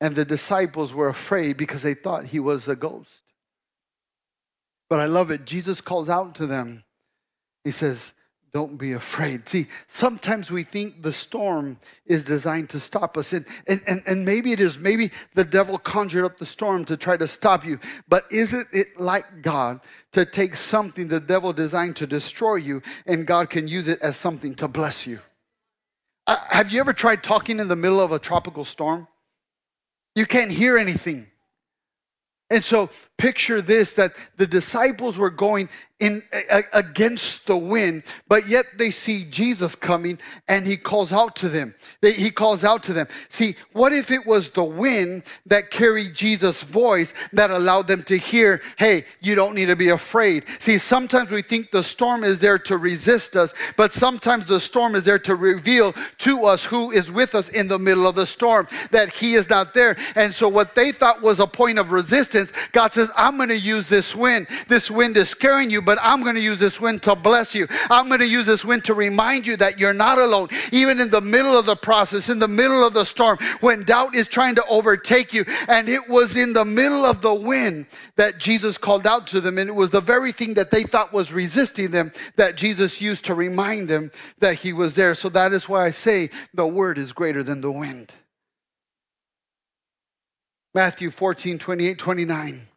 And 0.01 0.17
the 0.17 0.25
disciples 0.25 0.95
were 0.95 1.09
afraid 1.09 1.57
because 1.57 1.83
they 1.83 1.95
thought 1.95 2.27
he 2.27 2.41
was 2.41 2.67
a 2.69 2.77
ghost. 2.77 3.23
But 4.89 4.99
I 4.99 5.07
love 5.07 5.31
it. 5.31 5.45
Jesus 5.45 5.81
calls 5.81 6.09
out 6.09 6.35
to 6.37 6.47
them. 6.47 6.85
He 7.65 7.71
says, 7.71 8.15
don't 8.53 8.77
be 8.77 8.93
afraid. 8.93 9.49
See, 9.49 9.69
sometimes 9.87 10.51
we 10.51 10.63
think 10.63 11.03
the 11.03 11.13
storm 11.13 11.79
is 12.07 12.25
designed 12.25 12.69
to 12.71 12.81
stop 12.81 13.17
us. 13.17 13.33
And, 13.33 13.47
and, 13.69 13.81
and, 13.87 14.03
and 14.07 14.25
maybe 14.25 14.53
it 14.53 14.61
is. 14.61 14.79
Maybe 14.79 15.13
the 15.35 15.45
devil 15.45 15.79
conjured 15.79 16.25
up 16.25 16.39
the 16.39 16.47
storm 16.47 16.85
to 16.87 16.97
try 16.97 17.17
to 17.17 17.29
stop 17.29 17.65
you. 17.65 17.79
But 18.09 18.25
isn't 18.31 18.69
it 18.73 18.99
like 18.99 19.43
God 19.43 19.81
to 20.13 20.25
take 20.25 20.57
something 20.57 21.09
the 21.09 21.21
devil 21.21 21.53
designed 21.53 21.97
to 21.97 22.07
destroy 22.07 22.57
you 22.57 22.83
and 23.07 23.27
God 23.27 23.51
can 23.51 23.69
use 23.69 23.89
it 23.89 24.01
as 24.03 24.17
something 24.17 24.55
to 24.57 24.69
bless 24.69 25.07
you? 25.07 25.21
Uh, 26.27 26.37
have 26.49 26.71
you 26.71 26.81
ever 26.81 26.93
tried 26.93 27.23
talking 27.23 27.61
in 27.61 27.69
the 27.69 27.77
middle 27.77 28.01
of 28.01 28.13
a 28.13 28.19
tropical 28.19 28.65
storm? 28.65 29.07
You 30.15 30.27
can't 30.27 30.51
hear 30.51 30.77
anything. 30.77 31.29
And 32.51 32.65
so 32.65 32.91
picture 33.21 33.61
this 33.61 33.93
that 33.93 34.17
the 34.39 34.47
disciples 34.47 35.19
were 35.19 35.29
going 35.29 35.69
in 36.01 36.23
against 36.73 37.47
the 37.47 37.57
wind 37.57 38.03
but 38.27 38.49
yet 38.49 38.65
they 38.79 38.91
see 38.91 39.23
jesus 39.25 39.75
coming 39.75 40.19
and 40.49 40.67
he 40.67 40.77
calls 40.77 41.13
out 41.13 41.37
to 41.37 41.49
them. 41.49 41.75
He 42.01 42.31
calls 42.31 42.65
out 42.65 42.83
to 42.85 42.93
them. 42.93 43.07
See 43.29 43.55
what 43.73 43.93
if 43.93 44.11
it 44.11 44.27
was 44.27 44.51
the 44.51 44.65
wind 44.65 45.25
that 45.47 45.71
carried 45.71 46.15
jesus 46.15 46.63
voice 46.63 47.13
that 47.35 47.51
allowed 47.51 47.87
them 47.87 48.03
to 48.05 48.17
hear 48.17 48.63
hey 48.79 49.05
you 49.21 49.35
don't 49.35 49.55
need 49.55 49.67
to 49.67 49.77
be 49.77 49.91
afraid. 49.91 50.45
See 50.59 50.79
sometimes 50.79 51.31
we 51.31 51.43
think 51.43 51.71
the 51.71 51.85
storm 51.85 52.25
is 52.25 52.41
there 52.41 52.59
to 52.61 52.79
resist 52.79 53.37
us 53.37 53.53
but 53.77 53.93
sometimes 53.93 54.47
the 54.47 54.61
storm 54.61 54.95
is 54.95 55.05
there 55.05 55.19
to 55.19 55.35
reveal 55.35 55.93
to 56.19 56.45
us 56.47 56.65
who 56.65 56.91
is 56.91 57.11
with 57.11 57.35
us 57.35 57.51
in 57.51 57.69
the 57.69 57.79
middle 57.79 58.07
of 58.07 58.15
the 58.15 58.27
storm 58.27 58.67
that 58.91 59.15
he 59.15 59.35
is 59.35 59.51
not 59.51 59.75
there. 59.75 59.99
And 60.17 60.33
so 60.33 60.49
what 60.49 60.75
they 60.75 60.93
thought 60.93 61.21
was 61.21 61.41
a 61.41 61.47
point 61.47 61.79
of 61.79 61.93
resistance 61.93 62.53
god 62.73 62.95
says 62.95 63.10
i'm 63.17 63.37
going 63.37 63.49
to 63.49 63.59
use 63.59 63.89
this 63.89 64.15
wind 64.15 64.47
this 64.69 64.91
wind 64.91 65.17
is 65.17 65.29
scaring 65.29 65.71
you 65.71 65.81
but 65.81 65.99
I'm 66.03 66.23
going 66.23 66.35
to 66.35 66.41
use 66.41 66.59
this 66.59 66.81
wind 66.81 67.03
to 67.05 67.15
bless 67.15 67.55
you. 67.55 67.67
I'm 67.89 68.09
going 68.09 68.21
to 68.21 68.27
use 68.27 68.47
this 68.47 68.65
wind 68.65 68.85
to 68.85 68.95
remind 68.95 69.47
you 69.47 69.57
that 69.59 69.79
you're 69.79 69.95
not 69.95 70.19
alone, 70.19 70.49
even 70.73 71.01
in 71.01 71.11
the 71.11 71.21
middle 71.21 71.57
of 71.57 71.67
the 71.67 71.77
process, 71.77 72.29
in 72.29 72.39
the 72.39 72.49
middle 72.49 72.87
of 72.87 72.95
the 72.95 73.05
storm, 73.05 73.39
when 73.61 73.85
doubt 73.85 74.15
is 74.15 74.29
trying 74.29 74.55
to 74.57 74.65
overtake 74.67 75.33
you. 75.33 75.45
And 75.69 75.89
it 75.89 76.09
was 76.09 76.37
in 76.37 76.53
the 76.53 76.65
middle 76.65 77.05
of 77.05 77.23
the 77.23 77.35
wind 77.35 77.87
that 78.17 78.39
Jesus 78.39 78.79
called 78.79 79.07
out 79.07 79.27
to 79.29 79.41
them. 79.41 79.59
And 79.59 79.69
it 79.69 79.75
was 79.75 79.91
the 79.91 80.01
very 80.01 80.33
thing 80.33 80.55
that 80.55 80.71
they 80.71 80.85
thought 80.85 81.13
was 81.13 81.33
resisting 81.33 81.91
them 81.91 82.13
that 82.37 82.57
Jesus 82.57 83.01
used 83.01 83.25
to 83.27 83.35
remind 83.35 83.89
them 83.89 84.11
that 84.39 84.57
he 84.57 84.73
was 84.73 84.95
there. 84.95 85.15
So 85.15 85.29
that 85.31 85.53
is 85.53 85.69
why 85.69 85.87
I 85.87 85.91
say 85.91 86.31
the 86.55 86.67
word 86.67 86.99
is 86.99 87.13
greater 87.13 87.43
than 87.43 87.61
the 87.61 87.73
wind. 87.73 88.15
Matthew 90.73 91.11
14, 91.11 91.59
28, 91.59 91.99
29 91.99 92.69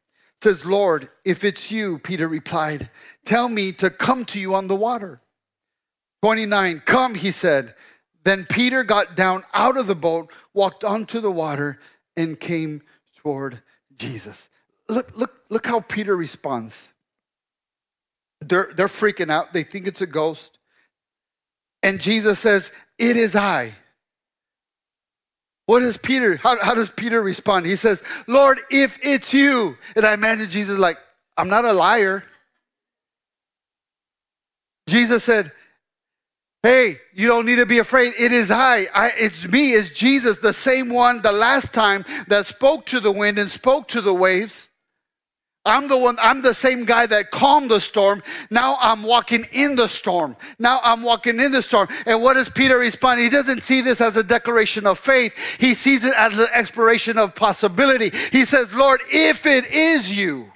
says, 0.44 0.66
Lord, 0.66 1.10
if 1.26 1.44
it's 1.44 1.72
you, 1.72 1.98
Peter 2.00 2.28
replied, 2.28 2.90
tell 3.26 3.50
me 3.50 3.72
to 3.74 3.90
come 3.90 4.26
to 4.26 4.40
you 4.40 4.54
on 4.54 4.68
the 4.68 4.76
water. 4.76 5.22
29, 6.22 6.84
come, 6.86 7.16
he 7.16 7.32
said. 7.32 7.74
Then 8.24 8.46
Peter 8.46 8.84
got 8.84 9.16
down 9.16 9.44
out 9.54 9.78
of 9.78 9.88
the 9.88 9.96
boat, 9.96 10.32
walked 10.54 10.84
onto 10.84 11.20
the 11.20 11.32
water, 11.32 11.80
and 12.16 12.40
came 12.40 12.82
toward 13.18 13.62
Jesus. 13.96 14.50
Look, 14.88 15.12
look, 15.16 15.42
look 15.50 15.66
how 15.66 15.80
Peter 15.80 16.16
responds. 16.16 16.88
They're, 18.40 18.72
they're 18.76 18.88
freaking 18.88 19.32
out. 19.32 19.54
They 19.54 19.64
think 19.64 19.88
it's 19.88 20.02
a 20.02 20.08
ghost. 20.08 20.60
And 21.82 22.00
Jesus 22.00 22.40
says, 22.40 22.72
It 22.98 23.18
is 23.18 23.36
I. 23.36 23.76
What 25.66 25.80
does 25.80 25.98
Peter, 25.98 26.36
how, 26.38 26.62
how 26.62 26.76
does 26.76 26.90
Peter 26.90 27.22
respond? 27.22 27.66
He 27.66 27.76
says, 27.76 28.04
Lord, 28.28 28.60
if 28.70 28.98
it's 29.02 29.34
you. 29.34 29.78
And 29.96 30.06
I 30.06 30.14
imagine 30.14 30.50
Jesus 30.50 30.78
like, 30.78 30.98
I'm 31.38 31.50
not 31.50 31.66
a 31.66 31.74
liar. 31.74 32.24
Jesus 34.88 35.24
said, 35.24 35.52
Hey, 36.64 37.02
you 37.14 37.28
don't 37.28 37.46
need 37.46 37.58
to 37.58 37.66
be 37.66 37.80
afraid. 37.80 38.14
It 38.18 38.32
is 38.32 38.50
I. 38.50 38.88
I. 38.96 39.12
It's 39.18 39.46
me. 39.50 39.74
It's 39.74 39.90
Jesus, 39.90 40.38
the 40.38 40.54
same 40.54 40.88
one 40.90 41.22
the 41.22 41.34
last 41.34 41.74
time 41.74 42.06
that 42.30 42.46
spoke 42.46 42.86
to 42.86 43.02
the 43.02 43.12
wind 43.12 43.38
and 43.38 43.52
spoke 43.52 43.90
to 43.90 44.00
the 44.00 44.14
waves. 44.14 44.70
I'm 45.66 45.88
the 45.88 45.98
one, 45.98 46.18
I'm 46.22 46.42
the 46.42 46.54
same 46.54 46.84
guy 46.84 47.06
that 47.06 47.32
calmed 47.32 47.72
the 47.72 47.80
storm. 47.80 48.22
Now 48.50 48.78
I'm 48.82 49.02
walking 49.04 49.46
in 49.54 49.76
the 49.76 49.88
storm. 49.88 50.36
Now 50.60 50.82
I'm 50.84 51.04
walking 51.04 51.40
in 51.40 51.54
the 51.54 51.62
storm. 51.62 51.88
And 52.06 52.22
what 52.22 52.34
does 52.34 52.50
Peter 52.50 52.78
respond? 52.78 53.22
He 53.22 53.30
doesn't 53.30 53.64
see 53.64 53.80
this 53.80 54.02
as 54.02 54.18
a 54.18 54.24
declaration 54.24 54.86
of 54.86 55.00
faith, 55.00 55.34
he 55.60 55.74
sees 55.74 56.04
it 56.04 56.14
as 56.18 56.38
an 56.38 56.48
exploration 56.54 57.18
of 57.18 57.34
possibility. 57.34 58.12
He 58.32 58.44
says, 58.44 58.74
Lord, 58.74 59.02
if 59.10 59.46
it 59.46 59.66
is 59.72 60.16
you, 60.16 60.52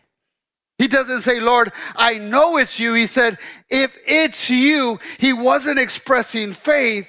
he 0.78 0.88
doesn't 0.88 1.22
say, 1.22 1.40
Lord, 1.40 1.72
I 1.96 2.18
know 2.18 2.58
it's 2.58 2.80
you. 2.80 2.94
He 2.94 3.08
said, 3.08 3.40
if 3.70 3.98
it's 4.06 4.50
you, 4.50 5.00
he 5.18 5.34
wasn't 5.34 5.80
expressing 5.80 6.54
faith, 6.54 7.08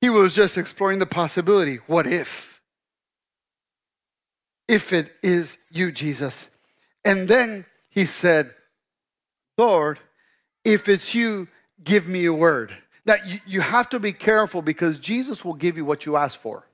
he 0.00 0.10
was 0.10 0.34
just 0.34 0.58
exploring 0.58 0.98
the 0.98 1.06
possibility. 1.06 1.76
What 1.86 2.06
if? 2.06 2.60
If 4.68 4.92
it 4.92 5.14
is 5.22 5.56
you, 5.70 5.92
Jesus. 5.92 6.48
And 7.06 7.28
then 7.28 7.64
he 7.88 8.04
said, 8.04 8.52
Lord, 9.56 10.00
if 10.64 10.88
it's 10.88 11.14
you, 11.14 11.46
give 11.84 12.08
me 12.08 12.24
a 12.24 12.32
word. 12.32 12.76
Now, 13.06 13.14
you, 13.46 13.60
have 13.60 13.88
to 13.90 14.00
be 14.00 14.12
careful 14.12 14.60
because 14.60 14.98
Jesus 14.98 15.44
will 15.44 15.54
give 15.54 15.76
you 15.76 15.84
what 15.84 16.04
you 16.04 16.16
ask 16.16 16.38
for. 16.38 16.66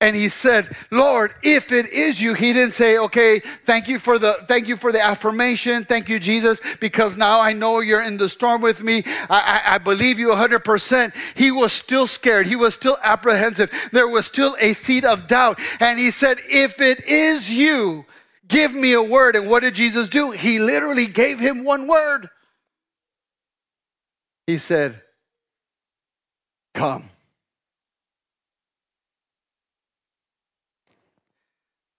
And 0.00 0.16
he 0.16 0.28
said, 0.28 0.76
Lord, 0.90 1.32
if 1.44 1.70
it 1.70 1.86
is 1.86 2.20
you, 2.20 2.34
he 2.34 2.52
didn't 2.52 2.74
say, 2.74 2.98
okay, 2.98 3.38
thank 3.64 3.86
you 3.86 4.00
for 4.00 4.18
the 4.18 4.38
thank 4.48 4.66
you 4.66 4.76
for 4.76 4.90
the 4.90 5.02
affirmation. 5.02 5.84
Thank 5.84 6.08
you, 6.08 6.18
Jesus, 6.18 6.60
because 6.80 7.16
now 7.16 7.40
I 7.40 7.52
know 7.52 7.78
you're 7.78 8.02
in 8.02 8.18
the 8.18 8.28
storm 8.28 8.60
with 8.60 8.82
me. 8.82 9.04
I, 9.30 9.62
I, 9.64 9.74
I 9.76 9.78
believe 9.78 10.18
you 10.18 10.28
100%. 10.28 11.14
He 11.36 11.52
was 11.52 11.72
still 11.72 12.08
scared. 12.08 12.48
He 12.48 12.56
was 12.56 12.74
still 12.74 12.98
apprehensive. 13.02 13.70
There 13.92 14.08
was 14.08 14.26
still 14.26 14.56
a 14.60 14.72
seed 14.72 15.04
of 15.04 15.28
doubt. 15.28 15.60
And 15.78 15.98
he 15.98 16.10
said, 16.10 16.38
if 16.50 16.80
it 16.80 17.06
is 17.06 17.50
you, 17.50 18.04
Give 18.48 18.74
me 18.74 18.92
a 18.92 19.02
word. 19.02 19.36
And 19.36 19.48
what 19.48 19.60
did 19.60 19.74
Jesus 19.74 20.08
do? 20.08 20.30
He 20.30 20.58
literally 20.58 21.06
gave 21.06 21.38
him 21.40 21.64
one 21.64 21.86
word. 21.86 22.28
He 24.46 24.58
said, 24.58 25.00
Come. 26.74 27.08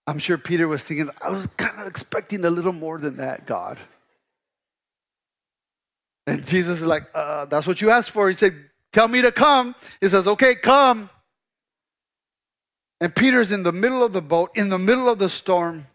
I'm 0.06 0.18
sure 0.18 0.38
Peter 0.38 0.68
was 0.68 0.84
thinking, 0.84 1.10
I 1.20 1.30
was 1.30 1.48
kind 1.56 1.80
of 1.80 1.88
expecting 1.88 2.44
a 2.44 2.50
little 2.50 2.72
more 2.72 2.98
than 2.98 3.16
that, 3.16 3.44
God. 3.46 3.78
And 6.28 6.46
Jesus 6.46 6.80
is 6.80 6.86
like, 6.86 7.04
uh, 7.14 7.46
That's 7.46 7.66
what 7.66 7.80
you 7.80 7.90
asked 7.90 8.10
for. 8.10 8.28
He 8.28 8.34
said, 8.34 8.54
Tell 8.92 9.08
me 9.08 9.22
to 9.22 9.32
come. 9.32 9.74
He 10.00 10.08
says, 10.08 10.28
Okay, 10.28 10.54
come. 10.54 11.10
And 13.00 13.14
Peter's 13.14 13.52
in 13.52 13.62
the 13.62 13.72
middle 13.72 14.02
of 14.02 14.12
the 14.12 14.22
boat, 14.22 14.50
in 14.54 14.68
the 14.68 14.78
middle 14.78 15.08
of 15.08 15.18
the 15.18 15.28
storm, 15.28 15.86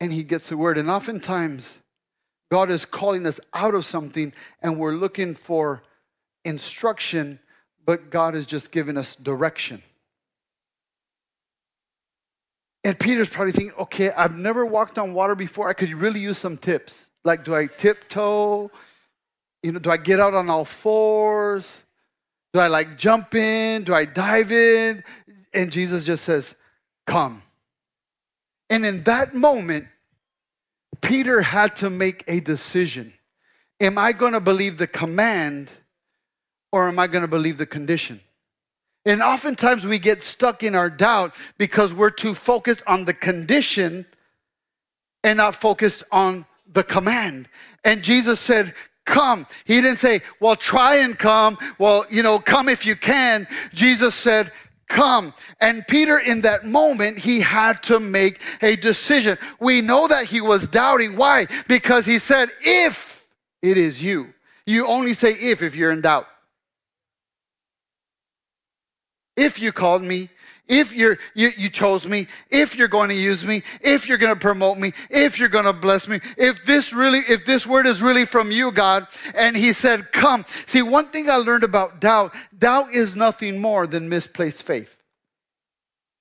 and 0.00 0.12
he 0.12 0.22
gets 0.22 0.48
the 0.48 0.56
word. 0.56 0.78
And 0.78 0.90
oftentimes, 0.90 1.78
God 2.50 2.70
is 2.70 2.84
calling 2.84 3.26
us 3.26 3.40
out 3.52 3.74
of 3.74 3.84
something, 3.84 4.32
and 4.62 4.78
we're 4.78 4.92
looking 4.92 5.34
for 5.34 5.82
instruction, 6.44 7.40
but 7.84 8.10
God 8.10 8.34
is 8.34 8.46
just 8.46 8.72
giving 8.72 8.96
us 8.96 9.16
direction. 9.16 9.82
And 12.84 12.98
Peter's 12.98 13.28
probably 13.28 13.52
thinking, 13.52 13.76
okay, 13.78 14.12
I've 14.12 14.38
never 14.38 14.64
walked 14.64 14.98
on 14.98 15.12
water 15.12 15.34
before. 15.34 15.68
I 15.68 15.72
could 15.72 15.92
really 15.92 16.20
use 16.20 16.38
some 16.38 16.56
tips. 16.56 17.10
Like, 17.24 17.44
do 17.44 17.54
I 17.54 17.66
tiptoe? 17.66 18.70
You 19.62 19.72
know, 19.72 19.78
do 19.78 19.90
I 19.90 19.96
get 19.96 20.20
out 20.20 20.34
on 20.34 20.48
all 20.48 20.64
fours? 20.64 21.82
Do 22.52 22.60
I 22.60 22.68
like 22.68 22.96
jump 22.96 23.34
in? 23.34 23.82
Do 23.82 23.92
I 23.92 24.04
dive 24.04 24.52
in? 24.52 25.04
And 25.52 25.70
Jesus 25.70 26.06
just 26.06 26.24
says, 26.24 26.54
Come. 27.06 27.42
And 28.70 28.84
in 28.84 29.04
that 29.04 29.34
moment, 29.34 29.86
Peter 31.00 31.40
had 31.40 31.76
to 31.76 31.90
make 31.90 32.24
a 32.26 32.40
decision. 32.40 33.12
Am 33.80 33.96
I 33.96 34.12
going 34.12 34.32
to 34.32 34.40
believe 34.40 34.78
the 34.78 34.86
command 34.86 35.70
or 36.72 36.88
am 36.88 36.98
I 36.98 37.06
going 37.06 37.22
to 37.22 37.28
believe 37.28 37.58
the 37.58 37.66
condition? 37.66 38.20
And 39.06 39.22
oftentimes 39.22 39.86
we 39.86 39.98
get 39.98 40.22
stuck 40.22 40.62
in 40.62 40.74
our 40.74 40.90
doubt 40.90 41.34
because 41.56 41.94
we're 41.94 42.10
too 42.10 42.34
focused 42.34 42.82
on 42.86 43.04
the 43.04 43.14
condition 43.14 44.04
and 45.24 45.38
not 45.38 45.54
focused 45.54 46.04
on 46.12 46.44
the 46.70 46.82
command. 46.82 47.48
And 47.84 48.02
Jesus 48.02 48.40
said, 48.40 48.74
Come. 49.04 49.46
He 49.64 49.80
didn't 49.80 49.96
say, 49.96 50.20
Well, 50.38 50.56
try 50.56 50.96
and 50.96 51.18
come. 51.18 51.56
Well, 51.78 52.04
you 52.10 52.22
know, 52.22 52.38
come 52.38 52.68
if 52.68 52.84
you 52.84 52.94
can. 52.94 53.48
Jesus 53.72 54.14
said, 54.14 54.52
Come. 54.88 55.34
And 55.60 55.86
Peter, 55.86 56.18
in 56.18 56.40
that 56.42 56.64
moment, 56.64 57.18
he 57.18 57.40
had 57.40 57.82
to 57.84 58.00
make 58.00 58.40
a 58.62 58.74
decision. 58.76 59.36
We 59.60 59.80
know 59.80 60.08
that 60.08 60.24
he 60.24 60.40
was 60.40 60.66
doubting. 60.66 61.16
Why? 61.16 61.46
Because 61.68 62.06
he 62.06 62.18
said, 62.18 62.50
If 62.60 63.26
it 63.62 63.76
is 63.76 64.02
you. 64.02 64.32
You 64.66 64.86
only 64.86 65.14
say 65.14 65.30
if 65.32 65.62
if 65.62 65.74
you're 65.74 65.90
in 65.90 66.00
doubt. 66.00 66.26
If 69.36 69.60
you 69.60 69.72
called 69.72 70.02
me, 70.02 70.30
if 70.68 70.94
you're, 70.94 71.18
you, 71.34 71.50
you 71.56 71.70
chose 71.70 72.06
me, 72.06 72.28
if 72.50 72.76
you're 72.76 72.88
going 72.88 73.08
to 73.08 73.14
use 73.14 73.44
me, 73.44 73.62
if 73.80 74.08
you're 74.08 74.18
going 74.18 74.34
to 74.34 74.40
promote 74.40 74.78
me, 74.78 74.92
if 75.10 75.38
you're 75.38 75.48
going 75.48 75.64
to 75.64 75.72
bless 75.72 76.06
me, 76.06 76.20
if 76.36 76.64
this 76.66 76.92
really, 76.92 77.20
if 77.20 77.44
this 77.46 77.66
word 77.66 77.86
is 77.86 78.02
really 78.02 78.24
from 78.24 78.50
you, 78.50 78.70
God. 78.70 79.06
And 79.34 79.56
he 79.56 79.72
said, 79.72 80.12
Come. 80.12 80.44
See, 80.66 80.82
one 80.82 81.08
thing 81.08 81.30
I 81.30 81.36
learned 81.36 81.64
about 81.64 82.00
doubt 82.00 82.34
doubt 82.56 82.90
is 82.92 83.16
nothing 83.16 83.60
more 83.60 83.86
than 83.86 84.08
misplaced 84.08 84.62
faith. 84.62 84.96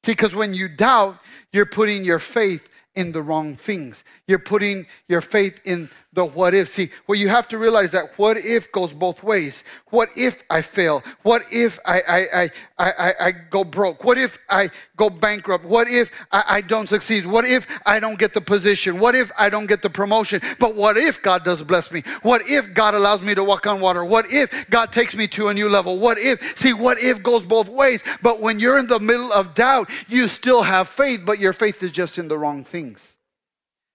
See, 0.04 0.14
because 0.14 0.34
when 0.34 0.54
you 0.54 0.70
doubt, 0.70 1.20
you're 1.52 1.66
putting 1.66 2.06
your 2.06 2.20
faith 2.20 2.70
in 2.96 3.12
the 3.12 3.22
wrong 3.22 3.56
things. 3.56 4.04
You're 4.28 4.40
putting 4.40 4.88
your 5.08 5.22
faith 5.22 5.60
in 5.66 5.90
the 6.18 6.26
what 6.26 6.56
if. 6.56 6.68
See, 6.68 6.90
well, 7.06 7.18
you 7.18 7.30
have 7.30 7.48
to 7.50 7.60
realize 7.60 7.92
that 7.92 8.18
what 8.18 8.38
if 8.38 8.72
goes 8.72 8.92
both 8.92 9.22
ways. 9.22 9.64
What 9.92 10.10
if 10.18 10.44
I 10.50 10.64
fail? 10.64 11.04
What 11.22 11.44
if 11.52 11.78
I, 11.86 12.02
I, 12.08 12.44
I, 12.44 12.52
I, 12.80 13.14
I 13.20 13.32
go 13.32 13.64
broke? 13.64 14.04
What 14.04 14.18
if 14.18 14.40
I 14.50 14.72
go 14.96 15.12
bankrupt? 15.12 15.64
What 15.64 15.88
if 15.88 16.12
I, 16.32 16.44
I 16.48 16.62
don't 16.62 16.90
succeed? 16.90 17.28
What 17.28 17.46
if 17.46 17.68
I 17.86 18.00
don't 18.00 18.18
get 18.18 18.34
the 18.34 18.42
position? 18.42 19.00
What 19.00 19.14
if 19.16 19.32
I 19.38 19.50
don't 19.50 19.68
get 19.68 19.84
the 19.84 19.92
promotion? 19.92 20.42
But 20.60 20.76
what 20.76 20.98
if 20.98 21.22
God 21.22 21.44
does 21.44 21.62
bless 21.62 21.92
me? 21.92 22.02
What 22.24 22.42
if 22.48 22.74
God 22.74 22.96
allows 22.96 23.22
me 23.22 23.36
to 23.36 23.44
walk 23.44 23.68
on 23.68 23.80
water? 23.80 24.04
What 24.04 24.26
if 24.34 24.52
God 24.72 24.92
takes 24.92 25.16
me 25.16 25.28
to 25.30 25.50
a 25.50 25.54
new 25.54 25.70
level? 25.70 26.00
What 26.00 26.18
if? 26.18 26.58
See, 26.58 26.74
what 26.74 26.98
if 27.00 27.22
goes 27.22 27.46
both 27.46 27.70
ways. 27.70 28.04
But 28.24 28.40
when 28.42 28.60
you're 28.60 28.80
in 28.80 28.88
the 28.88 29.00
middle 29.00 29.32
of 29.32 29.54
doubt, 29.54 29.88
you 30.08 30.28
still 30.28 30.64
have 30.64 30.90
faith, 30.90 31.22
but 31.26 31.38
your 31.38 31.54
faith 31.54 31.84
is 31.84 31.92
just 31.92 32.18
in 32.18 32.28
the 32.28 32.40
wrong 32.40 32.64
things. 32.64 33.18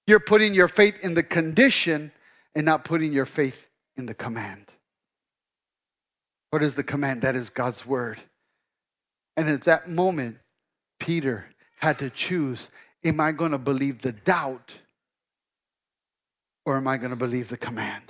You're 0.06 0.20
putting 0.20 0.54
your 0.54 0.68
faith 0.68 1.02
in 1.02 1.14
the 1.14 1.22
condition 1.22 2.12
and 2.54 2.64
not 2.64 2.84
putting 2.84 3.12
your 3.12 3.26
faith 3.26 3.68
in 3.96 4.06
the 4.06 4.14
command. 4.14 4.66
What 6.50 6.62
is 6.62 6.74
the 6.74 6.82
command? 6.82 7.22
That 7.22 7.34
is 7.34 7.50
God's 7.50 7.86
word. 7.86 8.20
And 9.36 9.48
at 9.48 9.64
that 9.64 9.88
moment, 9.88 10.38
Peter 10.98 11.46
had 11.78 11.98
to 12.00 12.10
choose 12.10 12.70
am 13.04 13.20
I 13.20 13.32
going 13.32 13.50
to 13.50 13.58
believe 13.58 14.02
the 14.02 14.12
doubt 14.12 14.78
or 16.64 16.76
am 16.76 16.86
I 16.86 16.96
going 16.98 17.10
to 17.10 17.16
believe 17.16 17.48
the 17.48 17.56
command? 17.56 18.04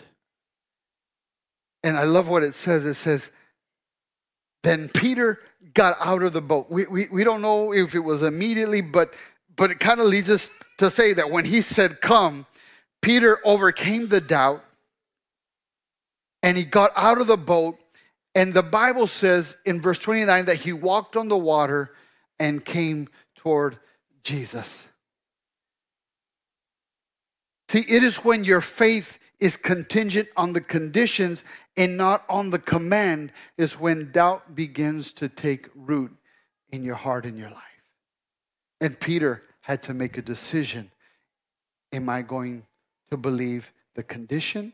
And 1.82 1.96
I 1.96 2.04
love 2.04 2.28
what 2.28 2.42
it 2.42 2.54
says. 2.54 2.84
It 2.84 2.94
says, 2.94 3.30
then 4.62 4.88
Peter 4.88 5.40
got 5.74 5.96
out 6.00 6.22
of 6.22 6.32
the 6.32 6.42
boat. 6.42 6.70
We, 6.70 6.86
we, 6.86 7.08
we 7.10 7.24
don't 7.24 7.42
know 7.42 7.72
if 7.72 7.94
it 7.94 8.00
was 8.00 8.22
immediately, 8.22 8.80
but, 8.80 9.14
but 9.56 9.70
it 9.70 9.80
kind 9.80 10.00
of 10.00 10.06
leads 10.06 10.30
us 10.30 10.50
to 10.82 10.90
say 10.90 11.12
that 11.12 11.30
when 11.30 11.44
he 11.44 11.60
said, 11.60 12.00
Come, 12.00 12.46
Peter 13.00 13.38
overcame 13.44 14.08
the 14.08 14.20
doubt 14.20 14.64
and 16.42 16.56
he 16.56 16.64
got 16.64 16.90
out 16.96 17.20
of 17.20 17.26
the 17.26 17.36
boat. 17.36 17.78
And 18.34 18.52
the 18.52 18.62
Bible 18.62 19.06
says 19.06 19.56
in 19.64 19.80
verse 19.80 19.98
29 19.98 20.46
that 20.46 20.56
he 20.56 20.72
walked 20.72 21.16
on 21.16 21.28
the 21.28 21.36
water 21.36 21.92
and 22.40 22.64
came 22.64 23.08
toward 23.36 23.78
Jesus. 24.24 24.86
See, 27.68 27.84
it 27.88 28.02
is 28.02 28.16
when 28.18 28.44
your 28.44 28.60
faith 28.60 29.18
is 29.38 29.56
contingent 29.56 30.28
on 30.36 30.52
the 30.52 30.60
conditions 30.60 31.44
and 31.76 31.96
not 31.96 32.24
on 32.28 32.50
the 32.50 32.58
command, 32.58 33.32
is 33.56 33.78
when 33.78 34.12
doubt 34.12 34.54
begins 34.54 35.12
to 35.14 35.28
take 35.28 35.68
root 35.74 36.12
in 36.70 36.82
your 36.82 36.94
heart 36.96 37.24
and 37.24 37.38
your 37.38 37.50
life. 37.50 37.62
And 38.80 38.98
Peter 38.98 39.42
had 39.62 39.82
to 39.84 39.94
make 39.94 40.18
a 40.18 40.22
decision 40.22 40.90
Am 41.92 42.08
I 42.08 42.22
going 42.22 42.64
to 43.10 43.16
believe 43.16 43.72
the 43.94 44.02
condition, 44.02 44.72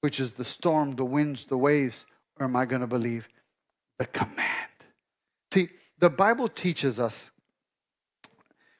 which 0.00 0.18
is 0.18 0.32
the 0.32 0.44
storm, 0.44 0.96
the 0.96 1.04
winds, 1.04 1.44
the 1.44 1.58
waves, 1.58 2.06
or 2.38 2.44
am 2.44 2.56
I 2.56 2.64
going 2.64 2.80
to 2.80 2.86
believe 2.86 3.28
the 3.98 4.06
command? 4.06 4.70
See, 5.52 5.68
the 5.98 6.08
Bible 6.08 6.48
teaches 6.48 6.98
us 6.98 7.30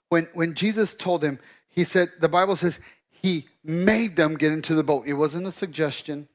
when, 0.09 0.29
when 0.33 0.55
Jesus 0.55 0.95
told 0.95 1.23
him, 1.23 1.39
he 1.69 1.85
said, 1.85 2.11
the 2.21 2.29
Bible 2.29 2.57
says, 2.57 2.81
he 3.11 3.47
made 3.63 4.17
them 4.17 4.35
get 4.35 4.51
into 4.51 4.75
the 4.75 4.83
boat. 4.83 5.07
It 5.07 5.15
wasn't 5.15 5.47
a 5.47 5.53
suggestion, 5.53 6.29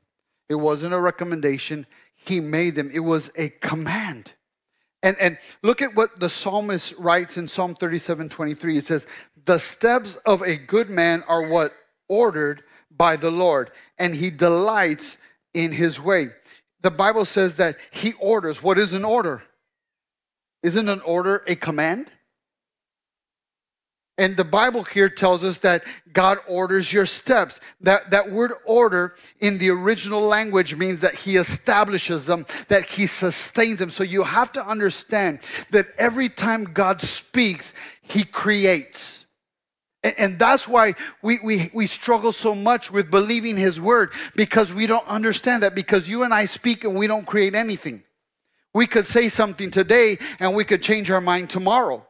it 0.48 0.56
wasn't 0.56 0.94
a 0.94 1.00
recommendation. 1.00 1.88
He 2.14 2.40
made 2.40 2.76
them, 2.76 2.92
it 2.94 3.00
was 3.00 3.32
a 3.36 3.50
command. 3.50 4.32
And, 5.06 5.16
and 5.20 5.38
look 5.62 5.84
at 5.84 5.94
what 5.94 6.20
the 6.20 6.30
psalmist 6.30 6.96
writes 6.98 7.38
in 7.38 7.48
Psalm 7.48 7.76
37 7.76 8.28
23. 8.28 8.78
It 8.78 8.86
says, 8.86 9.06
The 9.46 9.60
steps 9.60 10.16
of 10.26 10.42
a 10.42 10.58
good 10.58 10.90
man 10.90 11.24
are 11.28 11.48
what? 11.48 11.74
Ordered 12.10 12.64
by 12.90 13.16
the 13.16 13.30
Lord, 13.30 13.70
and 14.00 14.16
he 14.16 14.32
delights 14.32 15.18
in 15.54 15.72
his 15.72 16.02
way. 16.02 16.30
The 16.82 16.90
Bible 16.90 17.26
says 17.26 17.58
that 17.58 17.78
he 17.92 18.14
orders. 18.14 18.64
What 18.64 18.80
is 18.80 18.94
an 18.94 19.06
order? 19.06 19.44
Isn't 20.64 20.90
an 20.90 21.02
order 21.02 21.44
a 21.46 21.56
command? 21.56 22.12
And 24.18 24.38
the 24.38 24.46
Bible 24.46 24.84
here 24.84 25.10
tells 25.10 25.44
us 25.44 25.58
that 25.60 25.84
God 26.14 26.38
orders 26.48 26.94
your 26.94 27.06
steps. 27.06 27.60
That, 27.82 28.12
that 28.12 28.32
word 28.32 28.54
order 28.66 29.16
in 29.42 29.58
the 29.58 29.70
original 29.72 30.22
language 30.22 30.74
means 30.76 31.02
that 31.02 31.16
He 31.16 31.36
establishes 31.36 32.26
them, 32.26 32.46
that 32.70 32.86
He 32.86 33.08
sustains 33.08 33.80
them. 33.80 33.90
So 33.90 34.04
you 34.04 34.24
have 34.24 34.54
to 34.54 34.66
understand 34.66 35.40
that 35.72 35.88
every 35.98 36.30
time 36.30 36.64
God 36.64 37.02
speaks, 37.02 37.74
He 38.02 38.24
creates. 38.24 39.26
And, 40.02 40.16
and 40.18 40.40
that's 40.40 40.66
why 40.66 40.94
we, 41.22 41.40
we, 41.44 41.70
we 41.74 41.86
struggle 41.86 42.32
so 42.32 42.56
much 42.56 42.90
with 42.90 43.12
believing 43.12 43.58
His 43.58 43.82
word 43.82 44.14
because 44.34 44.74
we 44.74 44.88
don't 44.88 45.08
understand 45.10 45.64
that. 45.64 45.76
Because 45.76 46.08
you 46.08 46.24
and 46.24 46.34
I 46.34 46.46
speak 46.46 46.86
and 46.86 46.96
we 46.96 47.08
don't 47.08 47.26
create 47.26 47.54
anything. 47.54 48.02
We 48.74 48.88
could 48.88 49.08
say 49.08 49.28
something 49.28 49.72
today 49.72 50.20
and 50.40 50.56
we 50.56 50.64
could 50.64 50.82
change 50.82 51.12
our 51.12 51.22
mind 51.22 51.50
tomorrow. 51.50 52.08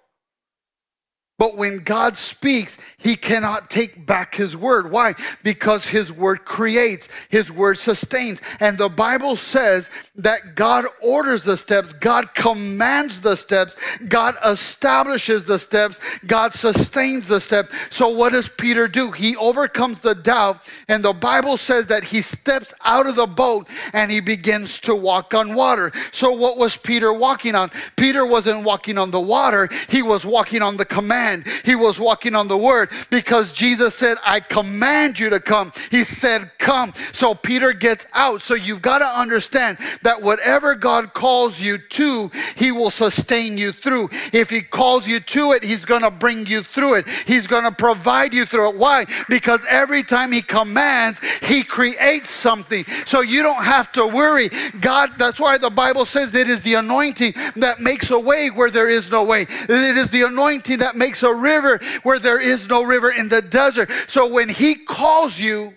But 1.38 1.58
when 1.58 1.80
God 1.80 2.16
speaks, 2.16 2.78
he 2.98 3.18
cannot 3.18 3.70
take 3.70 4.06
back 4.06 4.36
his 4.36 4.56
word. 4.56 4.90
Why? 4.90 5.16
Because 5.44 5.86
his 5.86 6.10
word 6.12 6.46
creates, 6.46 7.10
his 7.30 7.52
word 7.52 7.78
sustains. 7.78 8.42
And 8.62 8.78
the 8.78 8.88
Bible 8.88 9.36
says 9.36 9.90
that 10.16 10.56
God 10.56 10.86
orders 11.02 11.44
the 11.44 11.58
steps, 11.58 11.92
God 11.92 12.34
commands 12.36 13.20
the 13.20 13.36
steps, 13.36 13.76
God 14.08 14.36
establishes 14.46 15.46
the 15.46 15.60
steps, 15.60 16.00
God 16.26 16.54
sustains 16.54 17.28
the 17.28 17.42
step. 17.42 17.70
So 17.90 18.08
what 18.08 18.32
does 18.32 18.48
Peter 18.48 18.88
do? 18.88 19.12
He 19.12 19.36
overcomes 19.36 20.00
the 20.00 20.16
doubt, 20.16 20.62
and 20.88 21.04
the 21.04 21.14
Bible 21.14 21.58
says 21.58 21.88
that 21.88 22.06
he 22.06 22.22
steps 22.22 22.74
out 22.86 23.08
of 23.08 23.16
the 23.16 23.28
boat 23.28 23.68
and 23.92 24.10
he 24.10 24.22
begins 24.22 24.80
to 24.82 24.96
walk 24.96 25.34
on 25.34 25.54
water. 25.54 25.92
So 26.14 26.32
what 26.32 26.58
was 26.58 26.78
Peter 26.78 27.12
walking 27.12 27.56
on? 27.56 27.72
Peter 27.98 28.26
wasn't 28.26 28.64
walking 28.64 28.98
on 28.98 29.12
the 29.12 29.20
water, 29.20 29.68
he 29.90 30.02
was 30.02 30.26
walking 30.26 30.62
on 30.62 30.78
the 30.78 30.86
command 30.86 31.25
command. 31.26 31.46
He 31.64 31.76
was 31.76 32.00
walking 32.00 32.36
on 32.36 32.48
the 32.48 32.58
word 32.58 32.90
because 33.10 33.52
Jesus 33.52 33.96
said, 33.96 34.18
I 34.24 34.40
command 34.40 35.20
you 35.20 35.30
to 35.30 35.40
come. 35.40 35.72
He 35.92 36.04
said, 36.04 36.52
Come. 36.58 36.94
So 37.12 37.36
Peter 37.36 37.74
gets 37.74 38.08
out. 38.14 38.42
So 38.42 38.54
you've 38.54 38.82
got 38.82 39.00
to 39.00 39.06
understand 39.06 39.78
that 40.02 40.22
whatever 40.22 40.76
God 40.76 41.14
calls 41.14 41.62
you 41.62 41.78
to, 41.78 42.32
He 42.56 42.72
will 42.72 42.90
sustain 42.90 43.58
you 43.58 43.72
through. 43.72 44.10
If 44.34 44.50
He 44.50 44.62
calls 44.62 45.08
you 45.08 45.20
to 45.20 45.52
it, 45.54 45.64
He's 45.64 45.86
going 45.86 46.02
to 46.02 46.12
bring 46.12 46.46
you 46.48 46.64
through 46.64 46.96
it. 46.96 47.08
He's 47.28 47.48
going 47.48 47.64
to 47.64 47.72
provide 47.72 48.34
you 48.34 48.46
through 48.46 48.70
it. 48.70 48.78
Why? 48.78 49.06
Because 49.30 49.66
every 49.70 50.04
time 50.04 50.32
He 50.32 50.42
commands, 50.42 51.22
He 51.44 51.64
creates 51.64 52.32
something. 52.32 52.86
So 53.06 53.22
you 53.22 53.44
don't 53.44 53.64
have 53.64 53.92
to 53.94 54.08
worry. 54.08 54.50
God, 54.82 55.12
that's 55.18 55.40
why 55.40 55.58
the 55.58 55.70
Bible 55.70 56.06
says 56.06 56.34
it 56.36 56.50
is 56.50 56.62
the 56.62 56.76
anointing 56.76 57.34
that 57.58 57.80
makes 57.80 58.12
a 58.12 58.20
way 58.20 58.50
where 58.50 58.70
there 58.70 58.90
is 58.90 59.12
no 59.12 59.24
way. 59.24 59.42
It 59.44 59.98
is 59.98 60.10
the 60.10 60.24
anointing 60.24 60.80
that 60.80 60.96
makes 60.96 61.15
makes 61.16 61.24
a 61.24 61.34
river 61.34 61.80
where 62.04 62.20
there 62.20 62.40
is 62.40 62.68
no 62.68 62.84
river 62.84 63.10
in 63.10 63.30
the 63.30 63.42
desert. 63.42 63.90
So 64.08 64.28
when 64.28 64.50
He 64.50 64.76
calls 64.76 65.40
you, 65.40 65.74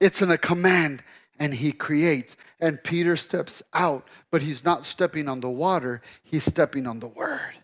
it's 0.00 0.20
in 0.20 0.30
a 0.30 0.38
command 0.38 1.02
and 1.38 1.54
He 1.54 1.72
creates. 1.72 2.36
And 2.60 2.82
Peter 2.82 3.16
steps 3.16 3.62
out, 3.72 4.06
but 4.30 4.42
he's 4.42 4.64
not 4.64 4.84
stepping 4.84 5.28
on 5.28 5.40
the 5.40 5.50
water, 5.50 6.00
he's 6.22 6.44
stepping 6.44 6.86
on 6.86 7.00
the 7.00 7.08
word. 7.08 7.54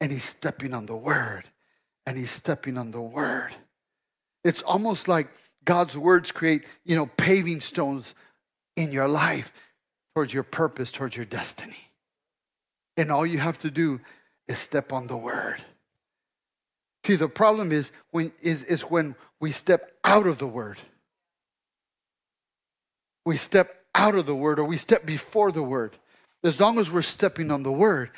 And 0.00 0.10
he's 0.10 0.24
stepping 0.24 0.74
on 0.74 0.86
the 0.86 0.96
word. 0.96 1.44
And 2.06 2.18
he's 2.18 2.32
stepping 2.32 2.76
on 2.76 2.90
the 2.90 3.00
word. 3.00 3.54
It's 4.42 4.62
almost 4.62 5.06
like 5.06 5.28
God's 5.64 5.96
words 5.96 6.32
create, 6.32 6.64
you 6.84 6.96
know, 6.96 7.06
paving 7.06 7.60
stones 7.60 8.16
in 8.76 8.90
your 8.90 9.06
life 9.06 9.52
towards 10.16 10.34
your 10.34 10.42
purpose, 10.42 10.90
towards 10.90 11.16
your 11.16 11.26
destiny. 11.26 11.92
And 12.96 13.12
all 13.12 13.24
you 13.24 13.38
have 13.38 13.60
to 13.60 13.70
do 13.70 14.00
is 14.52 14.58
step 14.58 14.92
on 14.92 15.06
the 15.08 15.16
word. 15.16 15.64
See, 17.04 17.16
the 17.16 17.28
problem 17.28 17.72
is 17.72 17.90
when 18.10 18.32
is, 18.40 18.62
is 18.64 18.82
when 18.82 19.16
we 19.40 19.50
step 19.50 19.92
out 20.04 20.26
of 20.26 20.38
the 20.38 20.46
word. 20.46 20.78
We 23.24 23.36
step 23.36 23.84
out 23.94 24.14
of 24.14 24.26
the 24.26 24.34
word 24.34 24.58
or 24.58 24.64
we 24.64 24.76
step 24.76 25.04
before 25.04 25.50
the 25.50 25.62
word. 25.62 25.96
As 26.44 26.60
long 26.60 26.78
as 26.78 26.90
we're 26.90 27.02
stepping 27.02 27.50
on 27.50 27.62
the 27.62 27.72
word, 27.72 28.10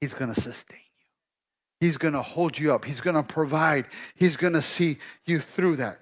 he's 0.00 0.14
going 0.14 0.32
to 0.32 0.40
sustain 0.40 0.78
you. 0.78 1.86
He's 1.86 1.96
going 1.96 2.14
to 2.14 2.22
hold 2.22 2.58
you 2.58 2.74
up. 2.74 2.84
He's 2.84 3.00
going 3.00 3.16
to 3.16 3.22
provide. 3.22 3.86
He's 4.14 4.36
going 4.36 4.52
to 4.54 4.62
see 4.62 4.98
you 5.26 5.40
through 5.40 5.76
that. 5.76 6.00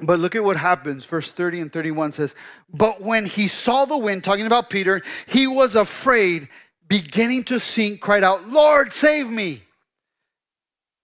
But 0.00 0.20
look 0.20 0.36
at 0.36 0.44
what 0.44 0.56
happens. 0.56 1.04
Verse 1.04 1.32
30 1.32 1.60
and 1.60 1.72
31 1.72 2.12
says, 2.12 2.34
But 2.72 3.00
when 3.00 3.26
he 3.26 3.48
saw 3.48 3.84
the 3.84 3.98
wind, 3.98 4.22
talking 4.22 4.46
about 4.46 4.70
Peter, 4.70 5.02
he 5.26 5.46
was 5.46 5.74
afraid 5.74 6.48
beginning 6.88 7.44
to 7.44 7.60
sink, 7.60 8.00
cried 8.00 8.24
out, 8.24 8.48
Lord, 8.48 8.92
save 8.92 9.28
me. 9.28 9.62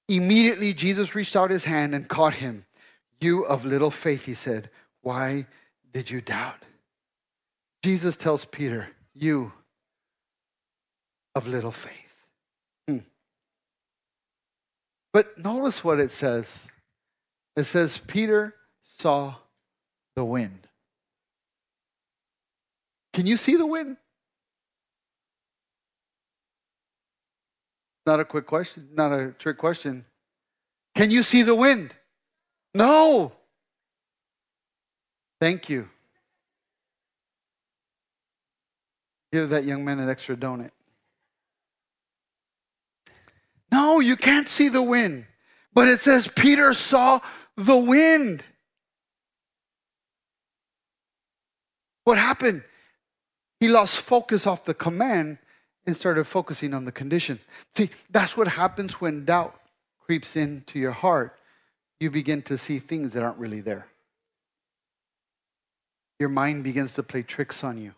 Immediately, 0.08 0.74
Jesus 0.74 1.14
reached 1.14 1.36
out 1.36 1.50
his 1.50 1.64
hand 1.64 1.94
and 1.94 2.08
caught 2.08 2.34
him. 2.34 2.66
You 3.20 3.44
of 3.44 3.64
little 3.64 3.90
faith, 3.90 4.26
he 4.26 4.34
said, 4.34 4.70
why 5.04 5.46
did 5.92 6.10
you 6.10 6.22
doubt? 6.22 6.62
Jesus 7.84 8.16
tells 8.16 8.46
Peter, 8.46 8.88
You 9.14 9.52
of 11.34 11.46
little 11.46 11.70
faith. 11.70 12.24
Hmm. 12.88 12.98
But 15.12 15.36
notice 15.38 15.84
what 15.84 16.00
it 16.00 16.10
says 16.10 16.66
it 17.54 17.64
says, 17.64 17.98
Peter 17.98 18.54
saw 18.82 19.34
the 20.16 20.24
wind. 20.24 20.66
Can 23.12 23.26
you 23.26 23.36
see 23.36 23.54
the 23.54 23.66
wind? 23.66 23.98
Not 28.06 28.20
a 28.20 28.24
quick 28.24 28.46
question, 28.46 28.88
not 28.92 29.12
a 29.12 29.32
trick 29.32 29.58
question. 29.58 30.04
Can 30.94 31.10
you 31.10 31.22
see 31.22 31.42
the 31.42 31.54
wind? 31.54 31.94
No. 32.74 33.32
Thank 35.40 35.68
you. 35.68 35.88
Give 39.32 39.48
that 39.50 39.64
young 39.64 39.84
man 39.84 39.98
an 39.98 40.08
extra 40.08 40.36
donut. 40.36 40.70
No, 43.72 43.98
you 44.00 44.16
can't 44.16 44.46
see 44.46 44.68
the 44.68 44.82
wind. 44.82 45.26
But 45.72 45.88
it 45.88 45.98
says 45.98 46.28
Peter 46.28 46.72
saw 46.72 47.20
the 47.56 47.76
wind. 47.76 48.44
What 52.04 52.18
happened? 52.18 52.62
He 53.58 53.68
lost 53.68 53.98
focus 53.98 54.46
off 54.46 54.64
the 54.64 54.74
command 54.74 55.38
and 55.86 55.96
started 55.96 56.24
focusing 56.24 56.72
on 56.74 56.84
the 56.84 56.92
condition. 56.92 57.40
See, 57.74 57.90
that's 58.10 58.36
what 58.36 58.48
happens 58.48 59.00
when 59.00 59.24
doubt 59.24 59.58
creeps 59.98 60.36
into 60.36 60.78
your 60.78 60.92
heart. 60.92 61.38
You 62.00 62.10
begin 62.10 62.42
to 62.42 62.58
see 62.58 62.78
things 62.78 63.12
that 63.12 63.22
aren't 63.22 63.38
really 63.38 63.60
there. 63.60 63.86
Your 66.18 66.28
mind 66.28 66.64
begins 66.64 66.94
to 66.94 67.02
play 67.02 67.22
tricks 67.22 67.64
on 67.64 67.78
you. 67.78 67.92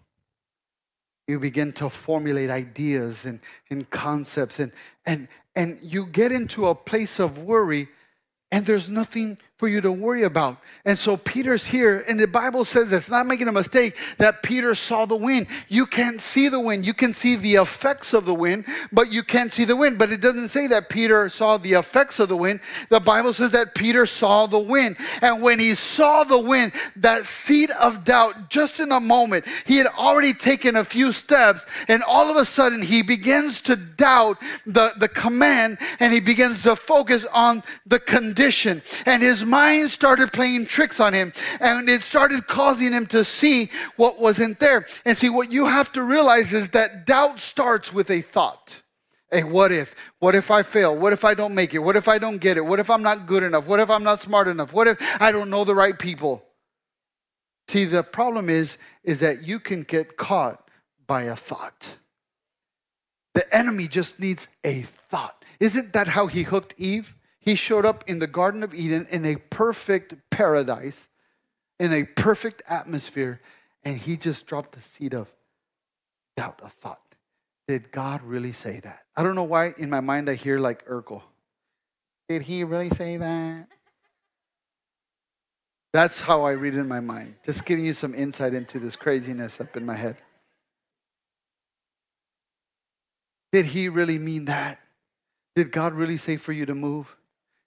You 1.28 1.41
begin 1.41 1.72
to 1.74 1.91
formulate 1.91 2.51
ideas 2.51 3.24
and, 3.24 3.41
and 3.68 3.89
concepts, 3.91 4.61
and, 4.61 4.72
and, 5.05 5.28
and 5.57 5.78
you 5.82 6.07
get 6.07 6.30
into 6.30 6.68
a 6.68 6.74
place 6.74 7.18
of 7.18 7.39
worry, 7.39 7.89
and 8.53 8.64
there's 8.64 8.89
nothing 8.89 9.39
for 9.57 9.68
you 9.68 9.80
to 9.80 9.90
worry 9.90 10.24
about. 10.24 10.59
And 10.84 10.98
so 10.98 11.16
Peter's 11.16 11.66
here, 11.66 12.04
and 12.07 12.20
the 12.20 12.26
Bible 12.26 12.64
says 12.64 12.92
it's 12.92 13.11
not 13.11 13.26
making 13.26 13.48
a 13.48 13.52
mistake 13.52 13.96
that 14.18 14.42
Peter 14.42 14.74
saw 14.74 15.07
the 15.07 15.16
wind. 15.16 15.46
You 15.68 15.86
can't 15.86 16.20
see 16.20 16.48
the 16.48 16.61
wind. 16.61 16.86
You 16.86 16.92
can 16.92 17.14
see 17.14 17.36
the 17.36 17.54
effects 17.54 18.12
of 18.12 18.26
the 18.26 18.34
wind, 18.34 18.66
but 18.92 19.11
you 19.11 19.22
can't 19.22 19.50
see 19.50 19.64
the 19.64 19.74
wind. 19.74 19.98
But 19.98 20.12
it 20.12 20.20
doesn't 20.20 20.48
say 20.48 20.66
that 20.66 20.90
Peter 20.90 21.30
saw 21.30 21.57
the 21.57 21.72
effects 21.72 22.20
of 22.20 22.28
the 22.28 22.36
wind. 22.36 22.61
The 22.90 23.00
Bible 23.00 23.32
says 23.32 23.52
that 23.52 23.74
Peter 23.74 24.04
saw 24.04 24.46
the 24.46 24.59
wind. 24.59 24.96
And 25.22 25.42
when 25.42 25.59
he 25.59 25.74
saw 25.74 26.24
the 26.24 26.38
wind, 26.38 26.72
that 26.96 27.24
seed 27.24 27.70
of 27.70 28.04
doubt, 28.04 28.50
just 28.50 28.78
in 28.78 28.92
a 28.92 29.00
moment, 29.00 29.46
he 29.64 29.78
had 29.78 29.86
already 29.86 30.34
taken 30.34 30.76
a 30.76 30.84
few 30.84 31.12
steps, 31.12 31.64
and 31.88 32.02
all 32.02 32.30
of 32.30 32.36
a 32.36 32.44
sudden 32.44 32.82
he 32.82 33.00
begins 33.00 33.62
to 33.62 33.76
doubt 33.76 34.36
the, 34.66 34.92
the 34.98 35.09
command 35.09 35.78
and 35.98 36.12
he 36.12 36.20
begins 36.20 36.62
to 36.64 36.76
focus 36.76 37.26
on 37.32 37.62
the 37.86 37.98
condition. 37.98 38.82
And 39.07 39.22
his 39.22 39.45
mind 39.47 39.90
started 39.90 40.32
playing 40.32 40.66
tricks 40.66 41.01
on 41.01 41.14
him 41.14 41.32
and 41.61 41.88
it 41.88 42.03
started 42.03 42.47
causing 42.47 42.92
him 42.92 43.07
to 43.07 43.24
see 43.24 43.70
what 43.97 44.20
wasn't 44.20 44.59
there. 44.59 44.86
And 45.05 45.16
see, 45.16 45.28
what 45.28 45.53
you 45.53 45.66
have 45.66 45.92
to 45.92 46.03
realize 46.03 46.53
is 46.53 46.70
that 46.70 47.07
doubt 47.07 47.38
starts 47.38 47.92
with 47.92 48.11
a 48.11 48.20
thought. 48.20 48.82
A 49.32 49.42
what 49.42 49.72
if? 49.72 49.94
What 50.18 50.34
if 50.34 50.51
I 50.51 50.62
fail? 50.62 50.97
What 50.97 51.12
if 51.12 51.24
I 51.24 51.34
don't 51.34 51.55
make 51.55 51.74
it? 51.74 51.78
What 51.78 51.97
if 51.97 52.07
I 52.07 52.18
don't 52.18 52.38
get 52.38 52.57
it? 52.57 52.64
What 52.64 52.78
if 52.78 52.90
I'm 52.90 53.03
not 53.03 53.26
good 53.26 53.42
enough? 53.42 53.66
What 53.66 53.80
if 53.80 53.90
I'm 53.90 54.05
not 54.05 54.20
smart 54.20 54.47
enough? 54.47 54.72
What 54.72 54.86
if 54.86 54.99
I 55.20 55.32
don't 55.32 55.51
know 55.51 55.64
the 55.64 55.74
right 55.74 55.99
people? 55.99 56.44
See, 57.66 57.84
the 57.84 58.05
problem 58.05 58.49
is 58.49 58.78
is 59.03 59.20
that 59.20 59.42
you 59.42 59.59
can 59.59 59.82
get 59.82 60.16
caught 60.16 60.70
by 61.07 61.22
a 61.22 61.34
thought. 61.34 61.97
The 63.34 63.53
enemy 63.55 63.88
just 63.88 64.20
needs 64.20 64.49
a 64.62 64.82
thought. 64.82 65.44
Isn't 65.59 65.92
that 65.92 66.09
how 66.09 66.28
he 66.28 66.44
hooked 66.44 66.74
Eve? 66.78 67.16
He 67.47 67.55
showed 67.55 67.86
up 67.86 68.03
in 68.09 68.18
the 68.18 68.26
Garden 68.26 68.64
of 68.64 68.74
Eden 68.74 69.07
in 69.09 69.24
a 69.24 69.36
perfect 69.36 70.14
paradise, 70.30 71.07
in 71.78 71.92
a 71.92 72.03
perfect 72.05 72.61
atmosphere, 72.68 73.40
and 73.84 73.97
he 73.97 74.16
just 74.16 74.47
dropped 74.47 74.72
the 74.72 74.82
seed 74.82 75.14
of 75.14 75.32
doubt, 76.36 76.61
a 76.64 76.68
thought. 76.68 77.14
Did 77.68 77.92
God 77.92 78.20
really 78.24 78.51
say 78.51 78.80
that? 78.80 79.05
I 79.16 79.22
don't 79.22 79.36
know 79.36 79.44
why 79.44 79.74
in 79.78 79.88
my 79.88 80.01
mind 80.01 80.28
I 80.28 80.34
hear 80.34 80.59
like 80.59 80.84
Urkel. 80.86 81.22
Did 82.28 82.42
he 82.42 82.64
really 82.64 82.90
say 82.90 83.16
that? 83.16 83.68
That's 85.92 86.20
how 86.20 86.42
I 86.42 86.51
read 86.51 86.74
it 86.74 86.80
in 86.80 86.88
my 86.88 87.01
mind. 87.01 87.36
Just 87.44 87.64
giving 87.64 87.84
you 87.84 87.92
some 87.92 88.12
insight 88.12 88.55
into 88.55 88.80
this 88.80 88.97
craziness 88.97 89.61
up 89.61 89.76
in 89.76 89.86
my 89.86 89.94
head. 89.94 90.16
Did 93.53 93.66
he 93.66 93.88
really 93.88 94.18
mean 94.18 94.47
that? 94.47 94.80
Did 95.55 95.70
God 95.70 95.94
really 95.94 96.16
say 96.16 96.36
for 96.36 96.53
you 96.53 96.66
to 96.66 96.74
move? 96.74 97.16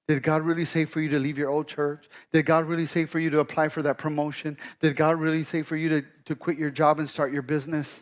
Did 0.09 0.23
God 0.23 0.41
really 0.41 0.65
say 0.65 0.85
for 0.85 0.99
you 1.01 1.09
to 1.09 1.19
leave 1.19 1.37
your 1.37 1.51
old 1.51 1.67
church? 1.67 2.09
Did 2.33 2.47
God 2.47 2.65
really 2.65 2.87
say 2.87 3.05
for 3.05 3.19
you 3.19 3.29
to 3.29 3.41
apply 3.41 3.69
for 3.69 3.83
that 3.83 3.99
promotion? 3.99 4.57
Did 4.79 4.95
God 4.95 5.19
really 5.19 5.43
say 5.43 5.61
for 5.61 5.75
you 5.75 5.87
to, 5.89 6.05
to 6.25 6.35
quit 6.35 6.57
your 6.57 6.71
job 6.71 6.97
and 6.97 7.07
start 7.07 7.31
your 7.31 7.43
business? 7.43 8.01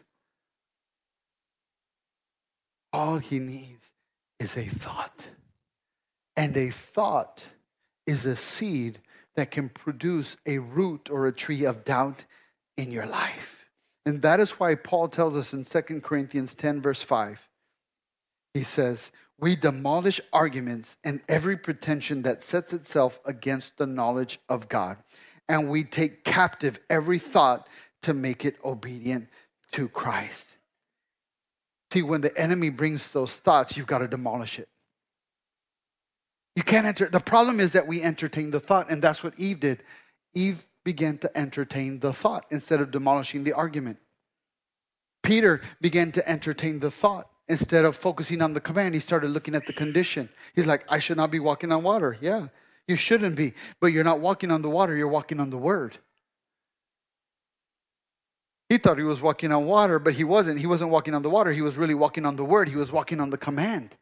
All 2.93 3.17
he 3.17 3.39
needs 3.39 3.91
is 4.39 4.55
a 4.55 4.63
thought. 4.63 5.27
And 6.37 6.55
a 6.55 6.69
thought 6.69 7.49
is 8.05 8.25
a 8.25 8.37
seed 8.37 8.99
that 9.35 9.51
can 9.51 9.67
produce 9.67 10.37
a 10.45 10.59
root 10.59 11.09
or 11.11 11.27
a 11.27 11.33
tree 11.33 11.65
of 11.65 11.83
doubt 11.83 12.23
in 12.77 12.89
your 12.89 13.05
life. 13.05 13.65
And 14.05 14.21
that 14.21 14.39
is 14.39 14.51
why 14.51 14.75
Paul 14.75 15.09
tells 15.09 15.35
us 15.35 15.51
in 15.51 15.65
2 15.65 15.99
Corinthians 15.99 16.55
10, 16.55 16.81
verse 16.81 17.03
5, 17.03 17.49
he 18.53 18.63
says, 18.63 19.11
We 19.39 19.55
demolish 19.55 20.19
arguments 20.33 20.97
and 21.03 21.21
every 21.29 21.57
pretension 21.57 22.23
that 22.23 22.43
sets 22.43 22.73
itself 22.73 23.19
against 23.25 23.77
the 23.77 23.85
knowledge 23.85 24.39
of 24.49 24.67
God. 24.67 24.97
And 25.47 25.69
we 25.69 25.83
take 25.83 26.23
captive 26.23 26.79
every 26.89 27.19
thought 27.19 27.69
to 28.01 28.13
make 28.13 28.43
it 28.45 28.57
obedient 28.65 29.29
to 29.73 29.87
Christ. 29.87 30.55
See, 31.93 32.01
when 32.01 32.21
the 32.21 32.35
enemy 32.37 32.69
brings 32.69 33.11
those 33.11 33.37
thoughts, 33.37 33.77
you've 33.77 33.87
got 33.87 33.99
to 33.99 34.07
demolish 34.07 34.59
it. 34.59 34.67
You 36.55 36.63
can't 36.63 36.87
enter. 36.87 37.07
The 37.07 37.19
problem 37.19 37.59
is 37.59 37.73
that 37.73 37.87
we 37.87 38.01
entertain 38.01 38.49
the 38.49 38.59
thought, 38.59 38.89
and 38.89 39.01
that's 39.01 39.23
what 39.23 39.39
Eve 39.39 39.59
did. 39.59 39.83
Eve 40.33 40.65
began 40.83 41.17
to 41.19 41.37
entertain 41.37 41.99
the 41.99 42.11
thought 42.11 42.45
instead 42.49 42.81
of 42.81 42.91
demolishing 42.91 43.43
the 43.43 43.53
argument. 43.53 43.99
Peter 45.21 45.61
began 45.81 46.11
to 46.13 46.27
entertain 46.27 46.79
the 46.79 46.89
thought 46.89 47.29
instead 47.47 47.85
of 47.85 47.95
focusing 47.95 48.41
on 48.41 48.53
the 48.53 48.61
command. 48.61 48.93
He 48.93 48.99
started 48.99 49.29
looking 49.31 49.55
at 49.55 49.65
the 49.65 49.73
condition. 49.73 50.29
He's 50.55 50.65
like, 50.65 50.85
I 50.89 50.99
should 50.99 51.17
not 51.17 51.31
be 51.31 51.39
walking 51.39 51.71
on 51.71 51.83
water. 51.83 52.17
Yeah, 52.21 52.47
you 52.87 52.95
shouldn't 52.95 53.35
be, 53.35 53.53
but 53.79 53.87
you're 53.87 54.03
not 54.03 54.19
walking 54.19 54.51
on 54.51 54.61
the 54.61 54.69
water, 54.69 54.95
you're 54.95 55.07
walking 55.07 55.39
on 55.39 55.49
the 55.49 55.57
word. 55.57 55.97
He 58.69 58.77
thought 58.77 58.97
he 58.97 59.03
was 59.03 59.21
walking 59.21 59.51
on 59.51 59.65
water, 59.65 59.97
but 59.97 60.13
he 60.13 60.25
wasn't. 60.25 60.59
He 60.59 60.67
wasn't 60.67 60.91
walking 60.91 61.13
on 61.13 61.21
the 61.21 61.29
water. 61.29 61.53
He 61.53 61.61
was 61.61 61.77
really 61.77 61.93
walking 61.93 62.25
on 62.25 62.35
the 62.35 62.43
word. 62.43 62.67
He 62.67 62.75
was 62.75 62.91
walking 62.91 63.21
on 63.21 63.29
the 63.29 63.37
command. 63.37 63.95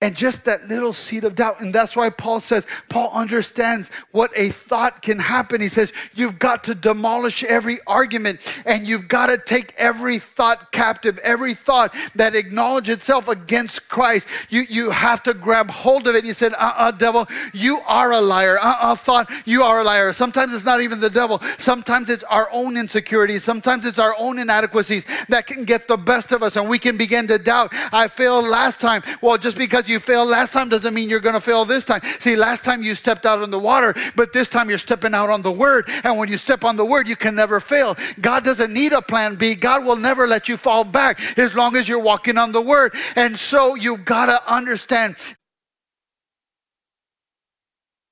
And 0.00 0.14
just 0.14 0.44
that 0.44 0.68
little 0.68 0.92
seed 0.92 1.24
of 1.24 1.34
doubt. 1.34 1.60
And 1.60 1.74
that's 1.74 1.96
why 1.96 2.08
Paul 2.08 2.38
says, 2.38 2.68
Paul 2.88 3.10
understands 3.12 3.90
what 4.12 4.30
a 4.36 4.50
thought 4.50 5.02
can 5.02 5.18
happen. 5.18 5.60
He 5.60 5.68
says, 5.68 5.92
You've 6.14 6.38
got 6.38 6.62
to 6.64 6.74
demolish 6.74 7.42
every 7.42 7.78
argument 7.84 8.40
and 8.64 8.86
you've 8.86 9.08
got 9.08 9.26
to 9.26 9.38
take 9.38 9.74
every 9.76 10.20
thought 10.20 10.70
captive, 10.70 11.18
every 11.18 11.52
thought 11.54 11.92
that 12.14 12.36
acknowledges 12.36 12.94
itself 12.94 13.26
against 13.26 13.88
Christ. 13.88 14.28
You, 14.50 14.62
you 14.68 14.90
have 14.90 15.22
to 15.24 15.34
grab 15.34 15.68
hold 15.68 16.06
of 16.06 16.14
it. 16.14 16.24
He 16.24 16.32
said, 16.32 16.52
Uh 16.52 16.74
uh, 16.76 16.90
devil, 16.92 17.26
you 17.52 17.80
are 17.86 18.12
a 18.12 18.20
liar. 18.20 18.58
Uh 18.60 18.76
uh, 18.80 18.94
thought, 18.94 19.28
you 19.44 19.64
are 19.64 19.80
a 19.80 19.84
liar. 19.84 20.12
Sometimes 20.12 20.54
it's 20.54 20.64
not 20.64 20.80
even 20.80 21.00
the 21.00 21.10
devil, 21.10 21.42
sometimes 21.58 22.08
it's 22.08 22.24
our 22.24 22.48
own 22.52 22.76
insecurities, 22.76 23.42
sometimes 23.42 23.84
it's 23.84 23.98
our 23.98 24.14
own 24.16 24.38
inadequacies 24.38 25.04
that 25.28 25.48
can 25.48 25.64
get 25.64 25.88
the 25.88 25.96
best 25.96 26.30
of 26.30 26.44
us 26.44 26.54
and 26.54 26.68
we 26.68 26.78
can 26.78 26.96
begin 26.96 27.26
to 27.26 27.38
doubt. 27.38 27.72
I 27.92 28.06
failed 28.06 28.46
last 28.46 28.80
time. 28.80 29.02
Well, 29.20 29.36
just 29.38 29.56
because 29.56 29.87
you 29.88 29.98
failed 29.98 30.28
last 30.28 30.52
time 30.52 30.68
doesn't 30.68 30.94
mean 30.94 31.08
you're 31.08 31.20
going 31.20 31.34
to 31.34 31.40
fail 31.40 31.64
this 31.64 31.84
time. 31.84 32.00
See, 32.18 32.36
last 32.36 32.64
time 32.64 32.82
you 32.82 32.94
stepped 32.94 33.26
out 33.26 33.42
on 33.42 33.50
the 33.50 33.58
water, 33.58 33.94
but 34.16 34.32
this 34.32 34.48
time 34.48 34.68
you're 34.68 34.78
stepping 34.78 35.14
out 35.14 35.30
on 35.30 35.42
the 35.42 35.52
word. 35.52 35.88
And 36.04 36.18
when 36.18 36.28
you 36.28 36.36
step 36.36 36.64
on 36.64 36.76
the 36.76 36.84
word, 36.84 37.08
you 37.08 37.16
can 37.16 37.34
never 37.34 37.60
fail. 37.60 37.96
God 38.20 38.44
doesn't 38.44 38.72
need 38.72 38.92
a 38.92 39.02
plan 39.02 39.36
B. 39.36 39.54
God 39.54 39.84
will 39.84 39.96
never 39.96 40.26
let 40.26 40.48
you 40.48 40.56
fall 40.56 40.84
back 40.84 41.20
as 41.38 41.54
long 41.54 41.76
as 41.76 41.88
you're 41.88 41.98
walking 41.98 42.38
on 42.38 42.52
the 42.52 42.60
word. 42.60 42.94
And 43.16 43.38
so 43.38 43.74
you've 43.74 44.04
got 44.04 44.26
to 44.26 44.52
understand. 44.52 45.16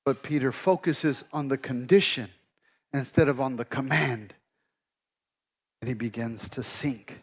But 0.05 0.23
Peter 0.23 0.53
focuses 0.53 1.25
on 1.33 1.49
the 1.49 1.59
condition 1.59 2.31
instead 2.93 3.29
of 3.29 3.41
on 3.41 3.57
the 3.57 3.65
command. 3.65 4.35
And 5.81 5.89
he 5.89 5.95
begins 5.95 6.49
to 6.51 6.63
sink. 6.63 7.21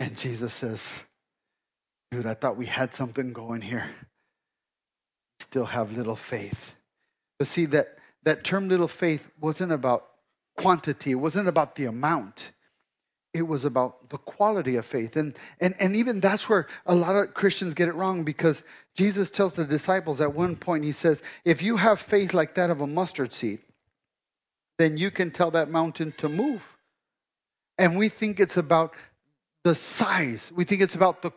And 0.00 0.16
Jesus 0.16 0.52
says, 0.52 0.98
Dude, 2.12 2.26
I 2.26 2.34
thought 2.34 2.58
we 2.58 2.66
had 2.66 2.92
something 2.92 3.32
going 3.32 3.62
here. 3.62 3.86
Still 5.40 5.64
have 5.64 5.96
little 5.96 6.14
faith. 6.14 6.74
But 7.38 7.46
see, 7.46 7.64
that, 7.66 7.96
that 8.22 8.44
term 8.44 8.68
little 8.68 8.86
faith 8.86 9.30
wasn't 9.40 9.72
about 9.72 10.08
quantity, 10.58 11.12
it 11.12 11.14
wasn't 11.14 11.48
about 11.48 11.74
the 11.74 11.86
amount. 11.86 12.52
It 13.32 13.48
was 13.48 13.64
about 13.64 14.10
the 14.10 14.18
quality 14.18 14.76
of 14.76 14.84
faith. 14.84 15.16
And, 15.16 15.34
and, 15.58 15.74
and 15.78 15.96
even 15.96 16.20
that's 16.20 16.50
where 16.50 16.66
a 16.84 16.94
lot 16.94 17.16
of 17.16 17.32
Christians 17.32 17.72
get 17.72 17.88
it 17.88 17.94
wrong 17.94 18.24
because 18.24 18.62
Jesus 18.94 19.30
tells 19.30 19.54
the 19.54 19.64
disciples 19.64 20.20
at 20.20 20.34
one 20.34 20.54
point, 20.54 20.84
He 20.84 20.92
says, 20.92 21.22
If 21.46 21.62
you 21.62 21.78
have 21.78 21.98
faith 21.98 22.34
like 22.34 22.54
that 22.56 22.68
of 22.68 22.82
a 22.82 22.86
mustard 22.86 23.32
seed, 23.32 23.60
then 24.78 24.98
you 24.98 25.10
can 25.10 25.30
tell 25.30 25.50
that 25.52 25.70
mountain 25.70 26.12
to 26.18 26.28
move. 26.28 26.76
And 27.78 27.96
we 27.96 28.10
think 28.10 28.38
it's 28.38 28.58
about 28.58 28.92
the 29.64 29.74
size, 29.74 30.52
we 30.54 30.64
think 30.64 30.82
it's 30.82 30.94
about 30.94 31.22
the 31.22 31.30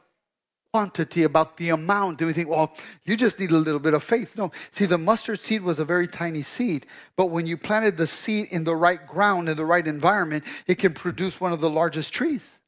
quantity, 0.76 1.23
about 1.23 1.55
the 1.55 1.69
amount. 1.69 2.19
And 2.19 2.28
we 2.28 2.34
think, 2.34 2.49
well, 2.49 2.73
you 3.05 3.15
just 3.15 3.39
need 3.39 3.51
a 3.51 3.57
little 3.57 3.80
bit 3.80 3.93
of 3.93 4.03
faith. 4.03 4.38
No. 4.38 4.51
See, 4.71 4.86
the 4.86 4.97
mustard 4.97 5.39
seed 5.39 5.61
was 5.61 5.80
a 5.80 5.86
very 5.86 6.05
tiny 6.05 6.41
seed, 6.41 6.86
but 7.15 7.28
when 7.28 7.47
you 7.47 7.55
planted 7.55 7.95
the 7.95 8.05
seed 8.05 8.49
in 8.51 8.65
the 8.65 8.76
right 8.76 9.07
ground, 9.07 9.47
in 9.47 9.55
the 9.55 9.63
right 9.63 9.88
environment, 9.88 10.43
it 10.67 10.76
can 10.76 10.93
produce 10.93 11.39
one 11.39 11.53
of 11.53 11.61
the 11.61 11.69
largest 11.69 12.13
trees. 12.13 12.59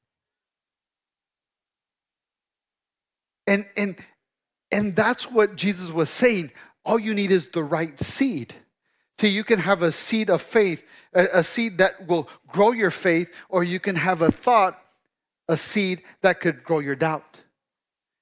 And, 3.45 3.65
and, 3.75 3.97
and 4.71 4.95
that's 4.95 5.29
what 5.29 5.57
Jesus 5.57 5.91
was 5.91 6.09
saying. 6.09 6.51
All 6.85 6.97
you 6.97 7.13
need 7.13 7.31
is 7.31 7.49
the 7.49 7.63
right 7.63 7.99
seed. 7.99 8.53
See, 9.19 9.27
you 9.27 9.43
can 9.43 9.59
have 9.59 9.81
a 9.81 9.91
seed 9.91 10.29
of 10.29 10.41
faith, 10.41 10.85
a, 11.13 11.25
a 11.33 11.43
seed 11.43 11.77
that 11.79 12.07
will 12.07 12.29
grow 12.47 12.71
your 12.71 12.91
faith, 12.91 13.33
or 13.49 13.65
you 13.65 13.81
can 13.81 13.97
have 13.97 14.21
a 14.21 14.31
thought, 14.31 14.79
a 15.49 15.57
seed 15.57 16.03
that 16.21 16.39
could 16.39 16.63
grow 16.63 16.79
your 16.79 16.95
doubt. 16.95 17.41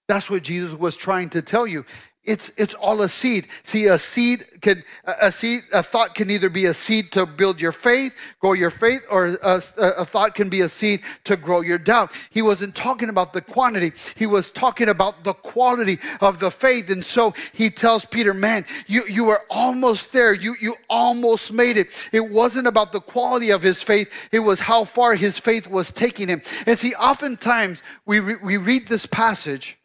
That's 0.07 0.29
what 0.29 0.43
Jesus 0.43 0.73
was 0.73 0.95
trying 0.95 1.29
to 1.29 1.41
tell 1.41 1.65
you. 1.65 1.85
It's, 2.25 2.51
it's 2.57 2.73
all 2.73 3.03
a 3.03 3.09
seed. 3.09 3.47
See, 3.61 3.85
a 3.85 3.99
seed 3.99 4.45
can 4.61 4.83
a 5.21 5.31
seed 5.31 5.61
a 5.71 5.83
thought 5.83 6.15
can 6.15 6.31
either 6.31 6.49
be 6.49 6.65
a 6.65 6.73
seed 6.73 7.11
to 7.11 7.27
build 7.27 7.61
your 7.61 7.71
faith, 7.71 8.15
grow 8.39 8.53
your 8.53 8.71
faith, 8.71 9.05
or 9.11 9.37
a, 9.43 9.61
a 9.77 10.05
thought 10.05 10.33
can 10.33 10.49
be 10.49 10.61
a 10.61 10.69
seed 10.69 11.01
to 11.25 11.35
grow 11.35 11.61
your 11.61 11.77
doubt. 11.77 12.13
He 12.31 12.41
wasn't 12.41 12.73
talking 12.73 13.09
about 13.09 13.33
the 13.33 13.41
quantity. 13.41 13.93
He 14.15 14.25
was 14.25 14.49
talking 14.49 14.89
about 14.89 15.23
the 15.23 15.33
quality 15.33 15.99
of 16.19 16.39
the 16.39 16.49
faith. 16.49 16.89
And 16.89 17.05
so 17.05 17.35
he 17.53 17.69
tells 17.69 18.05
Peter, 18.05 18.33
"Man, 18.33 18.65
you 18.87 19.03
you 19.07 19.25
were 19.25 19.43
almost 19.51 20.11
there. 20.11 20.33
You 20.33 20.55
you 20.59 20.75
almost 20.89 21.53
made 21.53 21.77
it. 21.77 21.89
It 22.11 22.27
wasn't 22.27 22.65
about 22.65 22.91
the 22.91 23.01
quality 23.01 23.51
of 23.51 23.61
his 23.61 23.83
faith. 23.83 24.11
It 24.31 24.39
was 24.39 24.61
how 24.61 24.83
far 24.83 25.13
his 25.13 25.37
faith 25.37 25.67
was 25.67 25.91
taking 25.91 26.27
him." 26.27 26.41
And 26.65 26.79
see, 26.79 26.95
oftentimes 26.95 27.83
we 28.07 28.19
re, 28.19 28.35
we 28.41 28.57
read 28.57 28.87
this 28.87 29.05
passage 29.05 29.77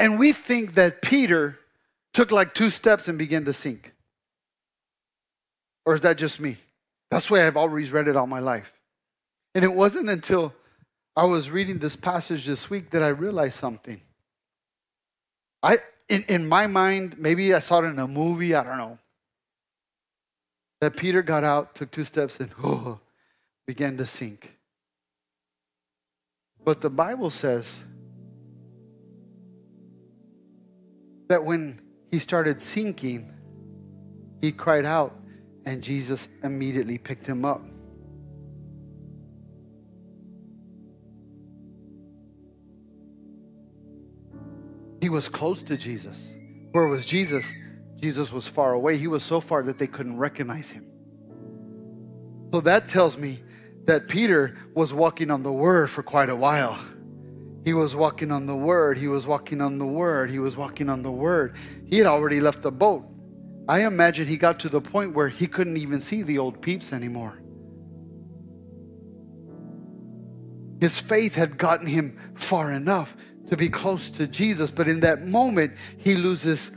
and 0.00 0.18
we 0.18 0.32
think 0.32 0.74
that 0.74 1.02
Peter 1.02 1.58
took 2.14 2.32
like 2.32 2.54
two 2.54 2.70
steps 2.70 3.06
and 3.06 3.18
began 3.18 3.44
to 3.44 3.52
sink. 3.52 3.92
Or 5.84 5.94
is 5.94 6.00
that 6.00 6.16
just 6.16 6.40
me? 6.40 6.56
That's 7.10 7.28
the 7.28 7.34
way 7.34 7.46
I've 7.46 7.56
always 7.56 7.92
read 7.92 8.08
it 8.08 8.16
all 8.16 8.26
my 8.26 8.40
life. 8.40 8.72
And 9.54 9.62
it 9.62 9.72
wasn't 9.72 10.08
until 10.08 10.54
I 11.14 11.24
was 11.24 11.50
reading 11.50 11.78
this 11.78 11.96
passage 11.96 12.46
this 12.46 12.70
week 12.70 12.90
that 12.90 13.02
I 13.02 13.08
realized 13.08 13.58
something. 13.58 14.00
I 15.62 15.78
in, 16.08 16.24
in 16.24 16.48
my 16.48 16.66
mind, 16.66 17.18
maybe 17.18 17.52
I 17.52 17.58
saw 17.58 17.80
it 17.80 17.84
in 17.84 17.98
a 17.98 18.08
movie, 18.08 18.54
I 18.54 18.64
don't 18.64 18.78
know. 18.78 18.98
That 20.80 20.96
Peter 20.96 21.22
got 21.22 21.44
out, 21.44 21.74
took 21.74 21.90
two 21.90 22.04
steps, 22.04 22.40
and 22.40 22.50
oh, 22.64 23.00
began 23.66 23.98
to 23.98 24.06
sink. 24.06 24.56
But 26.64 26.80
the 26.80 26.90
Bible 26.90 27.30
says 27.30 27.80
that 31.30 31.44
when 31.44 31.80
he 32.10 32.18
started 32.18 32.60
sinking, 32.60 33.32
he 34.42 34.50
cried 34.50 34.84
out, 34.84 35.16
and 35.64 35.80
Jesus 35.80 36.28
immediately 36.42 36.98
picked 36.98 37.24
him 37.24 37.44
up. 37.44 37.62
He 45.00 45.08
was 45.08 45.28
close 45.28 45.62
to 45.62 45.76
Jesus. 45.76 46.32
Where 46.72 46.88
was 46.88 47.06
Jesus? 47.06 47.54
Jesus 48.00 48.32
was 48.32 48.48
far 48.48 48.72
away. 48.72 48.96
He 48.96 49.06
was 49.06 49.22
so 49.22 49.40
far 49.40 49.62
that 49.62 49.78
they 49.78 49.86
couldn't 49.86 50.18
recognize 50.18 50.70
him. 50.70 50.84
So 52.52 52.60
that 52.62 52.88
tells 52.88 53.16
me 53.16 53.40
that 53.84 54.08
Peter 54.08 54.56
was 54.74 54.92
walking 54.92 55.30
on 55.30 55.44
the 55.44 55.52
word 55.52 55.90
for 55.90 56.02
quite 56.02 56.28
a 56.28 56.34
while. 56.34 56.76
He 57.64 57.74
was 57.74 57.94
walking 57.94 58.30
on 58.30 58.46
the 58.46 58.56
word. 58.56 58.98
He 58.98 59.08
was 59.08 59.26
walking 59.26 59.60
on 59.60 59.78
the 59.78 59.86
word. 59.86 60.30
He 60.30 60.38
was 60.38 60.56
walking 60.56 60.88
on 60.88 61.02
the 61.02 61.10
word. 61.10 61.54
He 61.86 61.98
had 61.98 62.06
already 62.06 62.40
left 62.40 62.62
the 62.62 62.72
boat. 62.72 63.04
I 63.68 63.84
imagine 63.86 64.26
he 64.26 64.36
got 64.36 64.58
to 64.60 64.68
the 64.68 64.80
point 64.80 65.14
where 65.14 65.28
he 65.28 65.46
couldn't 65.46 65.76
even 65.76 66.00
see 66.00 66.22
the 66.22 66.38
old 66.38 66.62
peeps 66.62 66.92
anymore. 66.92 67.40
His 70.80 70.98
faith 70.98 71.34
had 71.34 71.58
gotten 71.58 71.86
him 71.86 72.16
far 72.34 72.72
enough 72.72 73.16
to 73.48 73.56
be 73.56 73.68
close 73.68 74.10
to 74.12 74.26
Jesus, 74.26 74.70
but 74.70 74.88
in 74.88 75.00
that 75.00 75.22
moment, 75.22 75.74
he 75.98 76.14
loses 76.14 76.70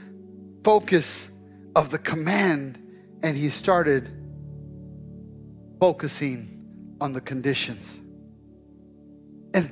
focus 0.63 1.29
of 1.75 1.89
the 1.89 1.97
command 1.97 2.79
and 3.23 3.37
he 3.37 3.49
started 3.49 4.11
focusing 5.79 6.95
on 6.99 7.13
the 7.13 7.21
conditions. 7.21 7.97
And, 9.53 9.71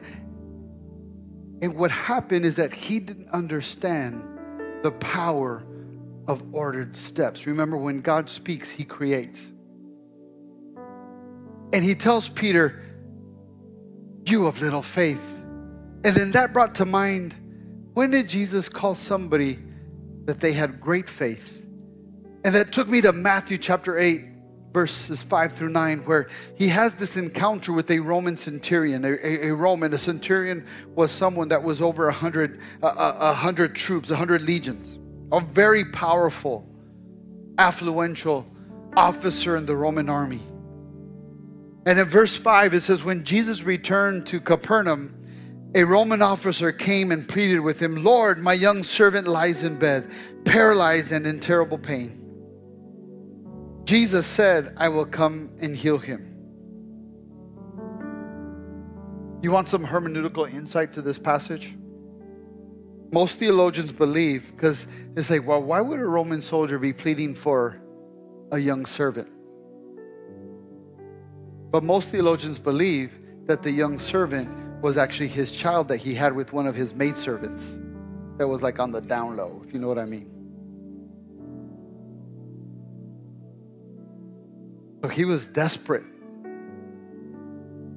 and 1.62 1.76
what 1.76 1.92
happened 1.92 2.46
is 2.46 2.56
that 2.56 2.74
he 2.74 3.00
didn't 3.00 3.30
understand 3.30 4.24
the 4.82 4.92
power 4.92 5.64
of 6.28 6.54
ordered 6.54 6.98
steps. 6.98 7.46
Remember, 7.46 7.78
when 7.78 8.02
God 8.02 8.30
speaks, 8.30 8.72
he 8.72 8.84
creates. 8.84 9.50
And 11.74 11.84
he 11.84 11.96
tells 11.96 12.28
Peter, 12.28 12.84
You 14.26 14.48
of 14.48 14.62
little 14.62 14.82
faith. 14.82 15.24
And 16.04 16.16
then 16.16 16.32
that 16.32 16.52
brought 16.52 16.76
to 16.76 16.86
mind 16.86 17.36
when 17.94 18.12
did 18.12 18.30
Jesus 18.30 18.70
call 18.70 18.96
somebody 18.96 19.60
that 20.26 20.40
they 20.40 20.54
had 20.54 20.80
great 20.80 21.10
faith? 21.10 21.66
And 22.44 22.56
that 22.56 22.72
took 22.72 22.88
me 22.88 23.02
to 23.02 23.12
Matthew 23.12 23.58
chapter 23.58 24.00
8, 24.00 24.24
verses 24.74 25.22
5 25.22 25.54
through 25.54 25.70
9, 25.70 26.00
where 26.00 26.28
he 26.56 26.70
has 26.70 26.96
this 26.96 27.18
encounter 27.18 27.74
with 27.74 27.90
a 27.92 28.00
Roman 28.00 28.38
centurion. 28.38 29.04
A, 29.04 29.12
a, 29.12 29.50
a 29.50 29.56
Roman, 29.56 29.94
a 29.94 29.98
centurion 29.98 30.66
was 30.96 31.12
someone 31.12 31.50
that 31.50 31.62
was 31.62 31.82
over 31.82 32.08
a 32.08 32.14
hundred, 32.14 32.60
a, 32.82 32.88
a 32.88 33.34
hundred 33.34 33.76
troops, 33.76 34.12
a 34.12 34.16
hundred 34.16 34.44
legions, 34.44 34.98
a 35.32 35.40
very 35.40 35.86
powerful, 35.86 36.68
affluential 37.56 38.46
officer 38.96 39.58
in 39.58 39.66
the 39.66 39.76
Roman 39.76 40.10
army. 40.10 40.42
And 41.86 42.00
in 42.00 42.08
verse 42.08 42.36
5, 42.36 42.74
it 42.74 42.82
says, 42.82 43.04
When 43.04 43.24
Jesus 43.24 43.64
returned 43.64 44.28
to 44.28 44.40
Capernaum, 44.40 45.18
a 45.74 45.84
Roman 45.84 46.22
officer 46.22 46.72
came 46.72 47.12
and 47.12 47.28
pleaded 47.28 47.60
with 47.60 47.82
him, 47.82 48.04
Lord, 48.04 48.40
my 48.40 48.54
young 48.54 48.84
servant 48.84 49.28
lies 49.28 49.64
in 49.64 49.80
bed, 49.80 50.12
paralyzed 50.46 51.12
and 51.12 51.26
in 51.26 51.40
terrible 51.40 51.78
pain. 51.78 52.21
Jesus 53.92 54.26
said, 54.26 54.74
I 54.78 54.88
will 54.88 55.06
come 55.06 55.50
and 55.60 55.76
heal 55.76 55.98
him. 55.98 56.34
You 59.42 59.52
want 59.52 59.68
some 59.68 59.86
hermeneutical 59.86 60.50
insight 60.54 60.94
to 60.94 61.02
this 61.02 61.20
passage? 61.20 61.76
Most 63.12 63.38
theologians 63.38 63.92
believe, 63.92 64.50
because 64.56 64.88
they 65.14 65.24
say, 65.24 65.40
well, 65.40 65.62
why 65.62 65.82
would 65.82 66.00
a 66.00 66.06
Roman 66.06 66.40
soldier 66.40 66.80
be 66.80 66.94
pleading 66.94 67.36
for 67.36 67.82
a 68.54 68.60
young 68.60 68.86
servant? 68.86 69.28
But 71.70 71.84
most 71.84 72.12
theologians 72.12 72.60
believe 72.60 73.12
that 73.48 73.62
the 73.62 73.72
young 73.72 74.00
servant 74.00 74.82
was 74.82 74.98
actually 74.98 75.28
his 75.28 75.52
child 75.52 75.90
that 75.90 75.98
he 75.98 76.16
had 76.16 76.34
with 76.34 76.54
one 76.54 76.66
of 76.66 76.76
his 76.76 76.96
maidservants 76.96 77.76
that 78.38 78.48
was 78.48 78.62
like 78.62 78.80
on 78.80 78.94
the 78.94 79.02
down 79.02 79.36
low, 79.36 79.62
if 79.68 79.74
you 79.74 79.82
know 79.82 79.90
what 79.90 80.00
I 80.00 80.06
mean. 80.06 80.41
So 85.02 85.10
he 85.10 85.26
was 85.26 85.48
desperate. 85.48 86.04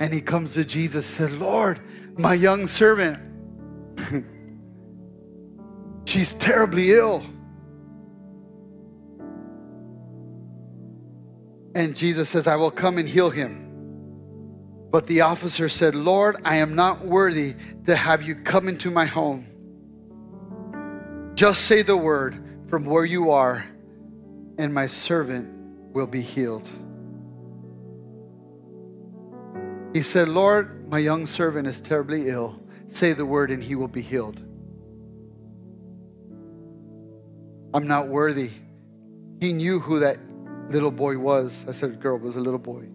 And 0.00 0.12
he 0.12 0.20
comes 0.20 0.54
to 0.54 0.64
Jesus 0.64 1.06
said, 1.06 1.32
Lord, 1.32 1.80
my 2.16 2.34
young 2.34 2.66
servant, 2.66 3.18
she's 6.06 6.32
terribly 6.32 6.92
ill. 6.92 7.24
And 11.74 11.96
Jesus 11.96 12.28
says, 12.28 12.46
I 12.46 12.56
will 12.56 12.70
come 12.70 12.98
and 12.98 13.08
heal 13.08 13.30
him. 13.30 13.60
But 14.90 15.06
the 15.06 15.22
officer 15.22 15.68
said, 15.68 15.94
Lord, 15.96 16.36
I 16.44 16.56
am 16.56 16.76
not 16.76 17.04
worthy 17.04 17.56
to 17.86 17.96
have 17.96 18.22
you 18.22 18.36
come 18.36 18.68
into 18.68 18.90
my 18.92 19.06
home. 19.06 19.46
Just 21.34 21.62
say 21.62 21.82
the 21.82 21.96
word 21.96 22.40
from 22.68 22.84
where 22.84 23.04
you 23.04 23.32
are, 23.32 23.64
and 24.56 24.72
my 24.72 24.86
servant 24.86 25.52
will 25.92 26.06
be 26.06 26.22
healed. 26.22 26.70
He 29.94 30.02
said, 30.02 30.28
Lord, 30.28 30.90
my 30.90 30.98
young 30.98 31.24
servant 31.24 31.68
is 31.68 31.80
terribly 31.80 32.28
ill. 32.28 32.60
Say 32.88 33.12
the 33.12 33.24
word, 33.24 33.52
and 33.52 33.62
he 33.62 33.76
will 33.76 33.88
be 33.88 34.02
healed. 34.02 34.42
I'm 37.72 37.86
not 37.86 38.08
worthy. 38.08 38.50
He 39.40 39.52
knew 39.52 39.78
who 39.78 40.00
that 40.00 40.18
little 40.68 40.90
boy 40.90 41.16
was. 41.16 41.64
I 41.68 41.72
said, 41.72 42.00
girl, 42.00 42.18
was 42.18 42.34
a 42.34 42.40
little 42.40 42.58
boy. 42.58 42.88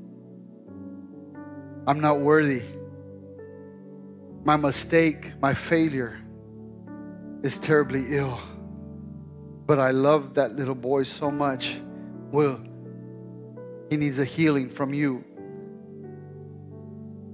I'm 1.88 2.02
not 2.02 2.20
worthy. 2.20 2.64
My 4.44 4.58
mistake, 4.58 5.40
my 5.42 5.54
failure 5.54 6.20
is 7.44 7.60
terribly 7.60 8.08
ill. 8.10 8.40
But 9.66 9.80
I 9.80 9.92
love 9.92 10.34
that 10.34 10.52
little 10.54 10.76
boy 10.76 11.04
so 11.04 11.32
much. 11.32 11.80
Well, 12.32 12.62
he 13.90 13.96
needs 13.96 14.20
a 14.20 14.26
healing 14.26 14.70
from 14.70 14.94
you. 14.94 15.24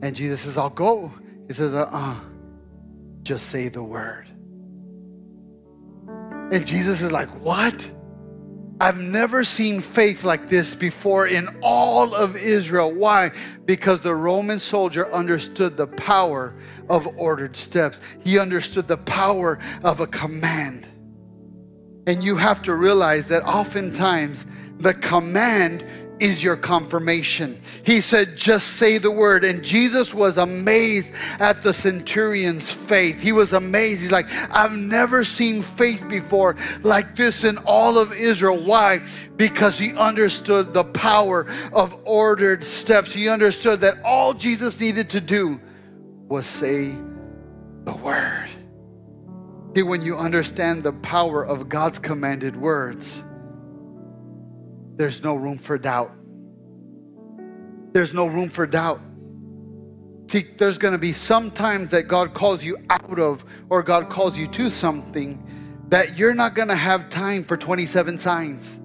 And 0.05 0.15
Jesus 0.15 0.41
says, 0.41 0.55
I'll 0.55 0.69
go. 0.69 1.11
He 1.47 1.53
says, 1.53 1.73
uh 1.73 1.89
uh 1.91 2.15
just 3.23 3.47
say 3.47 3.69
the 3.69 3.81
word. 3.81 4.27
And 6.51 6.63
Jesus 6.63 7.01
is 7.01 7.11
like, 7.11 7.27
What? 7.43 7.91
I've 8.79 8.99
never 8.99 9.43
seen 9.43 9.81
faith 9.81 10.23
like 10.23 10.47
this 10.47 10.75
before 10.75 11.25
in 11.25 11.47
all 11.63 12.13
of 12.13 12.35
Israel. 12.35 12.91
Why? 12.91 13.31
Because 13.65 14.03
the 14.03 14.13
Roman 14.13 14.59
soldier 14.59 15.11
understood 15.11 15.75
the 15.75 15.87
power 15.87 16.53
of 16.87 17.07
ordered 17.17 17.55
steps, 17.55 17.99
he 18.23 18.37
understood 18.37 18.87
the 18.87 18.97
power 18.97 19.57
of 19.83 20.01
a 20.01 20.07
command. 20.07 20.85
And 22.05 22.23
you 22.23 22.35
have 22.35 22.61
to 22.63 22.75
realize 22.75 23.27
that 23.29 23.41
oftentimes 23.43 24.45
the 24.77 24.93
command 24.93 25.83
is 26.19 26.43
your 26.43 26.55
confirmation. 26.55 27.59
He 27.83 27.99
said, 28.01 28.37
just 28.37 28.77
say 28.77 28.97
the 28.97 29.11
word. 29.11 29.43
And 29.43 29.63
Jesus 29.63 30.13
was 30.13 30.37
amazed 30.37 31.13
at 31.39 31.61
the 31.61 31.73
centurion's 31.73 32.71
faith. 32.71 33.21
He 33.21 33.31
was 33.31 33.53
amazed. 33.53 34.01
He's 34.01 34.11
like, 34.11 34.31
I've 34.51 34.75
never 34.75 35.23
seen 35.23 35.61
faith 35.61 36.07
before 36.07 36.55
like 36.83 37.15
this 37.15 37.43
in 37.43 37.57
all 37.59 37.97
of 37.97 38.13
Israel. 38.13 38.63
Why? 38.63 39.01
Because 39.35 39.77
he 39.77 39.93
understood 39.93 40.73
the 40.73 40.85
power 40.85 41.47
of 41.73 41.97
ordered 42.05 42.63
steps. 42.63 43.13
He 43.13 43.27
understood 43.27 43.81
that 43.81 44.01
all 44.03 44.33
Jesus 44.33 44.79
needed 44.79 45.09
to 45.11 45.21
do 45.21 45.59
was 46.27 46.45
say 46.45 46.95
the 47.83 47.95
word. 47.95 48.47
See, 49.75 49.83
when 49.83 50.01
you 50.01 50.17
understand 50.17 50.83
the 50.83 50.93
power 50.93 51.45
of 51.45 51.67
God's 51.67 51.99
commanded 51.99 52.55
words, 52.55 53.21
there's 54.97 55.23
no 55.23 55.35
room 55.35 55.57
for 55.57 55.77
doubt. 55.77 56.11
There's 57.91 58.13
no 58.13 58.27
room 58.27 58.49
for 58.49 58.65
doubt. 58.65 59.01
See, 60.27 60.47
there's 60.57 60.77
going 60.77 60.93
to 60.93 60.97
be 60.97 61.13
some 61.13 61.51
times 61.51 61.91
that 61.91 62.03
God 62.03 62.33
calls 62.33 62.63
you 62.63 62.77
out 62.89 63.19
of 63.19 63.45
or 63.69 63.83
God 63.83 64.09
calls 64.09 64.37
you 64.37 64.47
to 64.47 64.69
something 64.69 65.41
that 65.89 66.17
you're 66.17 66.33
not 66.33 66.55
going 66.55 66.69
to 66.69 66.75
have 66.75 67.09
time 67.09 67.43
for 67.43 67.57
27 67.57 68.17
signs. 68.17 68.79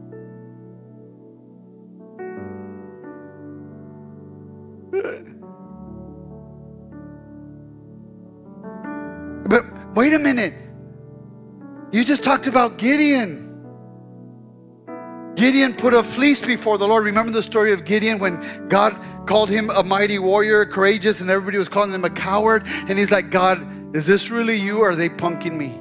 but 9.48 9.96
wait 9.96 10.12
a 10.12 10.18
minute. 10.18 10.54
You 11.90 12.04
just 12.04 12.22
talked 12.22 12.46
about 12.46 12.78
Gideon. 12.78 13.49
Gideon 15.40 15.72
put 15.72 15.94
a 15.94 16.02
fleece 16.02 16.42
before 16.42 16.76
the 16.76 16.86
Lord. 16.86 17.02
Remember 17.02 17.32
the 17.32 17.42
story 17.42 17.72
of 17.72 17.86
Gideon 17.86 18.18
when 18.18 18.68
God 18.68 18.94
called 19.26 19.48
him 19.48 19.70
a 19.70 19.82
mighty 19.82 20.18
warrior, 20.18 20.66
courageous, 20.66 21.22
and 21.22 21.30
everybody 21.30 21.56
was 21.56 21.66
calling 21.66 21.94
him 21.94 22.04
a 22.04 22.10
coward? 22.10 22.64
And 22.66 22.98
he's 22.98 23.10
like, 23.10 23.30
God, 23.30 23.96
is 23.96 24.04
this 24.04 24.28
really 24.28 24.56
you 24.56 24.80
or 24.80 24.90
are 24.90 24.94
they 24.94 25.08
punking 25.08 25.56
me? 25.56 25.80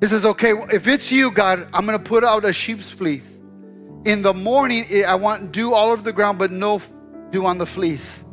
He 0.00 0.06
says, 0.06 0.24
okay, 0.24 0.54
if 0.72 0.88
it's 0.88 1.12
you, 1.12 1.30
God, 1.32 1.68
I'm 1.74 1.84
going 1.84 1.98
to 1.98 2.02
put 2.02 2.24
out 2.24 2.46
a 2.46 2.52
sheep's 2.54 2.90
fleece. 2.90 3.42
In 4.06 4.22
the 4.22 4.32
morning, 4.32 4.86
eh, 4.88 5.02
I 5.02 5.16
want 5.16 5.52
dew 5.52 5.74
all 5.74 5.90
over 5.90 6.00
the 6.00 6.14
ground, 6.14 6.38
but 6.38 6.50
no 6.50 6.80
dew 7.28 7.44
on 7.44 7.58
the 7.58 7.66
fleece. 7.66 8.24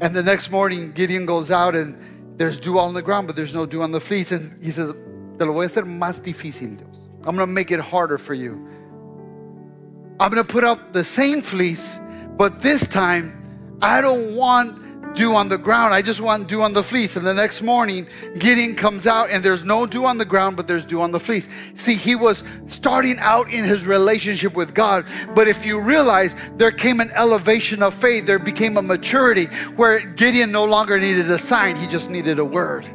And 0.00 0.12
the 0.12 0.24
next 0.24 0.50
morning, 0.50 0.90
Gideon 0.90 1.26
goes 1.26 1.52
out 1.52 1.76
and 1.76 1.96
there's 2.36 2.58
dew 2.58 2.80
on 2.80 2.94
the 2.94 3.02
ground, 3.02 3.28
but 3.28 3.36
there's 3.36 3.54
no 3.54 3.64
dew 3.64 3.80
on 3.80 3.92
the 3.92 4.00
fleece. 4.00 4.32
And 4.32 4.60
he 4.60 4.72
says, 4.72 4.92
Te 5.38 5.44
lo 5.44 5.52
voy 5.52 5.62
a 5.62 5.68
hacer 5.68 5.84
más 5.84 6.20
difícil, 6.20 6.76
Dios. 6.76 7.01
I'm 7.24 7.36
going 7.36 7.38
to 7.38 7.46
make 7.46 7.70
it 7.70 7.80
harder 7.80 8.18
for 8.18 8.34
you. 8.34 8.54
I'm 10.18 10.30
going 10.30 10.44
to 10.44 10.44
put 10.44 10.64
out 10.64 10.92
the 10.92 11.04
same 11.04 11.42
fleece, 11.42 11.98
but 12.36 12.60
this 12.60 12.86
time 12.86 13.78
I 13.80 14.00
don't 14.00 14.36
want 14.36 14.82
dew 15.14 15.34
on 15.34 15.48
the 15.48 15.58
ground. 15.58 15.94
I 15.94 16.02
just 16.02 16.20
want 16.20 16.48
dew 16.48 16.62
on 16.62 16.72
the 16.72 16.82
fleece. 16.82 17.16
And 17.16 17.26
the 17.26 17.34
next 17.34 17.62
morning, 17.62 18.06
Gideon 18.38 18.74
comes 18.74 19.06
out 19.06 19.30
and 19.30 19.44
there's 19.44 19.64
no 19.64 19.86
dew 19.86 20.04
on 20.04 20.18
the 20.18 20.24
ground, 20.24 20.56
but 20.56 20.66
there's 20.66 20.84
dew 20.84 21.00
on 21.02 21.12
the 21.12 21.20
fleece. 21.20 21.48
See, 21.76 21.94
he 21.94 22.14
was 22.14 22.44
starting 22.68 23.18
out 23.18 23.50
in 23.50 23.64
his 23.64 23.86
relationship 23.86 24.54
with 24.54 24.74
God. 24.74 25.06
But 25.34 25.48
if 25.48 25.66
you 25.66 25.80
realize 25.80 26.34
there 26.56 26.72
came 26.72 27.00
an 27.00 27.10
elevation 27.12 27.82
of 27.82 27.94
faith, 27.94 28.26
there 28.26 28.38
became 28.38 28.76
a 28.76 28.82
maturity 28.82 29.46
where 29.76 30.00
Gideon 30.00 30.52
no 30.52 30.64
longer 30.64 30.98
needed 30.98 31.30
a 31.30 31.38
sign, 31.38 31.76
he 31.76 31.86
just 31.86 32.10
needed 32.10 32.38
a 32.38 32.44
word. 32.44 32.88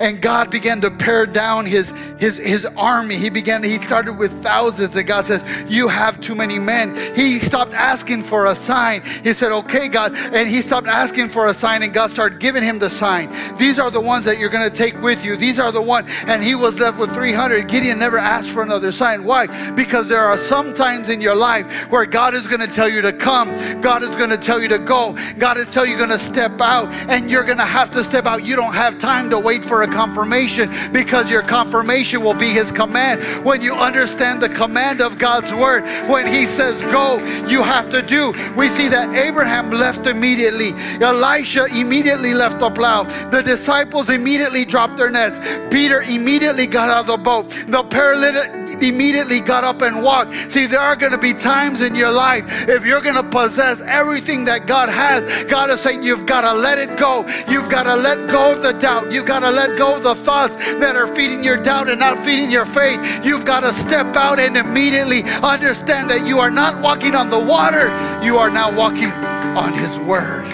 And 0.00 0.20
God 0.20 0.50
began 0.50 0.80
to 0.80 0.90
pare 0.90 1.24
down 1.26 1.66
his, 1.66 1.92
his, 2.18 2.36
his 2.36 2.66
army. 2.76 3.16
He 3.16 3.30
began, 3.30 3.62
he 3.62 3.78
started 3.78 4.14
with 4.14 4.42
thousands, 4.42 4.96
and 4.96 5.06
God 5.06 5.24
says, 5.24 5.42
You 5.70 5.88
have 5.88 6.20
too 6.20 6.34
many 6.34 6.58
men. 6.58 6.96
He 7.14 7.38
stopped 7.38 7.74
asking 7.74 8.24
for 8.24 8.46
a 8.46 8.54
sign. 8.54 9.02
He 9.22 9.32
said, 9.32 9.52
Okay, 9.52 9.88
God. 9.88 10.16
And 10.16 10.48
he 10.48 10.62
stopped 10.62 10.88
asking 10.88 11.28
for 11.28 11.46
a 11.46 11.54
sign, 11.54 11.82
and 11.82 11.94
God 11.94 12.10
started 12.10 12.40
giving 12.40 12.62
him 12.62 12.78
the 12.78 12.90
sign. 12.90 13.32
These 13.56 13.78
are 13.78 13.90
the 13.90 14.00
ones 14.00 14.24
that 14.24 14.38
you're 14.38 14.48
going 14.48 14.68
to 14.68 14.74
take 14.74 15.00
with 15.00 15.24
you. 15.24 15.36
These 15.36 15.58
are 15.58 15.70
the 15.70 15.82
ones. 15.82 16.10
And 16.26 16.42
he 16.42 16.54
was 16.54 16.78
left 16.78 16.98
with 16.98 17.14
300. 17.14 17.68
Gideon 17.68 17.98
never 17.98 18.18
asked 18.18 18.50
for 18.50 18.62
another 18.62 18.90
sign. 18.90 19.24
Why? 19.24 19.46
Because 19.72 20.08
there 20.08 20.24
are 20.24 20.36
some 20.36 20.74
times 20.74 21.08
in 21.08 21.20
your 21.20 21.36
life 21.36 21.90
where 21.90 22.04
God 22.04 22.34
is 22.34 22.48
going 22.48 22.60
to 22.60 22.66
tell 22.66 22.88
you 22.88 23.00
to 23.02 23.12
come, 23.12 23.80
God 23.80 24.02
is 24.02 24.16
going 24.16 24.30
to 24.30 24.38
tell 24.38 24.60
you 24.60 24.68
to 24.68 24.78
go, 24.78 25.16
God 25.38 25.56
is 25.56 25.70
telling 25.70 25.92
you 25.92 25.96
going 25.96 26.10
to 26.10 26.18
step 26.18 26.60
out, 26.60 26.92
and 27.08 27.30
you're 27.30 27.44
going 27.44 27.58
to 27.58 27.64
have 27.64 27.90
to 27.92 28.02
step 28.02 28.26
out. 28.26 28.44
You 28.44 28.56
don't 28.56 28.72
have 28.72 28.98
time 28.98 29.30
to 29.30 29.38
wait 29.38 29.64
for 29.64 29.83
a 29.84 29.92
confirmation 29.92 30.68
because 30.92 31.30
your 31.30 31.42
confirmation 31.42 32.22
will 32.22 32.34
be 32.34 32.50
His 32.50 32.72
command. 32.72 33.22
When 33.44 33.62
you 33.62 33.74
understand 33.74 34.42
the 34.42 34.48
command 34.48 35.00
of 35.00 35.18
God's 35.18 35.52
word, 35.52 35.84
when 36.08 36.26
He 36.26 36.46
says 36.46 36.82
go, 36.82 37.18
you 37.46 37.62
have 37.62 37.88
to 37.90 38.02
do. 38.02 38.32
We 38.56 38.68
see 38.68 38.88
that 38.88 39.14
Abraham 39.14 39.70
left 39.70 40.06
immediately, 40.06 40.72
Elisha 41.00 41.66
immediately 41.66 42.34
left 42.34 42.58
the 42.58 42.70
plow, 42.70 43.04
the 43.30 43.42
disciples 43.42 44.10
immediately 44.10 44.64
dropped 44.64 44.96
their 44.96 45.10
nets, 45.10 45.38
Peter 45.72 46.02
immediately 46.02 46.66
got 46.66 46.90
out 46.90 47.00
of 47.00 47.06
the 47.06 47.16
boat, 47.16 47.50
the 47.68 47.84
paralytic 47.84 48.82
immediately 48.82 49.40
got 49.40 49.64
up 49.64 49.82
and 49.82 50.02
walked. 50.02 50.34
See, 50.50 50.66
there 50.66 50.80
are 50.80 50.96
going 50.96 51.12
to 51.12 51.18
be 51.18 51.34
times 51.34 51.80
in 51.80 51.94
your 51.94 52.10
life 52.10 52.44
if 52.68 52.84
you're 52.84 53.00
going 53.00 53.14
to 53.16 53.22
possess 53.22 53.80
everything 53.82 54.44
that 54.46 54.66
God 54.66 54.88
has, 54.88 55.44
God 55.44 55.70
is 55.70 55.80
saying 55.80 56.02
you've 56.02 56.26
got 56.26 56.42
to 56.42 56.52
let 56.52 56.78
it 56.78 56.98
go. 56.98 57.26
You've 57.48 57.68
got 57.68 57.84
to 57.84 57.96
let 57.96 58.28
go 58.30 58.52
of 58.52 58.62
the 58.62 58.72
doubt. 58.72 59.12
You've 59.12 59.26
got 59.26 59.40
to 59.40 59.50
let 59.50 59.73
go 59.76 59.98
the 59.98 60.14
thoughts 60.14 60.56
that 60.56 60.96
are 60.96 61.06
feeding 61.14 61.42
your 61.42 61.56
doubt 61.56 61.88
and 61.88 62.00
not 62.00 62.24
feeding 62.24 62.50
your 62.50 62.66
faith. 62.66 63.24
You've 63.24 63.44
got 63.44 63.60
to 63.60 63.72
step 63.72 64.16
out 64.16 64.38
and 64.38 64.56
immediately 64.56 65.22
understand 65.24 66.10
that 66.10 66.26
you 66.26 66.38
are 66.38 66.50
not 66.50 66.82
walking 66.82 67.14
on 67.14 67.30
the 67.30 67.38
water, 67.38 67.88
you 68.22 68.38
are 68.38 68.50
now 68.50 68.74
walking 68.74 69.12
on 69.12 69.72
His 69.72 69.98
Word. 70.00 70.52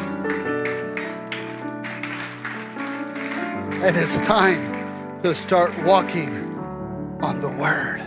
And 3.83 3.97
it's 3.97 4.21
time 4.21 5.23
to 5.23 5.35
start 5.35 5.77
walking 5.85 6.29
on 7.23 7.41
the 7.41 7.49
Word. 7.49 8.03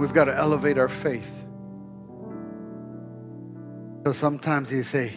We've 0.00 0.12
got 0.12 0.24
to 0.24 0.36
elevate 0.36 0.78
our 0.78 0.88
faith. 0.88 1.44
Because 3.98 4.16
sometimes 4.16 4.70
they 4.70 4.82
say, 4.82 5.12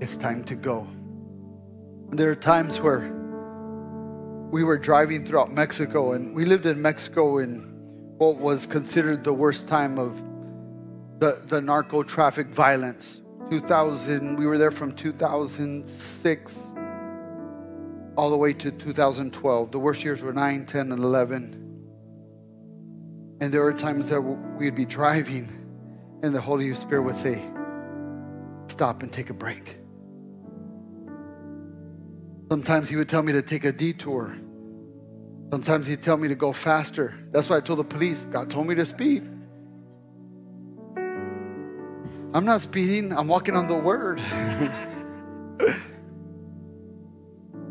it's 0.00 0.16
time 0.16 0.42
to 0.44 0.54
go. 0.54 0.88
There 2.12 2.28
are 2.28 2.34
times 2.34 2.80
where 2.80 3.08
we 4.50 4.64
were 4.64 4.78
driving 4.78 5.24
throughout 5.24 5.52
Mexico, 5.52 6.12
and 6.12 6.34
we 6.34 6.44
lived 6.44 6.66
in 6.66 6.82
Mexico 6.82 7.38
in 7.38 7.70
what 8.18 8.36
was 8.36 8.66
considered 8.66 9.22
the 9.22 9.32
worst 9.32 9.68
time 9.68 9.96
of 9.96 10.20
the, 11.20 11.40
the 11.46 11.60
narco 11.60 12.02
traffic 12.02 12.48
violence. 12.48 13.20
2000, 13.48 14.36
we 14.36 14.46
were 14.46 14.58
there 14.58 14.72
from 14.72 14.92
2006 14.92 16.72
all 18.16 18.30
the 18.30 18.36
way 18.36 18.52
to 18.54 18.72
2012. 18.72 19.70
The 19.70 19.78
worst 19.78 20.02
years 20.02 20.20
were 20.20 20.32
9, 20.32 20.66
10, 20.66 20.92
and 20.92 21.02
11. 21.02 21.56
And 23.40 23.54
there 23.54 23.62
were 23.62 23.72
times 23.72 24.08
that 24.08 24.20
we'd 24.20 24.74
be 24.74 24.84
driving, 24.84 25.48
and 26.24 26.34
the 26.34 26.40
Holy 26.40 26.74
Spirit 26.74 27.02
would 27.02 27.14
say, 27.16 27.40
Stop 28.66 29.04
and 29.04 29.12
take 29.12 29.30
a 29.30 29.34
break. 29.34 29.79
Sometimes 32.50 32.88
He 32.88 32.96
would 32.96 33.08
tell 33.08 33.22
me 33.22 33.32
to 33.32 33.42
take 33.42 33.64
a 33.64 33.70
detour. 33.70 34.36
Sometimes 35.50 35.86
He'd 35.86 36.02
tell 36.02 36.16
me 36.16 36.26
to 36.28 36.34
go 36.34 36.52
faster. 36.52 37.14
That's 37.30 37.48
why 37.48 37.58
I 37.58 37.60
told 37.60 37.78
the 37.78 37.84
police, 37.84 38.24
God 38.24 38.50
told 38.50 38.66
me 38.66 38.74
to 38.74 38.84
speed. 38.84 39.22
I'm 42.32 42.44
not 42.44 42.60
speeding, 42.60 43.12
I'm 43.12 43.28
walking 43.28 43.56
on 43.56 43.68
the 43.68 43.76
Word. 43.76 44.20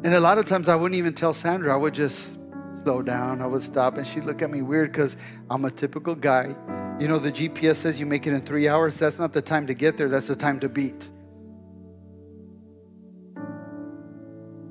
and 0.04 0.14
a 0.14 0.20
lot 0.20 0.38
of 0.38 0.46
times 0.46 0.70
I 0.70 0.76
wouldn't 0.76 0.98
even 0.98 1.14
tell 1.14 1.34
Sandra, 1.34 1.74
I 1.74 1.78
would 1.78 1.94
just 1.94 2.38
slow 2.84 3.02
down, 3.02 3.42
I 3.42 3.48
would 3.48 3.64
stop, 3.64 3.98
and 3.98 4.08
she'd 4.08 4.24
look 4.24 4.42
at 4.42 4.50
me 4.50 4.62
weird 4.62 4.92
because 4.92 5.18
I'm 5.50 5.66
a 5.66 5.72
typical 5.72 6.16
guy. 6.16 6.56
You 7.00 7.08
know, 7.08 7.20
the 7.20 7.32
GPS 7.32 7.78
says 7.78 8.00
you 8.00 8.06
make 8.06 8.28
it 8.28 8.34
in 8.34 8.42
three 8.42 8.68
hours. 8.68 8.98
That's 8.98 9.20
not 9.20 9.32
the 9.34 9.42
time 9.42 9.68
to 9.68 9.74
get 9.74 9.98
there, 9.98 10.10
that's 10.10 10.28
the 10.28 10.36
time 10.36 10.60
to 10.62 10.70
beat. 10.70 11.10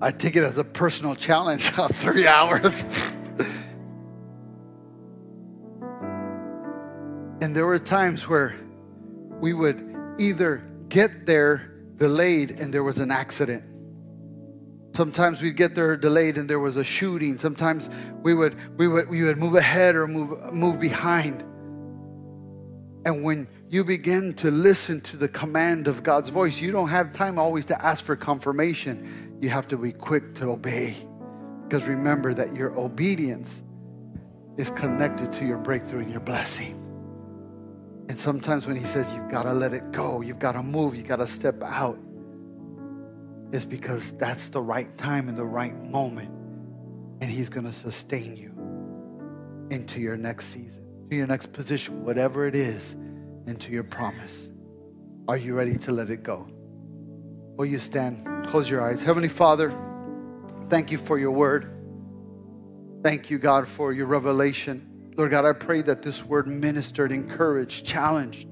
I 0.00 0.10
take 0.10 0.36
it 0.36 0.44
as 0.44 0.58
a 0.58 0.64
personal 0.64 1.14
challenge 1.14 1.76
of 1.78 1.90
three 1.92 2.26
hours. 2.26 2.82
and 7.40 7.54
there 7.54 7.66
were 7.66 7.78
times 7.78 8.28
where 8.28 8.54
we 9.40 9.52
would 9.52 10.16
either 10.18 10.64
get 10.88 11.26
there 11.26 11.74
delayed 11.96 12.52
and 12.52 12.72
there 12.72 12.84
was 12.84 12.98
an 12.98 13.10
accident 13.10 13.64
Sometimes 14.98 15.40
we'd 15.40 15.56
get 15.56 15.76
there 15.76 15.96
delayed 15.96 16.38
and 16.38 16.50
there 16.50 16.58
was 16.58 16.76
a 16.76 16.82
shooting. 16.82 17.38
Sometimes 17.38 17.88
we 18.24 18.34
would, 18.34 18.56
we 18.76 18.88
would, 18.88 19.08
we 19.08 19.22
would 19.22 19.38
move 19.38 19.54
ahead 19.54 19.94
or 19.94 20.08
move, 20.08 20.52
move 20.52 20.80
behind. 20.80 21.42
And 23.06 23.22
when 23.22 23.46
you 23.68 23.84
begin 23.84 24.34
to 24.34 24.50
listen 24.50 25.00
to 25.02 25.16
the 25.16 25.28
command 25.28 25.86
of 25.86 26.02
God's 26.02 26.30
voice, 26.30 26.60
you 26.60 26.72
don't 26.72 26.88
have 26.88 27.12
time 27.12 27.38
always 27.38 27.64
to 27.66 27.80
ask 27.80 28.04
for 28.04 28.16
confirmation. 28.16 29.27
You 29.40 29.48
have 29.50 29.68
to 29.68 29.76
be 29.76 29.92
quick 29.92 30.34
to 30.36 30.48
obey. 30.50 30.96
Because 31.62 31.84
remember 31.86 32.32
that 32.34 32.56
your 32.56 32.76
obedience 32.78 33.62
is 34.56 34.70
connected 34.70 35.30
to 35.32 35.46
your 35.46 35.58
breakthrough 35.58 36.00
and 36.00 36.10
your 36.10 36.20
blessing. 36.20 36.74
And 38.08 38.16
sometimes 38.18 38.66
when 38.66 38.76
He 38.76 38.84
says 38.84 39.12
you've 39.12 39.30
got 39.30 39.42
to 39.42 39.52
let 39.52 39.74
it 39.74 39.92
go, 39.92 40.20
you've 40.20 40.38
got 40.38 40.52
to 40.52 40.62
move, 40.62 40.94
you've 40.94 41.06
got 41.06 41.16
to 41.16 41.26
step 41.26 41.62
out, 41.62 41.98
it's 43.52 43.64
because 43.64 44.12
that's 44.12 44.48
the 44.48 44.60
right 44.60 44.96
time 44.96 45.28
and 45.28 45.38
the 45.38 45.44
right 45.44 45.74
moment. 45.84 46.30
And 47.20 47.30
He's 47.30 47.48
going 47.48 47.66
to 47.66 47.72
sustain 47.72 48.36
you 48.36 48.48
into 49.70 50.00
your 50.00 50.16
next 50.16 50.46
season, 50.46 50.82
to 51.10 51.16
your 51.16 51.26
next 51.26 51.52
position, 51.52 52.02
whatever 52.02 52.46
it 52.46 52.54
is, 52.54 52.96
into 53.46 53.72
your 53.72 53.84
promise. 53.84 54.48
Are 55.28 55.36
you 55.36 55.54
ready 55.54 55.76
to 55.76 55.92
let 55.92 56.10
it 56.10 56.22
go? 56.22 56.48
Will 57.58 57.66
you 57.66 57.80
stand? 57.80 58.46
Close 58.46 58.70
your 58.70 58.88
eyes. 58.88 59.02
Heavenly 59.02 59.28
Father, 59.28 59.76
thank 60.70 60.92
you 60.92 60.96
for 60.96 61.18
your 61.18 61.32
word. 61.32 61.68
Thank 63.02 63.30
you, 63.30 63.38
God, 63.38 63.68
for 63.68 63.92
your 63.92 64.06
revelation. 64.06 65.12
Lord 65.16 65.32
God, 65.32 65.44
I 65.44 65.52
pray 65.54 65.82
that 65.82 66.00
this 66.00 66.24
word 66.24 66.46
ministered, 66.46 67.10
encouraged, 67.10 67.84
challenged, 67.84 68.46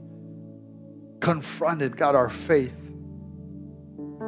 confronted, 1.20 1.96
God, 1.96 2.16
our 2.16 2.28
faith 2.28 2.92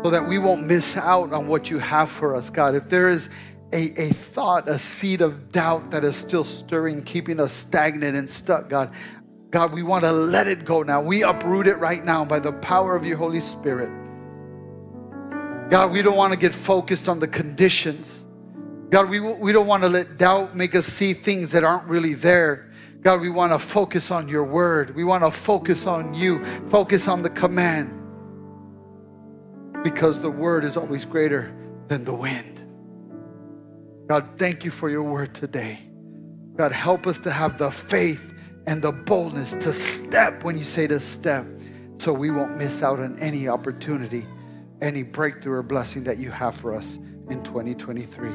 so 0.05 0.11
that 0.11 0.29
we 0.29 0.39
won't 0.39 0.64
miss 0.64 0.97
out 0.97 1.33
on 1.33 1.49
what 1.49 1.70
you 1.70 1.81
have 1.81 2.09
for 2.09 2.37
us, 2.37 2.49
God. 2.49 2.76
If 2.76 2.89
there 2.89 3.09
is 3.09 3.31
a, 3.72 4.01
a 4.01 4.11
thought, 4.11 4.68
a 4.68 4.79
seed 4.79 5.22
of 5.22 5.51
doubt 5.51 5.91
that 5.91 6.05
is 6.05 6.14
still 6.14 6.45
stirring, 6.45 7.03
keeping 7.03 7.41
us 7.41 7.53
stagnant 7.53 8.16
and 8.16 8.31
stuck, 8.31 8.68
God, 8.68 8.93
God, 9.51 9.72
we 9.72 9.83
want 9.83 10.05
to 10.05 10.12
let 10.12 10.47
it 10.47 10.64
go 10.64 10.85
now. 10.85 11.03
We 11.03 11.24
uproot 11.24 11.66
it 11.66 11.79
right 11.79 12.05
now 12.05 12.24
by 12.24 12.39
the 12.39 12.53
power 12.53 12.95
of 12.95 13.05
your 13.05 13.16
Holy 13.16 13.41
Spirit. 13.41 13.91
God, 15.71 15.93
we 15.93 16.03
don't 16.03 16.16
want 16.16 16.33
to 16.33 16.39
get 16.39 16.55
focused 16.55 17.09
on 17.09 17.19
the 17.19 17.29
conditions. 17.29 18.25
God, 18.91 19.11
we, 19.11 19.21
we 19.21 19.53
don't 19.53 19.66
want 19.66 19.83
to 19.83 19.89
let 19.89 20.16
doubt 20.16 20.57
make 20.57 20.75
us 20.75 20.87
see 20.87 21.12
things 21.12 21.53
that 21.53 21.62
aren't 21.62 21.87
really 21.87 22.14
there. 22.14 22.73
God, 23.03 23.21
we 23.21 23.29
want 23.29 23.53
to 23.53 23.59
focus 23.59 24.11
on 24.11 24.29
your 24.29 24.45
word. 24.45 24.97
We 24.97 25.05
want 25.05 25.23
to 25.25 25.31
focus 25.31 25.87
on 25.87 26.14
you, 26.14 26.45
focus 26.69 27.07
on 27.07 27.23
the 27.23 27.31
command 27.31 27.95
because 29.83 30.21
the 30.21 30.31
word 30.31 30.64
is 30.64 30.77
always 30.77 31.05
greater 31.05 31.55
than 31.89 32.05
the 32.05 32.14
wind. 32.14 32.55
God, 34.09 34.39
thank 34.39 34.64
you 34.64 34.71
for 34.71 34.89
your 34.89 35.03
word 35.03 35.35
today. 35.35 35.81
God, 36.57 36.73
help 36.73 37.07
us 37.07 37.19
to 37.21 37.31
have 37.31 37.59
the 37.59 37.71
faith 37.71 38.35
and 38.66 38.83
the 38.83 38.91
boldness 38.91 39.53
to 39.53 39.73
step 39.73 40.45
when 40.45 40.59
you 40.59 40.64
say 40.64 40.87
to 40.87 40.99
step 40.99 41.47
so 41.97 42.12
we 42.12 42.31
won't 42.31 42.57
miss 42.57 42.83
out 42.83 43.01
on 43.01 43.19
any 43.19 43.49
opportunity, 43.49 44.25
any 44.81 45.03
breakthrough 45.03 45.59
or 45.59 45.62
blessing 45.62 46.05
that 46.05 46.18
you 46.18 46.31
have 46.31 46.57
for 46.57 46.74
us 46.74 46.97
in 47.31 47.43
2023. 47.43 48.31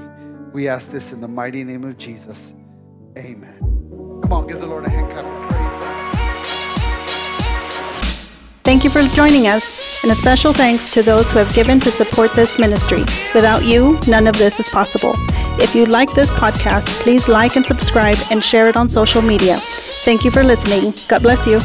We 0.53 0.67
ask 0.67 0.91
this 0.91 1.13
in 1.13 1.21
the 1.21 1.27
mighty 1.27 1.63
name 1.63 1.83
of 1.83 1.97
Jesus. 1.97 2.53
Amen. 3.17 3.59
Come 4.21 4.33
on, 4.33 4.47
give 4.47 4.59
the 4.59 4.67
Lord 4.67 4.85
a 4.85 4.89
hand 4.89 5.11
clap 5.11 5.25
of 5.25 5.49
praise. 5.49 5.63
Thank 8.63 8.83
you 8.85 8.89
for 8.89 9.01
joining 9.13 9.47
us, 9.47 10.03
and 10.03 10.11
a 10.11 10.15
special 10.15 10.53
thanks 10.53 10.93
to 10.93 11.01
those 11.01 11.29
who 11.29 11.37
have 11.37 11.53
given 11.53 11.79
to 11.81 11.91
support 11.91 12.31
this 12.33 12.57
ministry. 12.57 13.01
Without 13.33 13.65
you, 13.65 13.99
none 14.07 14.25
of 14.25 14.37
this 14.37 14.59
is 14.59 14.69
possible. 14.69 15.13
If 15.59 15.75
you 15.75 15.85
like 15.85 16.13
this 16.13 16.31
podcast, 16.31 16.87
please 17.03 17.27
like 17.27 17.55
and 17.57 17.67
subscribe 17.67 18.17
and 18.31 18.43
share 18.43 18.69
it 18.69 18.77
on 18.77 18.87
social 18.89 19.21
media. 19.21 19.57
Thank 20.05 20.23
you 20.23 20.31
for 20.31 20.43
listening. 20.43 20.93
God 21.07 21.21
bless 21.23 21.45
you. 21.45 21.59